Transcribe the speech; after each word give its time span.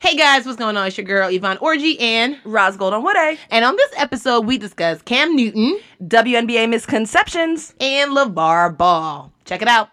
Hey 0.00 0.16
guys, 0.16 0.44
what's 0.44 0.58
going 0.58 0.76
on? 0.76 0.86
It's 0.86 0.98
your 0.98 1.06
girl 1.06 1.30
Yvonne 1.30 1.56
Orji 1.58 1.98
and 2.00 2.38
Roz 2.44 2.76
Gold-Onwude 2.76 3.14
a 3.16 3.38
and 3.50 3.64
on 3.64 3.74
this 3.76 3.90
episode 3.96 4.44
we 4.44 4.58
discuss 4.58 5.00
Cam 5.00 5.34
Newton 5.34 5.80
WNBA 6.02 6.68
misconceptions. 6.68 7.74
and 7.80 8.10
LaVar 8.10 8.76
Ball. 8.76 9.32
Check 9.46 9.62
it 9.62 9.68
out. 9.68 9.88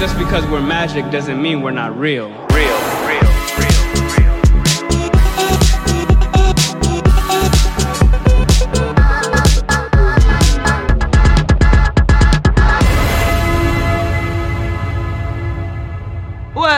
Just 0.00 0.16
because 0.16 0.46
we're 0.46 0.62
magic 0.62 1.10
doesn't 1.10 1.42
mean 1.42 1.60
we're 1.60 1.72
not 1.72 1.94
real. 1.98 2.28
Real, 2.54 2.78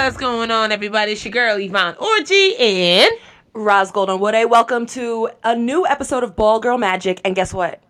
What's 0.02 0.16
going 0.16 0.50
on, 0.50 0.72
everybody? 0.72 1.12
It's 1.12 1.24
your 1.24 1.30
girl 1.30 1.56
Yvonne 1.60 1.94
Orji 1.94 2.60
and 2.60 3.12
Roz 3.52 3.92
Gold-Onwude 3.92 4.50
welcome 4.50 4.84
to 4.86 5.30
a 5.44 5.54
new 5.54 5.86
episode 5.86 6.24
of 6.24 6.34
Ball 6.34 6.58
Girl 6.58 6.76
Magic. 6.76 7.20
And 7.24 7.36
guess 7.36 7.54
what? 7.54 7.80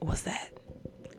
what's 0.00 0.20
that? 0.22 0.53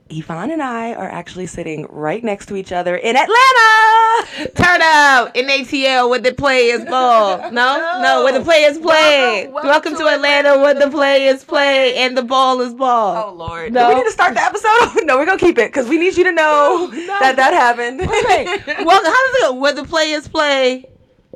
Yvonne 0.10 0.52
and 0.52 0.62
I 0.62 0.94
are 0.94 1.10
actually 1.10 1.48
sitting 1.48 1.88
right 1.90 2.24
next 2.24 2.46
to 2.48 2.56
each 2.56 2.72
other 2.72 2.96
in 2.96 3.16
Atlanta. 3.16 4.52
Turn 4.54 4.80
up 4.84 5.36
in 5.36 5.48
ATL 5.48 6.12
with 6.12 6.22
the 6.24 6.32
players 6.34 6.86
ball. 6.86 7.40
No, 7.56 8.00
no, 8.04 8.24
where 8.24 8.34
the 8.38 8.44
players 8.44 8.78
play. 8.78 9.48
Welcome- 9.48 9.54
Welcome, 9.54 9.70
welcome 9.70 9.92
to, 9.94 10.00
to 10.00 10.08
Atlanta 10.08 10.60
where 10.60 10.74
the 10.76 10.90
players 10.92 11.44
play 11.44 11.96
and 11.96 12.16
the 12.18 12.22
ball 12.24 12.62
is 12.62 12.74
ball. 12.74 13.32
Oh 13.32 13.34
Lord! 13.36 13.74
No. 13.74 13.84
Do 13.90 13.90
we 13.90 13.96
need 14.02 14.06
to 14.06 14.12
start 14.12 14.34
the 14.36 14.44
episode? 14.44 15.04
no, 15.06 15.18
we're 15.18 15.26
gonna 15.26 15.40
keep 15.40 15.58
it 15.58 15.70
because 15.70 15.88
we 15.88 15.98
need 15.98 16.16
you 16.18 16.24
to 16.26 16.32
know 16.32 16.88
that 16.92 17.36
that 17.38 17.54
happened. 17.54 18.00
Wait, 18.00 18.06
well, 18.86 19.04
how 19.04 19.28
does 19.28 19.36
it 19.36 19.42
go? 19.42 19.54
Where 19.54 19.74
the 19.74 19.86
players 19.86 20.28
play 20.28 20.86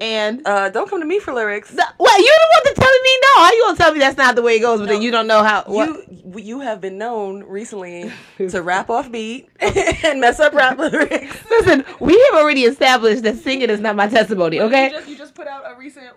and 0.01 0.45
uh, 0.45 0.69
don't 0.69 0.89
come 0.89 0.99
to 1.01 1.05
me 1.05 1.19
for 1.19 1.33
lyrics. 1.33 1.69
The- 1.71 1.87
Well, 1.99 2.19
you 2.19 2.25
the 2.25 2.47
one 2.65 2.75
to 2.75 2.81
telling 2.81 3.03
me 3.03 3.17
no. 3.21 3.43
How 3.43 3.51
you 3.51 3.63
gonna 3.65 3.77
tell 3.77 3.93
me 3.93 3.99
that's 3.99 4.17
not 4.17 4.35
the 4.35 4.41
way 4.41 4.55
it 4.57 4.59
goes? 4.59 4.79
But 4.79 4.89
then 4.89 5.01
you 5.01 5.11
don't 5.11 5.27
know 5.27 5.43
how. 5.43 5.63
What? 5.63 5.87
You 5.87 6.37
you 6.39 6.59
have 6.61 6.79
been 6.79 6.97
known 6.97 7.43
recently 7.43 8.11
to 8.37 8.61
rap 8.61 8.89
off 8.89 9.11
beat 9.11 9.49
and 9.59 10.21
mess 10.21 10.39
up 10.39 10.53
rap 10.53 10.77
lyrics. 10.77 11.37
Listen, 11.49 11.83
we 11.99 12.13
have 12.31 12.39
already 12.41 12.63
established 12.65 13.23
that 13.23 13.37
singing 13.37 13.69
is 13.69 13.79
not 13.79 13.95
my 13.95 14.07
testimony. 14.07 14.59
Okay, 14.61 14.91
you 15.07 15.17
just 15.17 15.18
put 15.39 15.47
out 15.47 15.63
a 15.71 15.73
recent. 15.75 16.07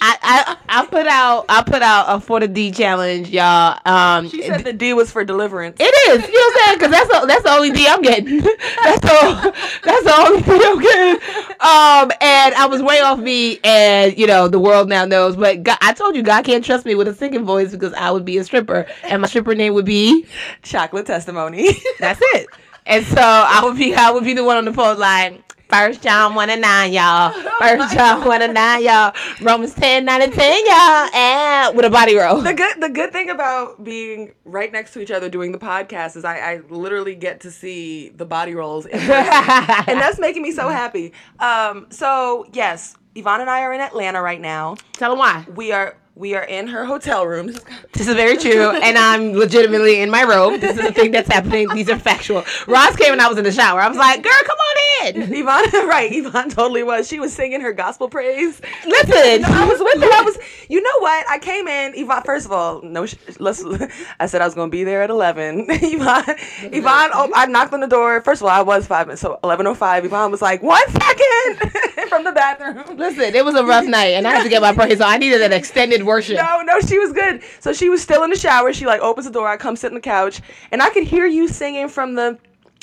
I, 0.00 0.16
I 0.22 0.56
I 0.80 0.86
put 0.86 1.06
out 1.06 1.44
I 1.50 1.62
put 1.62 1.82
out 1.82 2.06
a 2.08 2.18
for 2.18 2.40
the 2.40 2.48
D 2.48 2.70
challenge, 2.70 3.28
y'all. 3.28 3.78
Um, 3.84 4.30
She 4.30 4.42
said 4.42 4.64
the 4.64 4.72
D 4.72 4.94
was 4.94 5.10
for 5.12 5.22
deliverance. 5.22 5.76
it 5.78 5.82
is. 5.84 6.26
You 6.26 6.32
know 6.32 6.40
what 6.40 6.54
I'm 6.54 6.64
saying? 6.64 6.78
Because 6.78 6.90
that's 6.90 7.20
the, 7.20 7.26
that's 7.26 7.42
the 7.42 7.50
only 7.50 7.70
D 7.72 7.86
I'm 7.86 8.00
getting. 8.00 8.38
that's 8.84 9.00
the 9.00 9.54
that's 9.84 10.04
the 10.04 10.14
only 10.16 10.40
D 10.40 10.50
I'm 10.64 10.80
getting. 10.80 11.20
Um, 11.60 12.10
and 12.22 12.54
I 12.54 12.66
was 12.70 12.82
way 12.82 13.00
off 13.00 13.22
beat, 13.22 13.60
and 13.66 14.16
you 14.16 14.26
know 14.26 14.48
the 14.48 14.58
world 14.58 14.88
now 14.88 15.04
knows. 15.04 15.36
But 15.36 15.62
God, 15.62 15.76
I 15.82 15.92
told 15.92 16.16
you, 16.16 16.22
God 16.22 16.42
can't 16.46 16.64
trust 16.64 16.86
me 16.86 16.94
with 16.94 17.06
a 17.06 17.14
singing 17.14 17.44
voice 17.44 17.72
because 17.72 17.92
I 17.92 18.10
would 18.10 18.24
be 18.24 18.38
a 18.38 18.44
stripper, 18.44 18.86
and 19.04 19.20
my 19.20 19.28
stripper 19.28 19.54
name 19.54 19.74
would 19.74 19.84
be. 19.84 20.24
Chocolate 20.62 21.04
testimony. 21.04 21.68
That's 21.98 22.20
it. 22.22 22.46
And 22.86 23.04
so 23.04 23.20
I 23.20 23.60
would 23.62 23.76
be 23.76 23.94
I 23.94 24.10
would 24.10 24.24
be 24.24 24.32
the 24.32 24.42
one 24.42 24.56
on 24.56 24.64
the 24.64 24.72
phone 24.72 24.98
like 24.98 25.49
First 25.70 26.02
John 26.02 26.34
one 26.34 26.50
and 26.50 26.60
nine, 26.60 26.92
y'all. 26.92 27.30
First 27.60 27.94
John 27.94 28.26
one 28.26 28.42
and 28.42 28.54
nine, 28.54 28.82
y'all. 28.82 29.14
Romans 29.40 29.72
10, 29.74 30.04
9 30.04 30.22
and 30.22 30.32
10, 30.32 30.66
y'all. 30.66 31.14
And 31.14 31.76
with 31.76 31.86
a 31.86 31.90
body 31.90 32.16
roll. 32.16 32.40
the 32.40 32.54
good 32.54 32.80
the 32.80 32.88
good 32.88 33.12
thing 33.12 33.30
about 33.30 33.82
being 33.84 34.34
right 34.44 34.72
next 34.72 34.92
to 34.94 35.00
each 35.00 35.12
other 35.12 35.28
doing 35.28 35.52
the 35.52 35.58
podcast 35.58 36.16
is 36.16 36.24
I, 36.24 36.38
I 36.38 36.60
literally 36.68 37.14
get 37.14 37.40
to 37.42 37.50
see 37.52 38.08
the 38.08 38.26
body 38.26 38.54
rolls 38.54 38.86
and 38.86 39.00
that's 39.00 40.18
making 40.18 40.42
me 40.42 40.50
so 40.50 40.68
happy. 40.68 41.12
Um, 41.38 41.86
so 41.90 42.46
yes, 42.52 42.96
Yvonne 43.14 43.40
and 43.40 43.50
I 43.50 43.62
are 43.62 43.72
in 43.72 43.80
Atlanta 43.80 44.20
right 44.20 44.40
now. 44.40 44.76
Tell 44.94 45.10
them 45.10 45.18
why. 45.18 45.46
We 45.54 45.70
are 45.70 45.96
we 46.14 46.34
are 46.34 46.42
in 46.44 46.66
her 46.68 46.84
hotel 46.84 47.26
room. 47.26 47.46
This 47.92 48.08
is 48.08 48.14
very 48.14 48.36
true. 48.36 48.70
And 48.70 48.98
I'm 48.98 49.32
legitimately 49.32 50.00
in 50.00 50.10
my 50.10 50.24
robe. 50.24 50.60
This 50.60 50.76
is 50.76 50.82
the 50.84 50.92
thing 50.92 51.12
that's 51.12 51.28
happening. 51.28 51.68
These 51.68 51.88
are 51.88 51.98
factual. 51.98 52.44
Roz 52.66 52.96
came 52.96 53.12
and 53.12 53.20
I 53.22 53.28
was 53.28 53.38
in 53.38 53.44
the 53.44 53.52
shower. 53.52 53.80
I 53.80 53.88
was 53.88 53.96
like, 53.96 54.22
girl, 54.22 54.32
come 54.44 54.58
on 54.58 55.16
in. 55.16 55.34
Yvonne, 55.34 55.70
right? 55.88 56.10
Yvonne 56.12 56.50
totally 56.50 56.82
was. 56.82 57.08
She 57.08 57.18
was 57.20 57.32
singing 57.32 57.60
her 57.62 57.72
gospel 57.72 58.08
praise. 58.08 58.60
Listen. 58.86 59.44
I 59.44 59.66
was 59.66 59.80
with 59.80 60.02
her. 60.02 60.08
I 60.12 60.22
was. 60.22 60.38
You 60.68 60.82
know 60.82 60.98
what? 60.98 61.28
I 61.28 61.38
came 61.38 61.66
in. 61.68 61.94
Yvonne. 61.96 62.22
First 62.24 62.46
of 62.46 62.52
all, 62.52 62.82
no. 62.82 63.06
sh- 63.06 63.14
Let's. 63.38 63.64
I 64.20 64.26
said 64.26 64.42
I 64.42 64.44
was 64.44 64.54
going 64.54 64.68
to 64.68 64.72
be 64.72 64.84
there 64.84 65.02
at 65.02 65.10
eleven. 65.10 65.66
Yvonne. 65.68 66.24
Yvonne. 66.62 67.10
Oh, 67.14 67.30
I 67.34 67.46
knocked 67.46 67.72
on 67.72 67.80
the 67.80 67.86
door. 67.86 68.20
First 68.22 68.42
of 68.42 68.46
all, 68.46 68.52
I 68.52 68.62
was 68.62 68.86
five 68.86 69.06
minutes. 69.06 69.22
So 69.22 69.38
eleven 69.42 69.66
oh 69.66 69.74
five. 69.74 70.04
Yvonne 70.04 70.30
was 70.30 70.42
like, 70.42 70.62
one 70.62 70.86
second 70.88 71.70
from 72.08 72.24
the 72.24 72.32
bathroom. 72.32 72.96
Listen, 72.98 73.34
it 73.34 73.44
was 73.44 73.54
a 73.54 73.64
rough 73.64 73.86
night 73.86 74.08
and 74.14 74.26
I 74.26 74.32
had 74.32 74.42
to 74.42 74.48
get 74.48 74.60
my 74.62 74.72
praise 74.74 75.00
on. 75.00 75.08
I 75.08 75.16
needed 75.16 75.40
an 75.42 75.52
extended 75.52 75.99
worship. 76.06 76.36
No, 76.36 76.62
no, 76.62 76.80
she 76.80 76.98
was 76.98 77.12
good. 77.12 77.42
So 77.60 77.72
she 77.72 77.88
was 77.88 78.02
still 78.02 78.22
in 78.22 78.30
the 78.30 78.36
shower. 78.36 78.72
She 78.72 78.86
like 78.86 79.00
opens 79.00 79.26
the 79.26 79.32
door. 79.32 79.48
I 79.48 79.56
come 79.56 79.76
sit 79.76 79.88
on 79.88 79.94
the 79.94 80.00
couch, 80.00 80.40
and 80.72 80.82
I 80.82 80.90
could 80.90 81.04
hear 81.04 81.26
you 81.26 81.48
singing 81.48 81.88
from 81.88 82.14
the 82.14 82.38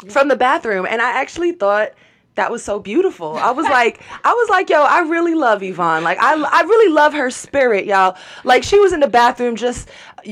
from 0.10 0.28
the 0.28 0.36
bathroom. 0.36 0.86
And 0.90 1.02
I 1.02 1.20
actually 1.20 1.54
thought 1.54 1.92
that 2.36 2.52
was 2.52 2.64
so 2.64 2.80
beautiful. 2.80 3.36
I 3.36 3.52
was 3.52 3.66
like, 3.66 4.02
I 4.24 4.34
was 4.34 4.50
like, 4.50 4.70
yo, 4.70 4.84
I 4.84 5.00
really 5.00 5.34
love 5.36 5.62
Yvonne. 5.62 6.04
Like, 6.04 6.20
I 6.20 6.34
I 6.34 6.62
really 6.62 6.94
love 6.94 7.14
her 7.14 7.30
spirit, 7.30 7.86
y'all. 7.86 8.16
Like, 8.44 8.64
she 8.64 8.80
was 8.80 8.94
in 8.94 9.02
the 9.02 9.08
bathroom 9.08 9.56
just 9.56 9.90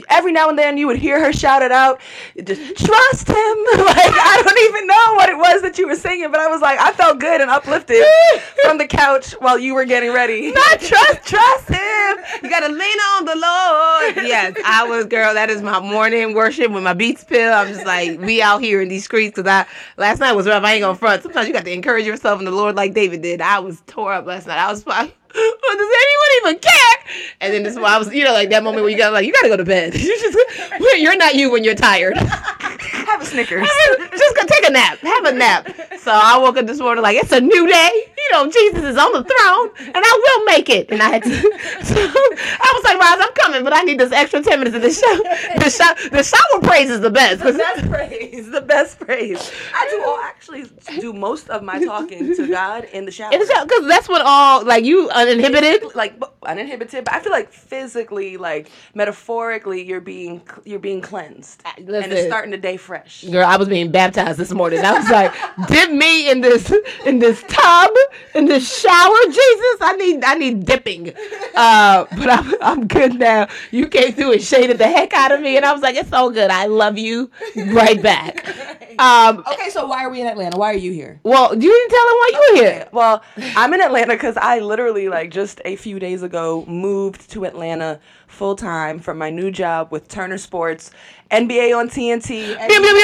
every 0.10 0.32
now 0.32 0.50
and 0.50 0.58
then 0.58 0.78
you 0.78 0.88
would 0.88 0.98
hear 0.98 1.24
her 1.24 1.32
shout 1.32 1.62
it 1.62 1.72
out, 1.72 2.00
just 2.44 2.62
trust 2.78 3.28
him. 3.28 3.36
like, 3.36 4.14
I 4.14 4.42
don't 4.44 4.60
even 4.70 4.88
know 4.88 5.14
what 5.16 5.30
it 5.30 5.38
was 5.38 5.62
that 5.62 5.78
you 5.78 5.88
were 5.88 5.96
singing, 5.96 6.32
but 6.32 6.40
I 6.40 6.48
was 6.48 6.62
like, 6.62 6.80
I 6.80 6.92
felt 6.92 7.20
good 7.20 7.42
and 7.42 7.50
uplifted 7.50 8.04
from 8.64 8.78
the 8.78 8.88
couch 8.88 9.34
while 9.40 9.58
you 9.60 9.74
were 9.74 9.86
getting 9.86 10.14
ready. 10.14 10.52
Not 10.56 10.80
trust, 10.80 11.26
trust 11.26 11.70
him. 11.70 12.18
You 12.44 12.50
gotta 12.50 12.70
lean 12.70 13.00
on 13.14 13.26
the 13.26 13.36
Lord. 13.36 14.28
Yes, 14.28 14.56
I 14.66 14.86
was, 14.88 15.06
girl. 15.06 15.34
That 15.34 15.50
is 15.50 15.62
my 15.62 15.80
morning 15.80 16.34
worship 16.34 16.72
with 16.72 16.84
my 16.84 16.94
beats 16.94 17.24
pill. 17.24 17.54
I'm 17.54 17.68
just 17.68 17.86
like, 17.86 18.20
we 18.20 18.42
out 18.42 18.62
here 18.62 18.82
in 18.82 18.90
these 18.90 19.04
streets 19.06 19.36
because 19.36 19.50
I 19.50 19.66
last 19.98 20.20
night 20.20 20.34
was 20.34 20.48
rough. 20.48 20.64
I 20.64 20.74
ain't 20.74 20.82
gonna 20.82 20.98
front. 20.98 21.24
Sometimes 21.24 21.48
you 21.48 21.54
got 21.54 21.66
to 21.66 21.74
encourage 21.74 22.06
yourself 22.06 22.40
in 22.40 22.46
the 22.46 22.52
Lord 22.52 22.76
like 22.76 22.94
David 22.94 23.22
did. 23.22 23.42
I 23.42 23.60
was 23.60 23.82
tore 23.88 24.14
up 24.14 24.26
last 24.26 24.48
night. 24.48 24.58
I 24.58 24.70
was 24.70 24.86
like, 24.86 25.16
does 25.36 25.90
anyone 26.04 26.32
even 26.40 26.60
care? 26.60 26.98
And 27.42 27.54
then 27.54 27.64
this, 27.64 27.78
I 27.78 27.98
was, 27.98 28.14
you 28.14 28.24
know, 28.24 28.34
like 28.34 28.50
that 28.50 28.64
moment 28.64 28.84
where 28.84 28.92
you 28.92 28.98
got 28.98 29.14
like, 29.14 29.26
you 29.26 29.34
gotta 29.34 29.50
go 29.50 29.58
to 29.58 29.66
bed. 29.66 29.96
You're 30.98 31.18
not 31.18 31.36
you 31.36 31.52
when 31.52 31.64
you're 31.64 31.76
tired. 31.76 32.18
Have 33.10 33.22
a 33.22 33.26
Snickers. 33.26 33.68
just 34.12 34.36
go 34.36 34.44
take 34.46 34.68
a 34.68 34.72
nap. 34.72 35.00
Have 35.00 35.26
a 35.26 35.32
nap. 35.34 35.68
So 36.00 36.12
I 36.12 36.38
woke 36.38 36.58
up 36.58 36.66
this 36.68 36.80
morning 36.80 37.02
like 37.04 37.18
it's 37.18 37.32
a 37.32 37.42
new 37.42 37.68
day. 37.68 37.92
You 38.18 38.32
know, 38.32 38.50
Jesus 38.52 38.84
is 38.84 38.98
on 38.98 39.12
the 39.14 39.24
throne, 39.24 39.70
and 39.88 39.98
I 39.98 40.22
will 40.24 40.46
make 40.46 40.70
it. 40.70 40.90
And 40.92 41.02
I 41.02 41.10
had 41.10 41.24
to. 41.24 41.30
So 41.86 41.96
I 42.02 42.72
was 42.74 42.84
like, 42.84 42.98
Roz, 43.00 43.20
I'm 43.22 43.34
coming, 43.36 43.64
but 43.64 43.74
I 43.74 43.82
need 43.82 44.00
this 44.00 44.12
extra 44.12 44.42
ten 44.42 44.60
minutes 44.60 44.76
of 44.76 44.82
the 44.82 44.92
show. 44.92 45.60
The 45.60 45.70
show, 45.70 46.10
the 46.10 46.24
shower 46.24 46.62
praise 46.62 46.90
is 46.90 47.00
the 47.02 47.10
best. 47.12 47.44
the 47.44 47.54
best 47.54 47.90
praise, 47.90 48.50
the 48.50 48.62
best 48.62 49.00
praise. 49.00 49.52
I 49.74 49.88
do 49.90 50.04
all 50.06 50.18
actually 50.20 50.66
do 51.00 51.14
most 51.14 51.50
of 51.50 51.64
my 51.64 51.84
talking 51.86 52.36
to 52.36 52.48
God 52.48 52.86
in 52.86 53.06
the 53.06 53.12
shower. 53.12 53.32
in 53.34 53.40
the 53.40 53.46
shower, 53.46 53.66
because 53.66 53.88
that's 53.88 54.10
what 54.10 54.22
all 54.26 54.66
like 54.66 54.84
you 54.84 55.10
uninhibited. 55.10 55.96
like 55.96 56.16
uninhibited, 56.44 57.06
but 57.06 57.14
I 57.14 57.20
feel 57.20 57.32
like 57.32 57.52
physically, 57.52 58.38
like 58.38 58.70
metaphorically, 58.94 59.84
you're 59.84 60.02
being 60.02 60.42
you're 60.66 60.80
being 60.80 61.02
cleansed, 61.02 61.62
uh, 61.66 61.72
and 61.78 62.12
it's 62.12 62.28
starting 62.28 62.52
the 62.52 62.58
day 62.58 62.78
fresh. 62.78 62.95
Girl, 63.32 63.46
I 63.46 63.58
was 63.58 63.68
being 63.70 63.92
baptized 63.92 64.38
this 64.38 64.52
morning. 64.52 64.80
I 64.80 64.94
was 64.98 65.10
like, 65.10 65.34
dip 65.68 65.92
me 65.92 66.30
in 66.30 66.42
this 66.42 66.72
in 67.06 67.20
this 67.20 67.44
tub, 67.48 67.92
in 68.34 68.46
this 68.46 68.80
shower, 68.82 69.16
Jesus. 69.26 69.78
I 69.82 69.96
need 69.98 70.24
I 70.24 70.36
need 70.36 70.66
dipping. 70.66 71.14
Uh, 71.56 72.06
but 72.18 72.30
I'm 72.30 72.54
I'm 72.62 72.88
good 72.88 73.16
now. 73.20 73.48
You 73.72 73.88
came 73.88 74.14
through 74.14 74.34
and 74.34 74.42
shaded 74.42 74.78
the 74.78 74.88
heck 74.88 75.14
out 75.14 75.32
of 75.32 75.42
me, 75.42 75.58
and 75.58 75.66
I 75.66 75.72
was 75.74 75.82
like, 75.82 75.96
it's 75.96 76.14
all 76.14 76.30
good. 76.32 76.50
I 76.52 76.66
love 76.68 76.98
you 76.98 77.32
right 77.68 78.02
back. 78.02 78.46
Um, 78.98 79.44
Okay, 79.52 79.70
so 79.72 79.86
why 79.88 80.06
are 80.06 80.10
we 80.10 80.22
in 80.22 80.28
Atlanta? 80.28 80.58
Why 80.58 80.72
are 80.72 80.78
you 80.78 80.94
here? 80.94 81.20
well, 81.24 81.54
you 81.54 81.60
didn't 81.70 81.90
tell 81.90 82.08
him 82.08 82.14
why 82.14 82.30
you 82.32 82.40
were 82.40 82.62
here. 82.64 82.88
Well, 82.94 83.24
I'm 83.58 83.74
in 83.74 83.82
Atlanta 83.82 84.14
because 84.14 84.38
I 84.38 84.60
literally 84.60 85.10
like 85.10 85.32
just 85.32 85.60
a 85.66 85.76
few 85.76 86.00
days 86.00 86.24
ago 86.24 86.64
moved 86.66 87.30
to 87.32 87.44
Atlanta 87.44 88.00
full 88.36 88.56
time 88.56 89.00
from 89.00 89.18
my 89.18 89.30
new 89.30 89.50
job 89.50 89.92
with 89.92 90.10
Turner 90.10 90.38
Sports, 90.38 90.92
NBA 91.32 91.76
on 91.76 91.88
TNT. 91.90 92.58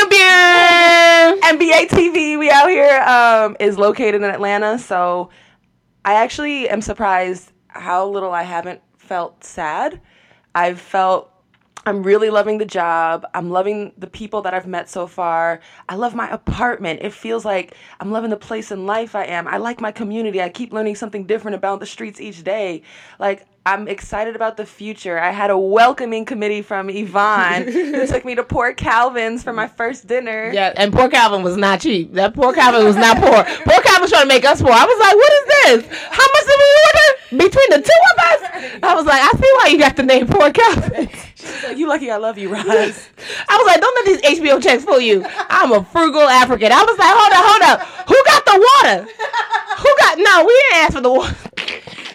Pew. 0.09 1.41
NBA 1.41 1.87
TV, 1.87 2.37
we 2.37 2.51
out 2.51 2.69
here, 2.69 3.01
um, 3.03 3.55
is 3.59 3.77
located 3.77 4.15
in 4.15 4.23
Atlanta. 4.25 4.77
So 4.77 5.29
I 6.03 6.15
actually 6.15 6.67
am 6.67 6.81
surprised 6.81 7.53
how 7.67 8.07
little 8.07 8.33
I 8.33 8.43
haven't 8.43 8.81
felt 8.97 9.43
sad. 9.43 10.01
I've 10.53 10.81
felt 10.81 11.31
I'm 11.85 12.03
really 12.03 12.29
loving 12.29 12.57
the 12.57 12.65
job. 12.65 13.25
I'm 13.33 13.49
loving 13.49 13.93
the 13.97 14.07
people 14.07 14.41
that 14.43 14.53
I've 14.53 14.67
met 14.67 14.89
so 14.89 15.07
far. 15.07 15.61
I 15.89 15.95
love 15.95 16.13
my 16.13 16.29
apartment. 16.29 16.99
It 17.01 17.13
feels 17.13 17.43
like 17.43 17.75
I'm 17.99 18.11
loving 18.11 18.29
the 18.29 18.37
place 18.37 18.71
in 18.71 18.85
life 18.85 19.15
I 19.15 19.23
am. 19.23 19.47
I 19.47 19.57
like 19.57 19.81
my 19.81 19.91
community. 19.91 20.41
I 20.41 20.49
keep 20.49 20.73
learning 20.73 20.95
something 20.95 21.25
different 21.25 21.55
about 21.55 21.79
the 21.79 21.87
streets 21.87 22.21
each 22.21 22.43
day. 22.43 22.83
Like, 23.17 23.47
I'm 23.63 23.87
excited 23.87 24.35
about 24.35 24.57
the 24.57 24.65
future. 24.65 25.19
I 25.19 25.29
had 25.29 25.51
a 25.51 25.57
welcoming 25.57 26.25
committee 26.25 26.63
from 26.63 26.89
Yvonne 26.89 27.63
who 27.71 28.07
took 28.07 28.25
me 28.25 28.33
to 28.33 28.43
Poor 28.43 28.73
Calvin's 28.73 29.43
for 29.43 29.53
my 29.53 29.67
first 29.67 30.07
dinner. 30.07 30.49
Yeah, 30.51 30.73
and 30.75 30.91
poor 30.91 31.07
Calvin 31.09 31.43
was 31.43 31.57
not 31.57 31.79
cheap. 31.79 32.11
That 32.13 32.33
poor 32.33 32.53
Calvin 32.53 32.83
was 32.85 32.95
not 32.95 33.17
poor. 33.17 33.43
Poor 33.63 33.81
Calvin 33.83 34.01
was 34.01 34.09
trying 34.09 34.23
to 34.23 34.27
make 34.27 34.43
us 34.45 34.61
poor. 34.61 34.71
I 34.71 34.83
was 34.83 34.99
like, 34.99 35.15
what 35.15 35.33
is 35.33 35.45
this? 35.85 35.99
How 36.09 36.25
much 36.25 36.45
did 36.47 36.57
we 36.57 36.69
order 36.87 37.45
between 37.45 37.69
the 37.69 37.81
two 37.87 38.01
of 38.11 38.17
us? 38.25 38.79
I 38.81 38.95
was 38.95 39.05
like, 39.05 39.21
I 39.21 39.31
see 39.37 39.51
why 39.61 39.67
you 39.69 39.77
got 39.77 39.95
the 39.95 40.03
name 40.03 40.25
Poor 40.27 40.51
Calvin. 40.51 41.07
She's 41.35 41.63
Like, 41.63 41.77
you 41.77 41.87
lucky 41.87 42.09
I 42.09 42.17
love 42.17 42.39
you, 42.39 42.51
Roz. 42.51 42.65
I 42.65 43.57
was 43.57 43.67
like, 43.67 43.79
don't 43.79 43.95
let 44.05 44.21
these 44.23 44.39
HBO 44.39 44.61
checks 44.61 44.83
fool 44.85 44.99
you. 44.99 45.23
I'm 45.49 45.71
a 45.71 45.83
frugal 45.85 46.21
African. 46.21 46.71
I 46.71 46.83
was 46.83 46.97
like, 46.97 47.13
hold 47.15 47.33
up, 47.33 47.45
hold 47.45 47.61
up. 47.61 48.07
Who 48.09 48.17
got 48.25 48.45
the 48.45 48.57
water? 48.57 49.07
Who 49.77 49.95
got? 49.99 50.17
No, 50.17 50.45
we 50.45 50.53
didn't 50.53 50.83
ask 50.85 50.93
for 50.93 51.01
the 51.01 51.11
water. 51.11 51.35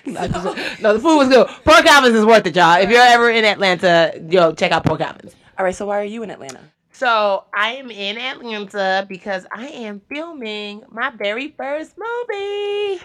no, 0.81 0.93
the 0.93 1.01
food 1.01 1.17
was 1.17 1.29
good. 1.29 1.49
Poor 1.65 1.83
Calvin's 1.83 2.15
is 2.15 2.25
worth 2.25 2.47
it, 2.47 2.55
y'all. 2.55 2.81
If 2.81 2.91
you're 2.91 3.01
ever 3.01 3.31
in 3.31 3.45
Atlanta, 3.45 4.13
yo, 4.29 4.53
check 4.53 4.73
out 4.73 4.85
Poor 4.85 4.97
Calvin's. 4.97 5.35
All 5.59 5.65
right, 5.65 5.75
so 5.75 5.87
why 5.87 6.01
are 6.01 6.05
you 6.05 6.23
in 6.23 6.31
Atlanta? 6.31 6.61
So 6.93 7.45
I 7.53 7.73
am 7.73 7.91
in 7.91 8.17
Atlanta 8.17 9.05
because 9.09 9.47
I 9.53 9.67
am 9.67 10.01
filming 10.09 10.83
my 10.91 11.11
very 11.11 11.49
first 11.49 11.95
movie. 11.99 13.03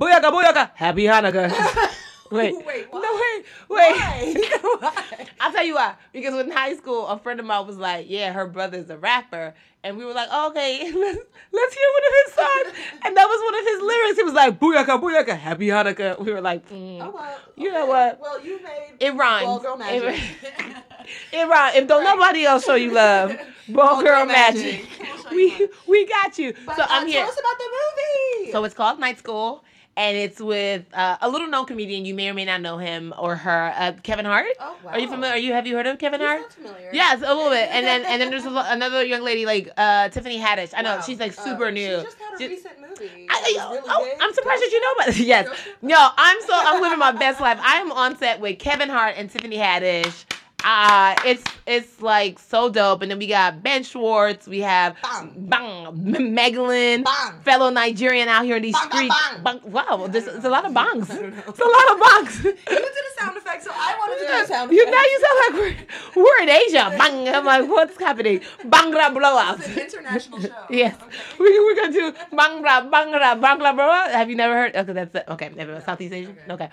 Booyaka, 0.00 0.32
booyaka. 0.32 0.70
Happy 0.74 1.04
Hanukkah. 1.04 1.52
Wait, 2.30 2.54
Wait, 2.66 2.92
no, 2.92 3.00
why? 3.00 3.42
wait, 3.68 4.34
wait. 4.36 4.52
I'll 5.40 5.52
tell 5.52 5.64
you 5.64 5.74
why. 5.74 5.94
Because 6.12 6.34
in 6.34 6.50
high 6.50 6.74
school, 6.76 7.06
a 7.06 7.18
friend 7.18 7.38
of 7.40 7.46
mine 7.46 7.66
was 7.66 7.76
like, 7.76 8.06
"Yeah, 8.08 8.32
her 8.32 8.46
brother's 8.46 8.88
a 8.90 8.96
rapper," 8.96 9.54
and 9.82 9.96
we 9.98 10.04
were 10.04 10.14
like, 10.14 10.28
oh, 10.30 10.48
"Okay, 10.48 10.90
let's, 10.94 11.18
let's 11.52 11.74
hear 11.74 11.88
one 11.92 12.02
of 12.06 12.12
his 12.24 12.34
songs." 12.34 12.78
And 13.04 13.16
that 13.16 13.26
was 13.26 13.40
one 13.44 13.60
of 13.60 13.66
his 13.66 13.82
lyrics. 13.82 14.16
He 14.16 14.22
was 14.24 14.34
like, 14.34 14.58
"Booyaka, 14.58 15.00
booyaka, 15.00 15.38
Happy 15.38 15.66
Hanukkah." 15.68 16.18
We 16.18 16.32
were 16.32 16.40
like, 16.40 16.68
mm. 16.70 16.98
well, 16.98 17.38
You 17.56 17.72
know 17.72 17.86
what? 17.86 18.20
Well, 18.20 18.44
you 18.44 18.62
made 18.62 18.94
It 19.00 19.14
rhymes. 19.14 19.44
Ball 19.44 19.60
Girl 19.60 19.76
Magic. 19.76 20.20
It, 20.20 20.90
it 21.32 21.48
rhymes. 21.48 21.76
If 21.76 21.88
don't 21.88 22.04
nobody 22.04 22.44
else 22.44 22.64
show 22.64 22.74
you 22.74 22.92
love, 22.92 23.36
ball 23.68 24.02
girl, 24.02 24.24
Girl 24.24 24.26
magic. 24.26 24.88
Magic. 24.88 24.88
We'll 25.00 25.22
show 25.22 25.30
you 25.30 25.68
We 25.86 26.02
we 26.02 26.06
got 26.06 26.38
you. 26.38 26.54
But, 26.64 26.76
so 26.76 26.82
uh, 26.82 26.86
I'm 26.88 27.06
here. 27.06 27.20
Tell 27.20 27.28
us 27.30 27.38
about 27.38 27.58
the 27.58 27.64
movie. 27.64 28.52
So 28.52 28.64
it's 28.64 28.74
called 28.74 28.98
Night 28.98 29.18
School, 29.18 29.64
and 29.96 30.16
it's 30.16 30.40
with 30.40 30.84
uh, 30.92 31.16
a 31.20 31.28
little 31.28 31.46
known 31.48 31.66
comedian. 31.66 32.04
You 32.04 32.14
may 32.14 32.28
or 32.28 32.34
may 32.34 32.44
not 32.44 32.60
know 32.60 32.78
him 32.78 33.14
or 33.18 33.36
her, 33.36 33.72
uh, 33.76 33.92
Kevin 34.02 34.24
Hart. 34.24 34.46
Oh, 34.60 34.76
wow. 34.84 34.92
Are 34.92 34.98
you 34.98 35.08
familiar? 35.08 35.34
Are 35.34 35.38
you 35.38 35.52
have 35.52 35.66
you 35.66 35.76
heard 35.76 35.86
of 35.86 35.98
Kevin 35.98 36.20
He 36.20 36.26
Hart? 36.26 36.52
familiar. 36.52 36.90
Yes, 36.92 37.18
a 37.24 37.34
little 37.34 37.50
bit. 37.50 37.68
And 37.70 37.86
then 37.86 38.04
and 38.04 38.20
then 38.20 38.30
there's 38.30 38.44
lo- 38.44 38.64
another 38.66 39.04
young 39.04 39.22
lady 39.22 39.46
like 39.46 39.68
uh, 39.76 40.08
Tiffany 40.08 40.38
Haddish. 40.40 40.72
I 40.76 40.82
know 40.82 40.96
Wow. 40.96 41.02
she's 41.02 41.20
like 41.20 41.38
Uh, 41.38 41.42
super 41.44 41.70
new. 41.70 41.98
She 41.98 42.04
just 42.04 42.18
had 42.18 42.34
a 42.34 42.38
Ju- 42.38 42.48
recent 42.48 42.80
movie. 42.80 43.26
I, 43.30 43.40
really 43.72 43.80
oh, 43.88 44.04
big. 44.04 44.18
I'm 44.20 44.32
surprised 44.34 44.62
that 44.62 44.70
you 44.72 44.80
know 44.80 44.92
about 44.92 45.08
it. 45.08 45.16
Yes. 45.26 45.48
No, 45.82 46.08
I'm 46.16 46.40
so 46.42 46.52
I'm 46.54 46.80
living 46.82 46.98
my 46.98 47.12
best 47.12 47.40
life. 47.46 47.58
I 47.62 47.76
am 47.76 47.90
on 47.92 48.16
set 48.18 48.40
with 48.40 48.58
Kevin 48.58 48.88
Hart 48.88 49.14
and 49.16 49.30
Tiffany 49.30 49.56
Haddish. 49.56 50.24
Uh, 50.64 51.14
it's 51.26 51.44
it's 51.66 52.00
like 52.00 52.38
so 52.38 52.68
dope. 52.70 53.02
And 53.02 53.10
then 53.10 53.18
we 53.18 53.26
got 53.26 53.62
Ben 53.62 53.82
Schwartz. 53.84 54.46
We 54.48 54.60
have 54.60 54.96
Bang. 55.02 55.32
Bang, 55.36 55.86
Megalyn, 56.34 57.04
Bang. 57.04 57.40
fellow 57.42 57.70
Nigerian 57.70 58.28
out 58.28 58.44
here 58.44 58.56
in 58.56 58.62
these 58.62 58.74
Bang, 58.74 58.88
bang, 58.90 59.10
streets. 59.10 59.40
bang. 59.44 59.60
Wow, 59.64 60.06
there's, 60.10 60.24
there's 60.24 60.44
a 60.44 60.48
lot 60.48 60.64
of 60.64 60.72
bangs. 60.74 61.10
I 61.10 61.16
don't 61.20 61.36
know. 61.36 61.42
It's 61.48 61.58
a 61.60 61.64
lot 61.64 61.92
of 61.92 62.00
bangs. 62.00 62.44
You 62.74 62.80
did 62.80 63.04
a 63.16 63.20
sound 63.20 63.36
effect, 63.36 63.62
so 63.64 63.70
I 63.72 63.94
wanted 63.98 64.20
to 64.20 64.26
do 64.32 64.42
a 64.42 64.46
sound 64.46 64.72
You 64.72 64.82
effect. 64.82 64.94
now 64.96 65.02
you 65.02 65.20
sound 65.20 65.38
like 65.44 65.86
we're, 66.16 66.22
we're 66.24 66.42
in 66.42 66.48
Asia. 66.48 66.94
Bang! 66.98 67.28
I'm 67.28 67.44
like, 67.44 67.68
what's 67.68 67.98
happening? 67.98 68.40
Bhangra 68.64 69.12
blowout. 69.14 69.58
It's 69.60 69.68
an 69.68 69.78
international 69.78 70.40
show. 70.40 70.48
Yes, 70.70 70.94
Okay. 71.00 71.16
we 71.38 71.58
we're 71.60 71.74
gonna 71.76 71.92
do 71.92 72.12
Bhangra 72.32 72.90
Bhangra 72.90 73.40
Bhangra 73.40 73.74
blowout. 73.74 74.10
Have 74.10 74.28
you 74.30 74.36
never 74.36 74.54
heard? 74.54 74.74
Okay, 74.76 74.92
that's 74.92 75.14
it. 75.14 75.24
Okay, 75.28 75.50
never 75.54 75.80
Southeast 75.82 76.12
Asian. 76.14 76.36
Okay. 76.50 76.68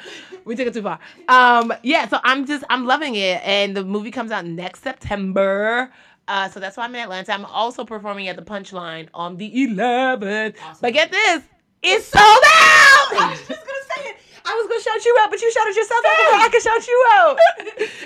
we 0.45 0.55
took 0.55 0.67
it 0.67 0.73
too 0.73 0.81
far. 0.81 0.99
Um, 1.27 1.73
yeah. 1.83 2.07
So 2.07 2.19
I'm 2.23 2.45
just 2.45 2.63
I'm 2.69 2.85
loving 2.85 3.15
it, 3.15 3.41
and 3.43 3.75
the 3.75 3.81
movie 3.83 4.12
comes 4.12 4.31
out 4.31 4.45
next 4.45 4.83
September. 4.83 5.92
Uh, 6.28 6.48
so 6.50 6.60
that's 6.60 6.78
why 6.78 6.83
I'm 6.86 6.95
in 6.95 7.01
Atlanta. 7.01 7.33
I'm 7.33 7.45
also 7.45 7.83
performing 7.83 8.28
at 8.28 8.36
the 8.36 8.42
Punchline 8.42 9.10
on 9.13 9.38
the 9.38 9.51
11th. 9.68 10.56
But 10.80 10.94
get 10.94 11.12
this, 11.12 11.44
it's 11.81 12.06
sold 12.06 12.24
I 12.24 13.07
out. 13.12 13.30
was 13.31 13.39
just 13.48 13.50
gonna 13.50 13.95
say 13.95 14.10
it. 14.12 14.18
I 14.45 14.53
was 14.55 14.67
gonna 14.67 14.81
shout 14.81 15.05
you 15.05 15.17
out, 15.21 15.29
but 15.29 15.41
you 15.41 15.51
shouted 15.51 15.75
yourself 15.75 16.01
out. 16.05 16.41
I 16.41 16.49
can 16.51 16.61
shout 16.61 16.88
you 16.88 17.05
out. 17.17 17.38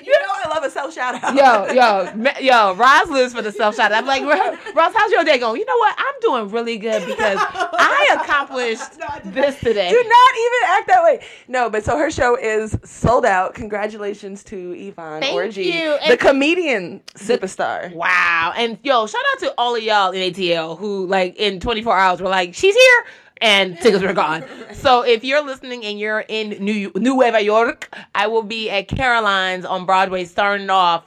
You 0.06 0.12
know 0.12 0.28
I 0.44 0.50
love 0.54 0.64
a 0.64 0.70
self 0.70 0.94
shout 0.94 1.22
out. 1.24 1.34
yo, 1.36 1.74
yo, 1.74 2.32
yo, 2.40 2.76
Roz 2.76 3.10
lives 3.10 3.34
for 3.34 3.42
the 3.42 3.52
self 3.52 3.76
shout 3.76 3.92
out. 3.92 4.04
I'm 4.04 4.06
like, 4.06 4.22
"Ro- 4.22 4.56
Roz, 4.74 4.94
how's 4.96 5.12
your 5.12 5.24
day 5.24 5.40
going? 5.40 5.60
You 5.60 5.66
know 5.66 5.78
what? 5.78 5.96
I'm 5.98 6.14
doing 6.22 6.50
really 6.52 6.78
good 6.78 7.06
because 7.08 7.38
I 7.42 8.18
accomplished 8.22 9.00
No, 9.00 9.08
I 9.08 9.20
this 9.26 9.60
today. 9.60 9.90
Do 9.90 9.96
not 9.96 10.04
even 10.36 10.60
act 10.68 10.88
that 10.88 11.04
way. 11.04 11.26
No, 11.48 11.70
but 11.72 11.84
so 11.84 11.98
her 11.98 12.12
show 12.12 12.36
is 12.38 12.78
sold 12.84 13.26
out. 13.26 13.56
Congratulations 13.56 14.44
to 14.46 14.74
Yvonne 14.74 15.22
Thank 15.22 15.36
Orji, 15.40 15.66
you. 15.66 15.98
the 16.06 16.12
And- 16.12 16.20
comedian 16.20 17.02
superstar. 17.16 17.92
Wow. 17.94 18.54
And 18.56 18.78
yo, 18.84 19.08
shout 19.08 19.22
out 19.34 19.40
to 19.40 19.54
all 19.58 19.76
of 19.76 19.82
y'all 19.82 20.12
in 20.12 20.32
ATL 20.34 20.78
who, 20.78 21.08
like, 21.08 21.36
in 21.38 21.60
24 21.60 21.98
hours 21.98 22.22
were 22.22 22.30
like, 22.30 22.54
she's 22.54 22.76
here. 22.76 23.06
And 23.42 23.78
tickets 23.82 24.04
were 24.04 24.14
gone. 24.14 24.44
So 24.74 25.02
if 25.02 25.24
you're 25.24 25.44
listening 25.44 25.84
and 25.86 26.00
you're 26.00 26.24
in 26.28 26.52
New 26.64 26.92
Nueva 26.96 27.42
York, 27.42 27.94
I 28.14 28.28
will 28.28 28.44
be 28.44 28.70
at 28.70 28.88
Caroline's 28.88 29.66
on 29.66 29.86
Broadway 29.86 30.26
starting 30.26 30.70
off 30.70 31.06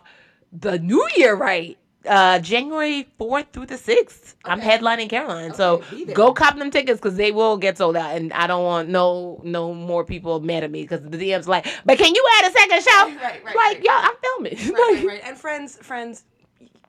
the 0.52 0.78
new 0.78 1.06
year, 1.16 1.34
right? 1.34 1.78
Uh, 2.06 2.38
January 2.38 3.06
4th 3.20 3.52
through 3.52 3.66
the 3.66 3.74
6th. 3.74 4.34
I'm 4.44 4.60
headlining 4.60 5.10
Caroline. 5.10 5.50
Okay, 5.50 5.56
so 5.56 5.82
go 6.14 6.32
cop 6.32 6.56
them 6.56 6.70
tickets 6.70 6.98
because 7.00 7.16
they 7.16 7.32
will 7.32 7.58
get 7.58 7.76
sold 7.76 7.96
out. 7.96 8.16
And 8.16 8.32
I 8.32 8.46
don't 8.46 8.64
want 8.64 8.88
no 8.88 9.40
no 9.44 9.74
more 9.74 10.04
people 10.04 10.40
mad 10.40 10.64
at 10.64 10.70
me 10.70 10.82
because 10.82 11.02
the 11.02 11.18
DM's 11.18 11.48
like, 11.48 11.66
but 11.84 11.98
can 11.98 12.14
you 12.14 12.24
add 12.38 12.50
a 12.50 12.52
second 12.52 12.82
show? 12.82 13.04
Right, 13.04 13.20
right, 13.20 13.44
like, 13.44 13.54
right. 13.56 13.82
y'all, 13.82 13.94
I'm 13.94 14.14
filming. 14.22 14.56
Like, 14.58 14.74
right, 14.78 15.04
right. 15.06 15.20
And 15.24 15.36
friends, 15.36 15.76
friends, 15.76 16.24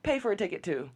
pay 0.02 0.20
for 0.20 0.32
a 0.32 0.36
ticket 0.36 0.62
too. 0.62 0.88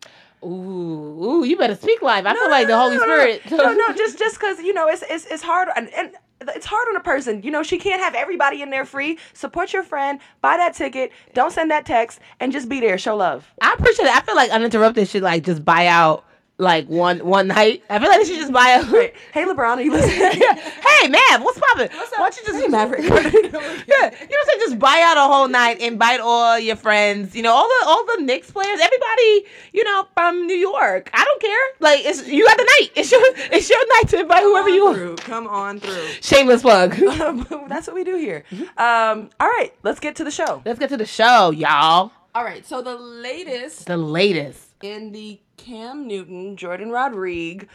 Ooh, 0.45 1.25
ooh, 1.25 1.45
you 1.45 1.57
better 1.57 1.75
speak 1.75 2.03
live. 2.03 2.27
I 2.27 2.35
feel 2.35 2.51
like 2.51 2.67
the 2.67 2.77
Holy 2.77 2.97
no, 2.97 3.05
no, 3.05 3.19
Spirit. 3.19 3.51
No, 3.51 3.73
no, 3.73 3.93
just 3.95 4.19
just 4.19 4.39
because 4.39 4.59
you 4.61 4.75
know 4.75 4.89
it's 4.89 5.03
it's 5.09 5.27
it's 5.27 5.43
hard 5.43 5.69
and, 5.75 5.89
and 5.95 6.13
it's 6.41 6.67
hard 6.67 6.89
on 6.89 6.97
a 6.97 7.01
person. 7.01 7.43
You 7.43 7.51
know 7.51 7.63
she 7.63 7.79
can't 7.79 8.01
have 8.01 8.15
everybody 8.15 8.63
in 8.63 8.71
there 8.71 8.85
free. 8.85 9.19
Support 9.33 9.73
your 9.73 9.83
friend, 9.83 10.21
buy 10.43 10.57
that 10.57 10.75
ticket, 10.75 11.13
don't 11.33 11.53
send 11.53 11.71
that 11.71 11.87
text, 11.87 12.21
and 12.41 12.53
just 12.53 12.69
be 12.69 12.81
there. 12.81 12.99
Show 12.99 13.17
love. 13.17 13.47
I 13.61 13.73
appreciate 13.73 14.07
it. 14.07 14.15
I 14.15 14.21
feel 14.21 14.37
like 14.37 14.51
uninterrupted 14.51 15.09
should 15.09 15.23
like 15.23 15.45
just 15.45 15.65
buy 15.65 15.87
out 15.87 16.25
like 16.59 16.87
one 16.87 17.19
one 17.21 17.49
night. 17.49 17.83
I 17.91 17.99
feel 17.99 18.09
like 18.09 18.21
they 18.21 18.27
should 18.27 18.39
just 18.39 18.53
buy 18.53 18.79
out. 18.81 18.91
Right. 18.91 19.15
Hey 19.33 19.45
LeBron, 19.45 19.77
are 19.77 19.83
you 19.83 19.91
listening? 19.91 20.17
hey, 20.41 21.09
Mav, 21.09 21.43
what's 21.43 21.59
poppin'? 21.59 21.89
What's 21.93 22.13
up? 22.13 22.21
Why 22.21 22.31
don't 22.31 22.37
you 22.37 22.45
just 22.47 22.65
Hey, 22.65 22.69
Maverick. 22.69 23.03
yeah, 23.03 23.11
you 23.11 23.51
know 23.51 23.59
what 23.59 23.85
I'm 23.93 24.47
saying? 24.47 24.61
Just 24.61 24.79
buy 24.79 25.03
out 25.05 25.17
a 25.17 25.33
whole 25.33 25.49
night, 25.49 25.81
invite 25.81 26.21
all 26.21 26.59
your 26.59 26.77
friends, 26.77 27.35
you 27.35 27.43
know, 27.43 27.53
all 27.53 27.67
the 27.69 27.87
all 27.87 28.07
the 28.17 28.23
Knicks 28.23 28.51
players, 28.51 28.79
everybody, 28.81 29.47
you 29.73 29.83
know, 29.85 30.07
from 30.15 30.47
New 30.47 30.57
York. 30.57 31.11
I 31.13 31.25
don't 31.25 31.43
care. 31.43 31.61
Like 31.81 32.05
it's 32.05 32.27
you 32.29 32.47
got 32.47 32.57
the 32.57 32.65
night. 32.81 32.91
It's 32.95 33.11
your 33.11 33.21
it's 33.25 33.69
your 33.69 33.87
night 33.97 34.09
to 34.11 34.21
invite 34.21 34.43
whoever 34.43 34.69
you 34.69 34.85
want. 34.85 35.21
Come 35.23 35.49
on 35.49 35.81
through. 35.81 36.07
Shameless 36.21 36.63
plug. 36.63 36.93
That's 37.69 37.87
what 37.89 37.95
we 37.95 38.05
do 38.05 38.17
here. 38.17 38.45
Um, 38.77 39.31
all 39.41 39.49
right, 39.49 39.73
let's 39.83 39.99
get 39.99 40.17
to 40.17 40.25
the 40.25 40.31
show. 40.31 40.63
Let's 40.65 40.79
get 40.79 40.91
to 40.91 40.97
the 40.97 41.07
show, 41.07 41.51
y'all. 41.51 42.13
All 42.35 42.43
right. 42.43 42.67
So 42.67 42.83
the 42.83 42.97
latest 42.97 43.87
The 43.87 43.97
latest. 43.97 44.74
In 44.85 45.13
the 45.13 45.41
Cam 45.57 46.07
Newton. 46.07 46.59
Jordan 46.59 46.91
Rodrigue 46.91 47.69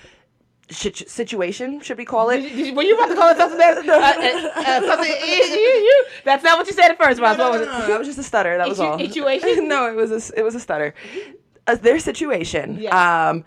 situation, 0.70 1.80
should 1.82 1.98
we 1.98 2.06
call 2.06 2.30
it? 2.30 2.42
you- 2.44 2.66
did 2.66 2.76
Were 2.76 2.84
you 2.84 2.94
about 2.96 3.08
to 3.08 3.16
call 3.16 3.30
it 3.32 3.38
something 3.38 3.60
else? 3.60 3.80
Uh, 3.88 3.92
uh, 3.92 4.62
uh, 4.62 4.82
something, 4.86 5.12
you, 5.12 5.44
you, 5.44 6.06
that's 6.24 6.44
not 6.44 6.60
what 6.60 6.68
you 6.68 6.74
said 6.74 6.92
at 6.92 6.98
first, 7.04 7.20
Roz. 7.20 7.36
No, 7.40 7.50
What 7.50 7.54
no, 7.56 7.60
was 7.62 7.68
no, 7.68 7.80
no, 7.80 7.84
it? 7.86 7.88
that 7.88 7.98
was 7.98 8.08
just 8.08 8.20
a 8.20 8.24
stutter. 8.24 8.58
That 8.58 8.70
was 8.70 8.80
all. 8.80 9.00
situation? 9.00 9.68
no, 9.68 9.88
it 9.90 9.96
was 9.96 10.30
a, 10.30 10.40
it 10.40 10.44
was 10.44 10.54
a 10.54 10.60
stutter. 10.60 10.94
Uh, 11.66 11.74
their 11.74 11.98
situation. 11.98 12.78
Yeah. 12.80 13.30
Um, 13.30 13.44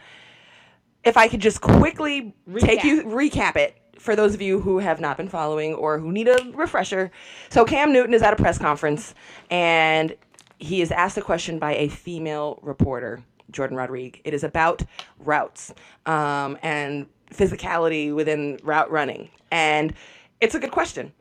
if 1.04 1.16
I 1.16 1.28
could 1.28 1.40
just 1.40 1.60
quickly 1.60 2.34
take 2.58 2.82
you 2.82 3.04
recap 3.04 3.54
it 3.54 3.80
for 3.96 4.16
those 4.16 4.34
of 4.34 4.42
you 4.42 4.58
who 4.60 4.80
have 4.80 5.00
not 5.00 5.16
been 5.16 5.28
following 5.28 5.74
or 5.74 6.00
who 6.00 6.10
need 6.10 6.26
a 6.26 6.50
refresher. 6.52 7.12
So 7.48 7.64
Cam 7.64 7.92
Newton 7.92 8.12
is 8.14 8.22
at 8.22 8.32
a 8.32 8.36
press 8.36 8.58
conference 8.58 9.14
and 9.50 10.16
he 10.58 10.80
is 10.80 10.90
asked 10.92 11.16
a 11.16 11.22
question 11.22 11.58
by 11.58 11.74
a 11.74 11.88
female 11.88 12.58
reporter, 12.62 13.20
Jordan 13.52 13.76
Rodrigue. 13.76 14.20
It 14.24 14.34
is 14.34 14.44
about 14.44 14.82
routes 15.18 15.72
um, 16.06 16.58
and 16.62 17.06
physicality 17.30 18.14
within 18.14 18.58
route 18.62 18.90
running, 18.90 19.30
and 19.50 19.94
it's 20.40 20.54
a 20.54 20.58
good 20.58 20.72
question. 20.72 21.12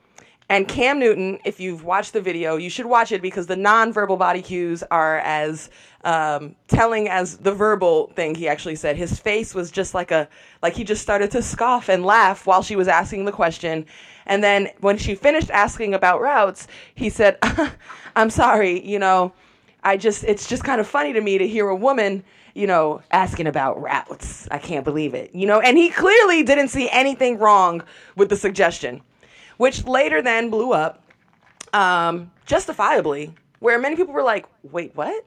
And 0.52 0.68
Cam 0.68 1.00
Newton, 1.00 1.40
if 1.46 1.62
you've 1.62 1.86
watched 1.86 2.12
the 2.12 2.20
video, 2.20 2.58
you 2.58 2.70
should 2.70 2.86
watch 2.86 3.14
it 3.14 3.22
because 3.22 3.48
the 3.48 3.56
nonverbal 3.56 4.20
body 4.20 4.42
cues 4.42 4.84
are 4.92 5.20
as 5.20 5.70
um, 6.04 6.58
telling 6.68 7.08
as 7.08 7.38
the 7.38 7.54
verbal 7.54 8.12
thing 8.18 8.36
he 8.36 8.50
actually 8.50 8.76
said. 8.76 8.98
His 8.98 9.18
face 9.18 9.56
was 9.56 9.72
just 9.72 9.94
like 9.94 10.12
a 10.12 10.28
like 10.62 10.74
he 10.74 10.84
just 10.84 11.02
started 11.02 11.32
to 11.32 11.42
scoff 11.42 11.88
and 11.88 12.06
laugh 12.06 12.46
while 12.46 12.64
she 12.64 12.76
was 12.76 12.90
asking 12.90 13.24
the 13.24 13.32
question. 13.32 13.86
And 14.26 14.44
then 14.44 14.68
when 14.82 14.98
she 14.98 15.16
finished 15.16 15.50
asking 15.52 15.94
about 15.94 16.20
routes, 16.20 16.68
he 16.96 17.10
said, 17.10 17.38
"I'm 18.18 18.30
sorry, 18.30 18.86
you 18.86 19.00
know, 19.00 19.32
I 19.84 19.98
just 19.98 20.24
it's 20.24 20.48
just 20.48 20.64
kind 20.64 20.80
of 20.82 20.88
funny 20.88 21.14
to 21.14 21.22
me 21.22 21.38
to 21.38 21.48
hear 21.48 21.68
a 21.68 21.76
woman." 21.76 22.24
You 22.54 22.68
know, 22.68 23.02
asking 23.12 23.48
about 23.48 23.82
routes. 23.82 24.46
I 24.52 24.58
can't 24.58 24.84
believe 24.84 25.14
it. 25.14 25.34
You 25.34 25.48
know, 25.48 25.62
and 25.62 25.78
he 25.78 25.90
clearly 25.90 26.44
didn't 26.44 26.68
see 26.68 26.90
anything 26.90 27.38
wrong 27.38 27.82
with 28.18 28.28
the 28.28 28.36
suggestion 28.36 29.02
which 29.62 29.86
later 29.86 30.24
then 30.24 30.50
blew 30.50 30.74
up, 30.74 31.04
um, 31.72 32.32
justifiably, 32.48 33.32
where 33.60 33.78
many 33.78 33.96
people 33.96 34.12
were 34.12 34.24
like, 34.24 34.48
wait, 34.64 34.92
what? 34.96 35.24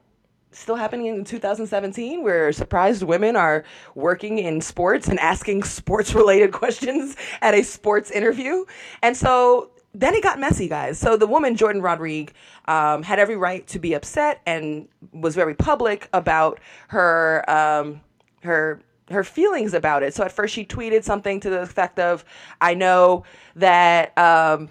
Still 0.51 0.75
happening 0.75 1.05
in 1.05 1.23
2017, 1.23 2.21
where 2.21 2.51
surprised 2.51 3.01
women 3.03 3.37
are 3.37 3.63
working 3.95 4.39
in 4.39 4.59
sports 4.59 5.07
and 5.07 5.21
asking 5.21 5.63
sports 5.63 6.13
related 6.13 6.51
questions 6.51 7.15
at 7.41 7.53
a 7.53 7.63
sports 7.63 8.11
interview. 8.11 8.65
And 9.01 9.15
so 9.15 9.71
then 9.99 10.13
it 10.13 10.23
got 10.23 10.39
messy, 10.39 10.67
guys. 10.67 10.97
So 10.99 11.17
the 11.17 11.27
woman, 11.27 11.55
Jordan 11.55 11.81
Rodrigue, 11.81 12.33
um, 12.65 13.03
had 13.03 13.19
every 13.19 13.37
right 13.37 13.65
to 13.67 13.79
be 13.79 13.93
upset 13.93 14.41
and 14.45 14.87
was 15.11 15.35
very 15.35 15.55
public 15.55 16.09
about 16.13 16.59
her. 16.89 17.43
Um, 17.49 18.01
her 18.43 18.81
her 19.11 19.23
feelings 19.23 19.73
about 19.73 20.01
it. 20.01 20.13
So 20.13 20.23
at 20.23 20.31
first 20.31 20.53
she 20.53 20.65
tweeted 20.65 21.03
something 21.03 21.39
to 21.41 21.49
the 21.49 21.61
effect 21.61 21.99
of, 21.99 22.25
"I 22.61 22.73
know 22.73 23.23
that 23.55 24.17
um, 24.17 24.69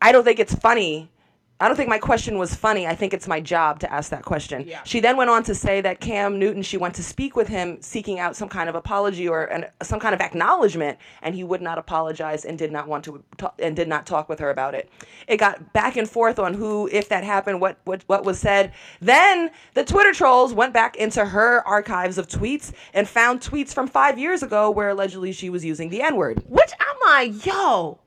I 0.00 0.12
don't 0.12 0.24
think 0.24 0.38
it's 0.38 0.54
funny. 0.54 1.10
I 1.58 1.68
don't 1.68 1.76
think 1.76 1.88
my 1.88 1.98
question 1.98 2.38
was 2.38 2.54
funny. 2.54 2.86
I 2.86 2.94
think 2.94 3.14
it's 3.14 3.26
my 3.26 3.40
job 3.40 3.80
to 3.80 3.92
ask 3.92 4.10
that 4.10 4.24
question." 4.24 4.68
She 4.84 5.00
then 5.00 5.16
went 5.16 5.30
on 5.30 5.42
to 5.44 5.54
say 5.54 5.80
that 5.80 6.00
Cam 6.00 6.38
Newton, 6.38 6.62
she 6.62 6.76
went 6.76 6.94
to 6.96 7.02
speak 7.02 7.34
with 7.36 7.48
him, 7.48 7.80
seeking 7.80 8.18
out 8.18 8.36
some 8.36 8.48
kind 8.48 8.68
of 8.68 8.74
apology 8.74 9.28
or 9.28 9.44
an, 9.44 9.66
some 9.82 9.98
kind 9.98 10.14
of 10.14 10.20
acknowledgement, 10.20 10.98
and 11.22 11.34
he 11.34 11.44
would 11.44 11.62
not 11.62 11.78
apologize 11.78 12.44
and 12.44 12.58
did 12.58 12.72
not 12.72 12.88
want 12.88 13.04
to 13.04 13.22
talk, 13.38 13.54
and 13.58 13.74
did 13.74 13.88
not 13.88 14.06
talk 14.06 14.28
with 14.28 14.38
her 14.38 14.50
about 14.50 14.74
it. 14.74 14.90
It 15.28 15.38
got 15.38 15.72
back 15.72 15.96
and 15.96 16.08
forth 16.08 16.38
on 16.38 16.54
who, 16.54 16.88
if 16.92 17.08
that 17.08 17.24
happened, 17.24 17.60
what 17.60 17.78
what 17.84 18.02
what 18.06 18.24
was 18.24 18.38
said. 18.38 18.72
Then 19.00 19.50
the 19.74 19.84
Twitter 19.84 20.12
trolls 20.12 20.52
went 20.52 20.74
back 20.74 20.96
into 20.96 21.24
her 21.24 21.66
archives 21.66 22.18
of 22.18 22.28
tweets 22.28 22.72
and 22.92 23.08
found 23.08 23.40
tweets 23.40 23.72
from 23.72 23.86
five 23.88 24.18
years 24.18 24.42
ago 24.42 24.70
where 24.70 24.90
allegedly 24.90 25.32
she 25.32 25.50
was 25.50 25.64
using 25.64 25.88
the 25.88 26.02
N 26.02 26.16
word. 26.16 26.42
Which 26.48 26.70
I'm 26.78 26.96
like, 27.32 27.46
yo, 27.46 27.98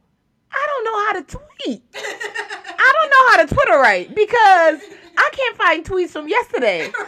I 0.51 0.67
don't 0.67 0.83
know 0.85 1.05
how 1.05 1.13
to 1.13 1.23
tweet. 1.23 1.83
I 1.95 2.93
don't 2.95 3.09
know 3.09 3.29
how 3.31 3.45
to 3.45 3.53
Twitter 3.53 3.79
right 3.79 4.13
because 4.13 4.81
I 5.17 5.29
can't 5.33 5.57
find 5.57 5.85
tweets 5.85 6.11
from 6.11 6.27
yesterday. 6.27 6.91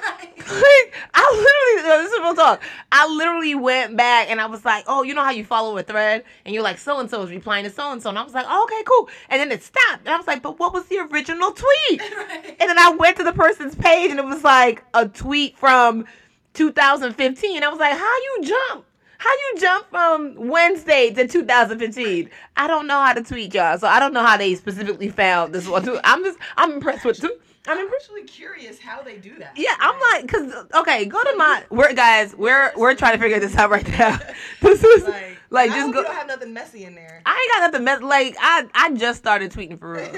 Like, 0.51 0.93
I 1.13 1.21
literally, 1.31 1.87
no, 1.87 2.03
this 2.03 2.11
is 2.11 2.19
real 2.19 2.33
talk. 2.33 2.61
I 2.91 3.07
literally 3.07 3.55
went 3.55 3.95
back 3.95 4.29
and 4.29 4.41
I 4.41 4.47
was 4.47 4.65
like, 4.65 4.83
oh, 4.87 5.03
you 5.03 5.13
know 5.13 5.23
how 5.23 5.29
you 5.29 5.45
follow 5.45 5.77
a 5.77 5.83
thread 5.83 6.25
and 6.43 6.53
you're 6.53 6.63
like, 6.63 6.77
so 6.77 6.99
and 6.99 7.09
so 7.09 7.21
is 7.21 7.29
replying 7.29 7.63
to 7.63 7.69
so 7.69 7.91
and 7.91 8.01
so. 8.01 8.09
And 8.09 8.19
I 8.19 8.23
was 8.23 8.33
like, 8.33 8.45
oh, 8.49 8.63
okay, 8.63 8.83
cool. 8.85 9.07
And 9.29 9.39
then 9.39 9.49
it 9.51 9.63
stopped. 9.63 9.99
And 9.99 10.09
I 10.09 10.17
was 10.17 10.27
like, 10.27 10.41
but 10.41 10.59
what 10.59 10.73
was 10.73 10.87
the 10.87 10.97
original 10.97 11.51
tweet? 11.51 12.01
And 12.59 12.69
then 12.69 12.77
I 12.77 12.89
went 12.89 13.17
to 13.17 13.23
the 13.23 13.31
person's 13.31 13.75
page 13.75 14.11
and 14.11 14.19
it 14.19 14.25
was 14.25 14.43
like 14.43 14.83
a 14.93 15.07
tweet 15.07 15.57
from 15.57 16.05
2015. 16.53 17.63
I 17.63 17.69
was 17.69 17.79
like, 17.79 17.97
how 17.97 18.15
you 18.17 18.43
jump? 18.43 18.85
How 19.21 19.29
you 19.29 19.59
jump 19.59 19.87
from 19.91 20.33
Wednesday 20.49 21.11
to 21.11 21.27
2015? 21.27 22.27
I 22.57 22.65
don't 22.65 22.87
know 22.87 22.99
how 22.99 23.13
to 23.13 23.21
tweet 23.21 23.53
y'all, 23.53 23.77
so 23.77 23.87
I 23.87 23.99
don't 23.99 24.13
know 24.15 24.23
how 24.23 24.35
they 24.35 24.55
specifically 24.55 25.09
found 25.09 25.53
this 25.53 25.67
one. 25.67 25.83
Too. 25.83 25.99
I'm 26.03 26.23
just 26.23 26.39
I'm 26.57 26.71
impressed 26.71 27.05
with. 27.05 27.23
I'm 27.67 27.87
actually 27.93 28.23
curious 28.23 28.79
how 28.79 29.01
they 29.03 29.17
do 29.17 29.37
that. 29.39 29.53
Yeah, 29.55 29.75
I'm 29.79 29.99
like, 30.13 30.27
cause 30.31 30.65
okay, 30.81 31.05
go 31.05 31.21
to 31.21 31.35
my. 31.37 31.63
We're 31.69 31.93
guys, 31.93 32.35
we're 32.35 32.71
we're 32.75 32.95
trying 32.95 33.13
to 33.13 33.19
figure 33.19 33.39
this 33.39 33.55
out 33.55 33.69
right 33.69 33.87
now. 33.87 34.19
This 34.61 34.83
is 34.83 35.03
like, 35.03 35.37
Like, 35.49 35.71
I 35.71 35.75
just 35.75 35.93
go. 35.93 35.99
you 35.99 36.05
don't 36.05 36.15
have 36.15 36.27
nothing 36.27 36.53
messy 36.53 36.85
in 36.85 36.95
there. 36.95 37.21
I 37.25 37.31
ain't 37.31 37.61
got 37.61 37.71
nothing. 37.71 37.83
messy. 37.85 38.03
like 38.03 38.35
I 38.39 38.65
I 38.73 38.93
just 38.93 39.19
started 39.19 39.51
tweeting 39.51 39.79
for 39.79 39.91
real. 39.93 40.09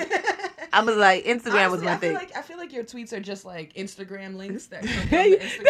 I 0.72 0.82
was 0.84 0.96
like, 0.96 1.26
Instagram 1.34 1.70
was 1.72 1.82
my 1.82 1.94
I 1.94 1.98
feel 1.98 2.00
thing. 2.10 2.14
like 2.14 2.36
I 2.38 2.42
feel 2.42 2.58
like 2.58 2.72
your 2.72 2.84
tweets 2.84 3.12
are 3.14 3.20
just 3.20 3.44
like 3.46 3.74
Instagram 3.74 4.36
links 4.38 4.68
that 4.68 4.84
come 4.84 5.10
they, 5.10 5.32
the 5.32 5.38
they 5.38 5.46
Instagram. 5.46 5.68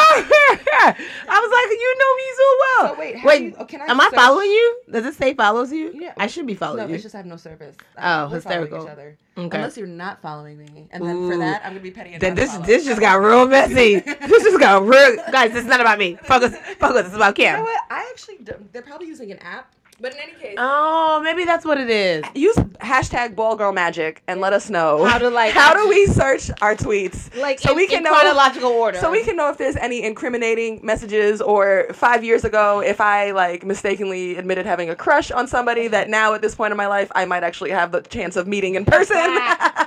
are. 0.00 0.96
I 1.28 1.40
was 1.40 1.50
like, 1.52 1.70
you 1.70 1.98
know 2.00 2.16
me 2.16 2.24
so 2.36 2.56
well. 2.60 2.94
So 2.94 3.00
wait, 3.00 3.24
wait, 3.24 3.42
you- 3.42 3.56
oh, 3.58 3.64
can 3.64 3.82
I 3.82 3.86
am 3.86 4.00
I 4.00 4.08
following 4.14 4.48
you? 4.50 4.80
Does 4.90 5.04
it 5.06 5.14
say 5.14 5.34
follows 5.34 5.72
you? 5.72 5.92
Yeah. 5.94 6.14
I 6.16 6.26
should 6.26 6.46
be 6.46 6.54
following 6.54 6.78
you. 6.80 6.84
No, 6.84 6.88
you. 6.90 6.94
it's 6.94 7.02
just 7.02 7.14
I 7.14 7.18
have 7.18 7.26
no 7.26 7.36
service. 7.36 7.76
Oh, 7.98 8.28
hysterical. 8.28 8.88
Okay. 9.36 9.56
Unless 9.56 9.76
you're 9.76 9.88
not 9.88 10.22
following 10.22 10.58
me, 10.58 10.86
and 10.92 11.04
then 11.04 11.16
Ooh. 11.16 11.30
for 11.32 11.38
that, 11.38 11.62
I'm 11.64 11.72
gonna 11.72 11.80
be 11.80 11.90
petty. 11.90 12.12
And 12.12 12.20
then 12.20 12.36
this 12.36 12.52
follow. 12.52 12.66
this 12.66 12.84
just 12.84 13.00
got 13.00 13.20
real 13.20 13.48
messy. 13.48 13.98
this 13.98 14.42
just 14.44 14.60
got 14.60 14.82
real. 14.84 15.16
Guys, 15.32 15.52
this 15.52 15.62
is 15.62 15.68
not 15.68 15.80
about 15.80 15.98
me. 15.98 16.16
Focus, 16.22 16.56
focus. 16.78 17.06
It's 17.06 17.16
about 17.16 17.36
You 17.36 17.58
know 17.58 17.62
what? 17.62 17.80
I 17.90 18.08
actually 18.10 18.38
they're 18.72 18.82
probably 18.82 19.08
using 19.08 19.32
an 19.32 19.38
app, 19.38 19.74
but 20.00 20.12
in 20.14 20.18
any 20.20 20.32
case, 20.40 20.54
Oh, 20.58 21.20
maybe 21.22 21.44
that's 21.44 21.64
what 21.64 21.78
it 21.78 21.88
is. 21.90 22.24
Use 22.34 22.56
hashtag 22.80 23.34
ball 23.36 23.56
girl 23.56 23.72
magic 23.72 24.22
and 24.28 24.40
let 24.40 24.52
us 24.52 24.68
know 24.70 25.04
How 25.04 25.18
to, 25.18 25.30
like, 25.30 25.52
how 25.52 25.72
do 25.74 25.88
we 25.88 26.06
search 26.06 26.50
our 26.60 26.74
tweets 26.74 27.34
Like 27.36 27.58
so 27.60 27.70
in- 27.70 27.76
we 27.76 27.86
can 27.86 27.98
in 27.98 28.02
know 28.04 28.10
chronological 28.14 28.70
order. 28.70 28.98
so 28.98 29.10
we 29.10 29.22
can 29.24 29.36
know 29.36 29.48
if 29.50 29.58
there's 29.58 29.76
any 29.76 30.02
incriminating 30.02 30.80
messages 30.84 31.40
or 31.40 31.86
five 31.92 32.22
years 32.24 32.44
ago 32.44 32.80
if 32.80 33.00
I 33.00 33.30
like 33.32 33.64
mistakenly 33.64 34.36
admitted 34.36 34.66
having 34.66 34.90
a 34.90 34.96
crush 34.96 35.30
on 35.30 35.46
somebody 35.46 35.88
that 35.88 36.08
now 36.08 36.34
at 36.34 36.42
this 36.42 36.54
point 36.54 36.70
in 36.72 36.76
my 36.76 36.86
life 36.86 37.10
I 37.14 37.24
might 37.24 37.42
actually 37.42 37.70
have 37.70 37.92
the 37.92 38.00
chance 38.02 38.36
of 38.36 38.46
meeting 38.46 38.74
in 38.74 38.84
person. 38.84 39.16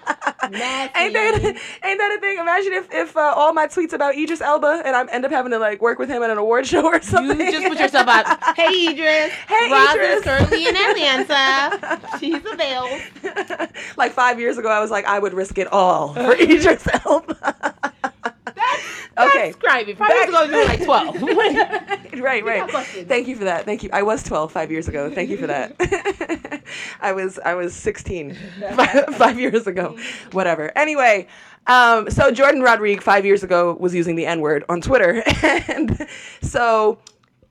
ain't 0.54 1.14
that 1.14 1.58
ain't 1.84 2.00
that 2.00 2.16
a 2.18 2.22
thing? 2.22 2.38
Imagine 2.40 2.74
if 2.74 2.88
if 2.92 3.18
uh, 3.18 3.34
all 3.36 3.54
my 3.54 3.68
tweets 3.68 3.94
about 3.94 4.16
Idris 4.16 4.42
Elba 4.42 4.82
and 4.86 4.96
I 4.96 5.06
end 5.12 5.26
up 5.26 5.32
having 5.32 5.52
to 5.52 5.60
like 5.60 5.82
work 5.82 6.00
with 6.00 6.10
him 6.10 6.24
at 6.24 6.30
an 6.30 6.38
award 6.38 6.68
show 6.72 6.86
or 6.86 7.02
something. 7.02 7.40
You 7.40 7.52
just 7.52 7.68
put 7.68 7.80
yourself 7.80 8.08
out. 8.08 8.56
Hey, 8.56 8.92
Idris. 8.92 9.34
Hey, 9.48 9.72
Roz 9.72 10.24
currently 10.24 10.68
in 10.68 10.76
Atlanta. 10.76 12.00
She's 12.20 12.44
available. 12.46 13.00
like 13.98 14.12
five 14.12 14.40
years 14.40 14.58
ago, 14.58 14.70
I 14.70 14.80
was 14.80 14.92
like, 14.92 15.06
I 15.06 15.20
would 15.20 15.34
risk 15.34 15.58
it 15.58 15.68
all 15.72 16.14
for 16.14 16.34
Idris 16.34 16.88
Elba. 17.06 17.92
Okay, 19.18 19.54
crazy. 19.54 19.94
Five 19.94 20.12
years 20.12 20.30
ago, 20.30 20.44
you 20.44 20.56
were 20.56 20.66
like 20.66 20.84
12. 20.84 21.22
right, 22.22 22.44
right. 22.46 22.72
Thank 23.08 23.28
you 23.28 23.36
for 23.36 23.46
that. 23.46 23.66
Thank 23.66 23.84
you. 23.84 23.90
I 23.94 24.04
was 24.04 24.24
12 24.24 24.52
five 24.52 24.72
years 24.72 24.88
ago. 24.88 25.10
Thank 25.10 25.30
you 25.30 25.38
for 25.38 25.48
that. 25.48 26.64
I 27.02 27.12
was 27.12 27.40
I 27.40 27.54
was 27.56 27.76
16 27.76 28.38
five, 28.76 29.16
five 29.16 29.40
years 29.40 29.68
ago. 29.68 29.98
Whatever. 30.32 30.72
Anyway, 30.78 31.28
um, 31.68 32.10
so 32.10 32.32
Jordan 32.32 32.62
Rodrigue 32.62 33.02
five 33.02 33.26
years 33.26 33.44
ago 33.44 33.78
was 33.80 33.94
using 33.94 34.16
the 34.16 34.26
N 34.26 34.42
word 34.42 34.64
on 34.70 34.82
Twitter, 34.82 35.24
and 35.44 36.08
so 36.42 37.00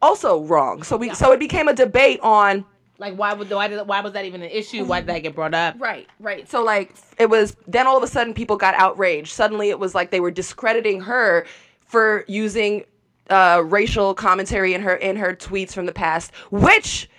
also 0.02 0.42
wrong. 0.45 0.83
So 0.83 0.97
we 0.97 1.14
so 1.14 1.33
it 1.33 1.40
became 1.40 1.68
a 1.68 1.75
debate 1.75 2.21
on. 2.21 2.64
Like, 2.99 3.15
why, 3.17 3.35
would, 3.35 3.50
why, 3.50 3.69
did, 3.69 3.87
why 3.87 4.00
was 4.00 4.12
that 4.12 4.25
even 4.25 4.43
an 4.43 4.50
issue? 4.50 4.85
Why 4.85 5.00
did 5.00 5.09
that 5.09 5.23
get 5.23 5.35
brought 5.35 5.55
up? 5.55 5.76
Right, 5.79 6.07
right. 6.21 6.49
So 6.49 6.62
like 6.62 6.95
it 7.19 7.29
was 7.29 7.57
then 7.67 7.87
all 7.87 7.97
of 7.97 8.03
a 8.03 8.07
sudden 8.07 8.35
people 8.35 8.57
got 8.57 8.75
outraged. 8.75 9.33
Suddenly 9.33 9.71
it 9.71 9.79
was 9.79 9.95
like 9.95 10.11
they 10.11 10.21
were 10.21 10.31
discrediting 10.31 11.00
her 11.03 11.47
for 11.81 12.25
using 12.29 12.85
uh, 13.31 13.62
racial 13.65 14.15
commentary 14.15 14.75
in 14.75 14.81
her 14.83 14.97
in 14.97 15.17
her 15.17 15.35
tweets 15.35 15.73
from 15.73 15.87
the 15.87 15.93
past, 15.93 16.35
which 16.50 17.11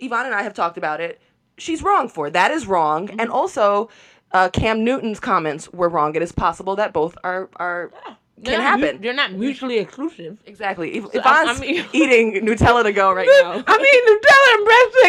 Yvonne 0.00 0.26
and 0.26 0.34
I 0.34 0.42
have 0.42 0.54
talked 0.54 0.78
about 0.78 1.00
it. 1.00 1.20
She's 1.58 1.82
wrong 1.82 2.08
for 2.08 2.30
that 2.30 2.50
is 2.50 2.66
wrong, 2.66 3.10
and 3.18 3.30
also 3.30 3.90
uh, 4.32 4.48
Cam 4.48 4.84
Newton's 4.84 5.20
comments 5.20 5.72
were 5.72 5.88
wrong. 5.88 6.16
It 6.16 6.22
is 6.22 6.32
possible 6.32 6.76
that 6.76 6.92
both 6.92 7.16
are 7.24 7.48
are 7.56 7.92
They're 8.06 8.16
can 8.42 8.52
not 8.60 8.78
mu- 8.80 8.84
happen. 8.86 9.00
They're 9.02 9.12
not 9.14 9.32
mutually 9.32 9.78
exclusive. 9.78 10.38
Exactly. 10.46 10.96
If, 10.96 11.04
So, 11.04 11.10
I- 11.14 11.42
Yvonne's 11.42 11.58
I 11.58 11.62
mean- 11.62 11.84
eating 11.92 12.32
Nutella 12.46 12.82
to 12.82 12.92
go 12.92 13.12
right 13.12 13.28
now. 13.42 13.62
I 13.66 13.78
mean, 13.78 14.00
Nutella 14.08 14.54
and 14.54 14.64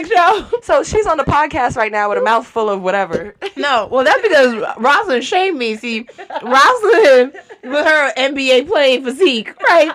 breast 0.10 0.52
y'all. 0.54 0.62
So 0.62 0.84
she's 0.84 1.08
on 1.08 1.18
the 1.18 1.24
podcast 1.24 1.76
right 1.76 1.92
now 1.92 2.10
with 2.10 2.18
a 2.18 2.22
mouthful 2.22 2.70
of 2.70 2.82
whatever. 2.82 3.36
No, 3.58 3.88
well, 3.90 4.04
that's 4.04 4.22
because 4.22 4.54
Rosalind 4.78 5.24
shamed 5.24 5.58
me. 5.58 5.78
See, 5.78 6.06
Rosalind, 6.44 7.34
with 7.64 7.86
her 7.86 8.14
NBA 8.16 8.68
playing 8.68 9.04
physique, 9.06 9.54
right? 9.62 9.92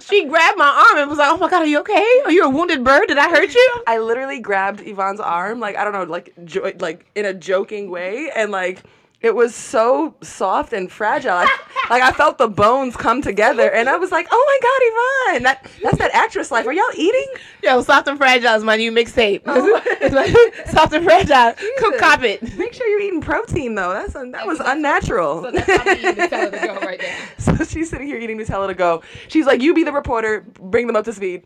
She 0.00 0.24
grabbed 0.24 0.56
my 0.56 0.86
arm 0.88 0.98
and 0.98 1.10
was 1.10 1.18
like, 1.18 1.30
"Oh 1.30 1.36
my 1.36 1.48
god, 1.50 1.62
are 1.62 1.66
you 1.66 1.80
okay? 1.80 2.04
Are 2.24 2.32
you 2.32 2.44
a 2.44 2.48
wounded 2.48 2.82
bird? 2.84 3.08
Did 3.08 3.18
I 3.18 3.28
hurt 3.28 3.54
you?" 3.54 3.82
I 3.86 3.98
literally 3.98 4.40
grabbed 4.40 4.80
Yvonne's 4.80 5.20
arm, 5.20 5.60
like 5.60 5.76
I 5.76 5.84
don't 5.84 5.92
know, 5.92 6.04
like 6.04 6.32
jo- 6.44 6.72
like 6.80 7.04
in 7.14 7.26
a 7.26 7.34
joking 7.34 7.90
way, 7.90 8.30
and 8.34 8.50
like 8.50 8.82
it 9.20 9.34
was 9.34 9.54
so 9.54 10.14
soft 10.22 10.72
and 10.72 10.92
fragile. 10.92 11.32
I, 11.32 11.48
like 11.88 12.02
I 12.02 12.12
felt 12.12 12.38
the 12.38 12.48
bones 12.48 12.96
come 12.96 13.22
together, 13.22 13.70
and 13.70 13.88
I 13.88 13.96
was 13.96 14.12
like, 14.12 14.26
"Oh 14.30 14.44
my 14.46 15.38
god, 15.40 15.40
Yvonne! 15.40 15.42
That 15.44 15.70
that's 15.82 15.98
that 15.98 16.14
actress 16.14 16.50
life. 16.50 16.66
Are 16.66 16.72
y'all 16.72 16.84
eating?" 16.94 17.26
Yo, 17.62 17.80
soft 17.82 18.08
and 18.08 18.18
fragile 18.18 18.54
is 18.54 18.62
my 18.62 18.76
new 18.76 18.92
mixtape. 18.92 19.42
Oh. 19.46 19.82
It's 19.98 20.14
like, 20.14 20.66
soft 20.68 20.92
and 20.92 21.04
fragile. 21.04 21.54
Come 21.78 21.98
cop 21.98 22.22
it. 22.22 22.56
Make 22.56 22.74
sure 22.74 22.86
you're 22.86 23.00
eating 23.00 23.20
protein 23.20 23.74
though. 23.74 23.92
That's 23.92 24.14
un- 24.14 24.30
that 24.32 24.46
was 24.46 24.60
unnatural. 24.60 25.42
So 25.42 25.50
that's 25.50 25.70
how 25.70 25.90
eating 25.90 26.14
Nutella 26.14 26.50
to 26.52 26.66
go 26.66 26.74
right 26.80 27.00
now. 27.00 27.26
So 27.38 27.64
she's 27.64 27.90
sitting 27.90 28.06
here 28.06 28.18
eating 28.18 28.38
Nutella 28.38 28.68
to 28.68 28.74
go. 28.74 29.02
She's 29.28 29.46
like, 29.46 29.62
"You 29.62 29.74
be 29.74 29.82
the 29.82 29.92
reporter, 29.92 30.46
bring 30.60 30.86
them 30.86 30.94
up 30.94 31.04
to 31.06 31.12
speed." 31.12 31.44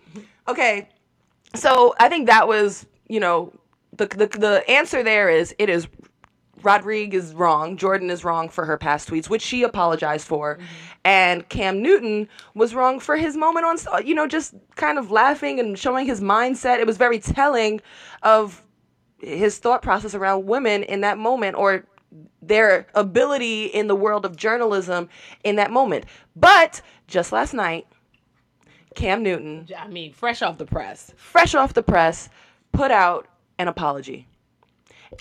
Okay, 0.48 0.88
so 1.54 1.94
I 1.98 2.08
think 2.08 2.26
that 2.26 2.48
was, 2.48 2.86
you 3.08 3.20
know, 3.20 3.52
the, 3.96 4.06
the 4.06 4.26
the 4.26 4.64
answer 4.68 5.02
there 5.02 5.30
is 5.30 5.54
it 5.58 5.68
is 5.68 5.86
Rodrigue 6.62 7.14
is 7.14 7.34
wrong. 7.34 7.76
Jordan 7.76 8.10
is 8.10 8.24
wrong 8.24 8.48
for 8.48 8.64
her 8.64 8.76
past 8.76 9.08
tweets, 9.08 9.28
which 9.28 9.42
she 9.42 9.62
apologized 9.62 10.26
for. 10.26 10.56
Mm-hmm. 10.56 10.64
And 11.04 11.48
Cam 11.48 11.82
Newton 11.82 12.28
was 12.54 12.74
wrong 12.74 13.00
for 13.00 13.16
his 13.16 13.36
moment 13.36 13.66
on, 13.66 14.06
you 14.06 14.14
know, 14.14 14.26
just 14.26 14.54
kind 14.76 14.98
of 14.98 15.10
laughing 15.10 15.58
and 15.58 15.78
showing 15.78 16.06
his 16.06 16.20
mindset. 16.20 16.78
It 16.78 16.86
was 16.86 16.96
very 16.96 17.18
telling 17.18 17.80
of 18.22 18.62
his 19.18 19.58
thought 19.58 19.82
process 19.82 20.14
around 20.14 20.46
women 20.46 20.82
in 20.82 21.02
that 21.02 21.18
moment 21.18 21.56
or 21.56 21.84
their 22.42 22.86
ability 22.94 23.66
in 23.66 23.86
the 23.86 23.94
world 23.94 24.24
of 24.24 24.36
journalism 24.36 25.08
in 25.44 25.56
that 25.56 25.70
moment. 25.70 26.04
But 26.34 26.80
just 27.06 27.32
last 27.32 27.54
night, 27.54 27.86
Cam 28.94 29.22
Newton, 29.22 29.68
I 29.76 29.88
mean, 29.88 30.12
fresh 30.12 30.42
off 30.42 30.58
the 30.58 30.66
press, 30.66 31.12
fresh 31.16 31.54
off 31.54 31.74
the 31.74 31.82
press, 31.82 32.28
put 32.72 32.90
out 32.90 33.28
an 33.58 33.68
apology. 33.68 34.26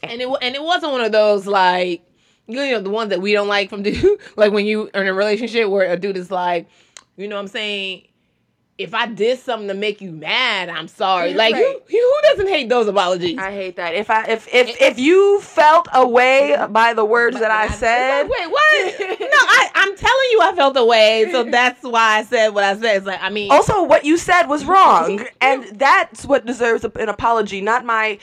And 0.03 0.21
it 0.21 0.27
and 0.41 0.55
it 0.55 0.63
wasn't 0.63 0.91
one 0.91 1.01
of 1.01 1.11
those 1.11 1.45
like 1.47 2.03
you 2.47 2.55
know 2.55 2.81
the 2.81 2.89
ones 2.89 3.09
that 3.09 3.21
we 3.21 3.33
don't 3.33 3.47
like 3.47 3.69
from 3.69 3.83
dude 3.83 4.19
like 4.35 4.51
when 4.51 4.65
you 4.65 4.89
are 4.93 5.01
in 5.01 5.07
a 5.07 5.13
relationship 5.13 5.69
where 5.69 5.91
a 5.91 5.97
dude 5.97 6.17
is 6.17 6.31
like, 6.31 6.67
you 7.17 7.27
know 7.27 7.35
what 7.35 7.41
I'm 7.41 7.47
saying. 7.47 8.03
If 8.77 8.93
I 8.93 9.07
did 9.07 9.37
something 9.39 9.67
to 9.67 9.73
make 9.73 9.99
you 9.99 10.09
mad, 10.09 10.69
I'm 10.69 10.87
sorry. 10.87 11.33
Like 11.33 11.53
who, 11.53 11.61
Right. 11.61 11.81
who 11.89 12.13
doesn't 12.29 12.47
hate 12.47 12.69
those 12.69 12.87
apologies? 12.87 13.37
I 13.37 13.51
hate 13.51 13.75
that. 13.75 13.93
If 13.93 14.09
I 14.09 14.23
if 14.27 14.47
if 14.53 14.81
if 14.81 14.97
you 14.97 15.41
felt 15.41 15.89
a 15.93 16.07
way 16.07 16.55
by 16.69 16.93
the 16.93 17.03
words 17.03 17.37
that 17.41 17.51
I 17.51 17.67
said, 17.67 18.21
like, 18.21 18.31
wait, 18.31 18.49
what? 18.49 18.99
no, 19.19 19.27
I, 19.31 19.69
I'm 19.75 19.97
telling 19.97 20.27
you, 20.31 20.39
I 20.43 20.53
felt 20.55 20.77
a 20.77 20.85
way, 20.85 21.27
so 21.29 21.43
that's 21.43 21.83
why 21.83 22.19
I 22.19 22.23
said 22.23 22.53
what 22.53 22.63
I 22.63 22.79
said. 22.79 22.95
It's 22.95 23.05
like, 23.05 23.21
I 23.21 23.29
mean, 23.29 23.51
also 23.51 23.83
what 23.83 24.05
you 24.05 24.15
said 24.17 24.43
was 24.43 24.63
wrong, 24.63 25.25
and 25.41 25.65
that's 25.77 26.23
what 26.25 26.45
deserves 26.45 26.85
an 26.85 27.09
apology, 27.09 27.59
not 27.59 27.83
my 27.83 28.17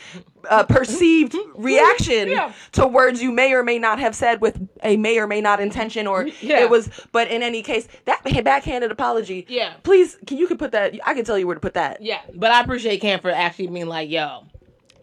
uh, 0.50 0.64
perceived 0.64 1.34
reaction 1.54 2.28
Yeah. 2.28 2.52
to 2.72 2.86
words 2.86 3.22
you 3.22 3.32
may 3.32 3.52
or 3.52 3.62
may 3.62 3.78
not 3.78 3.98
have 3.98 4.14
said 4.14 4.40
with 4.40 4.58
a 4.82 4.96
may 4.96 5.18
or 5.18 5.26
may 5.26 5.40
not 5.40 5.60
intention, 5.60 6.06
or 6.06 6.26
Yeah. 6.40 6.60
it 6.60 6.70
was. 6.70 6.88
But 7.12 7.28
in 7.28 7.42
any 7.42 7.62
case, 7.62 7.88
that 8.04 8.22
backhanded 8.44 8.90
apology. 8.90 9.46
Yeah. 9.48 9.74
Please, 9.82 10.16
can 10.26 10.38
you 10.38 10.46
can 10.46 10.58
put 10.58 10.72
that? 10.72 10.94
I 11.04 11.14
can 11.14 11.24
tell 11.24 11.38
you 11.38 11.46
where 11.46 11.54
to 11.54 11.60
put 11.60 11.74
that. 11.74 12.02
yeah, 12.02 12.20
but 12.34 12.50
I 12.50 12.60
appreciate 12.60 13.00
Cam 13.00 13.20
for 13.20 13.30
actually 13.30 13.68
being 13.68 13.86
like, 13.86 14.10
yo, 14.10 14.44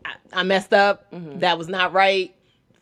I, 0.05 0.11
I 0.31 0.43
messed 0.43 0.73
up. 0.73 1.11
Mm-hmm. 1.11 1.39
That 1.39 1.57
was 1.57 1.67
not 1.67 1.93
right. 1.93 2.35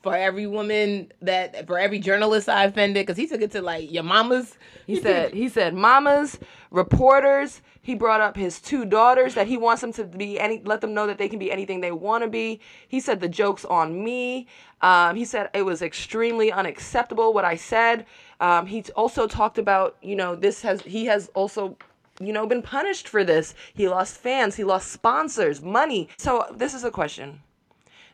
For 0.04 0.16
every 0.16 0.48
woman 0.48 1.12
that, 1.22 1.68
for 1.68 1.78
every 1.78 2.00
journalist 2.00 2.50
I 2.50 2.64
offended, 2.64 3.06
because 3.06 3.18
he 3.18 3.28
took 3.28 3.42
it 3.42 3.52
to 3.52 3.62
like 3.62 3.92
your 3.92 4.02
mamas. 4.02 4.58
He 4.88 5.00
said 5.00 5.32
he 5.34 5.48
said 5.48 5.76
mamas, 5.76 6.40
reporters. 6.72 7.62
He 7.84 7.96
brought 7.96 8.22
up 8.22 8.36
his 8.36 8.62
two 8.62 8.86
daughters 8.86 9.34
that 9.34 9.48
he 9.48 9.58
wants 9.58 9.82
them 9.82 9.92
to 9.94 10.04
be 10.04 10.40
any 10.40 10.62
let 10.64 10.82
them 10.82 10.94
know 10.94 11.08
that 11.08 11.18
they 11.18 11.28
can 11.28 11.40
be 11.40 11.52
anything 11.52 11.82
they 11.82 11.92
want 11.92 12.24
to 12.24 12.30
be. 12.30 12.60
He 12.88 13.00
said 13.00 13.20
the 13.20 13.28
jokes 13.28 13.66
on 13.66 14.04
me. 14.04 14.48
Um, 14.82 15.16
he 15.16 15.26
said 15.26 15.50
it 15.54 15.64
was 15.64 15.82
extremely 15.82 16.52
unacceptable 16.52 17.34
what 17.34 17.46
I 17.46 17.56
said. 17.56 18.06
Um, 18.40 18.68
he 18.68 18.84
also 18.96 19.26
talked 19.28 19.58
about 19.58 19.98
you 20.02 20.16
know 20.16 20.36
this 20.36 20.62
has 20.62 20.82
he 20.82 21.06
has 21.06 21.30
also 21.34 21.76
you 22.20 22.32
know 22.32 22.46
been 22.46 22.62
punished 22.62 23.08
for 23.08 23.24
this. 23.24 23.56
He 23.74 23.88
lost 23.88 24.18
fans. 24.18 24.56
He 24.56 24.64
lost 24.64 24.92
sponsors, 24.92 25.62
money. 25.62 26.10
So 26.18 26.46
this 26.54 26.76
is 26.76 26.84
a 26.84 26.92
question: 26.92 27.42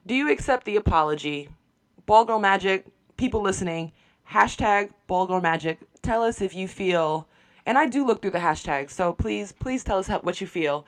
Do 0.05 0.15
you 0.15 0.31
accept 0.31 0.65
the 0.65 0.77
apology? 0.77 1.49
Ball 2.05 2.23
Girl 2.23 2.39
Magic, 2.39 2.85
people 3.17 3.41
listening, 3.41 3.91
hashtag 4.31 4.91
Ball 5.07 5.27
Girl 5.27 5.41
Magic. 5.41 5.79
Tell 6.01 6.23
us 6.23 6.39
if 6.39 6.55
you 6.55 6.69
feel, 6.69 7.27
and 7.67 7.77
I 7.77 7.85
do 7.85 8.05
look 8.05 8.21
through 8.21 8.31
the 8.31 8.39
hashtags, 8.39 8.91
so 8.91 9.11
please, 9.11 9.51
please 9.51 9.83
tell 9.83 9.99
us 9.99 10.07
how, 10.07 10.19
what 10.21 10.39
you 10.39 10.47
feel. 10.47 10.85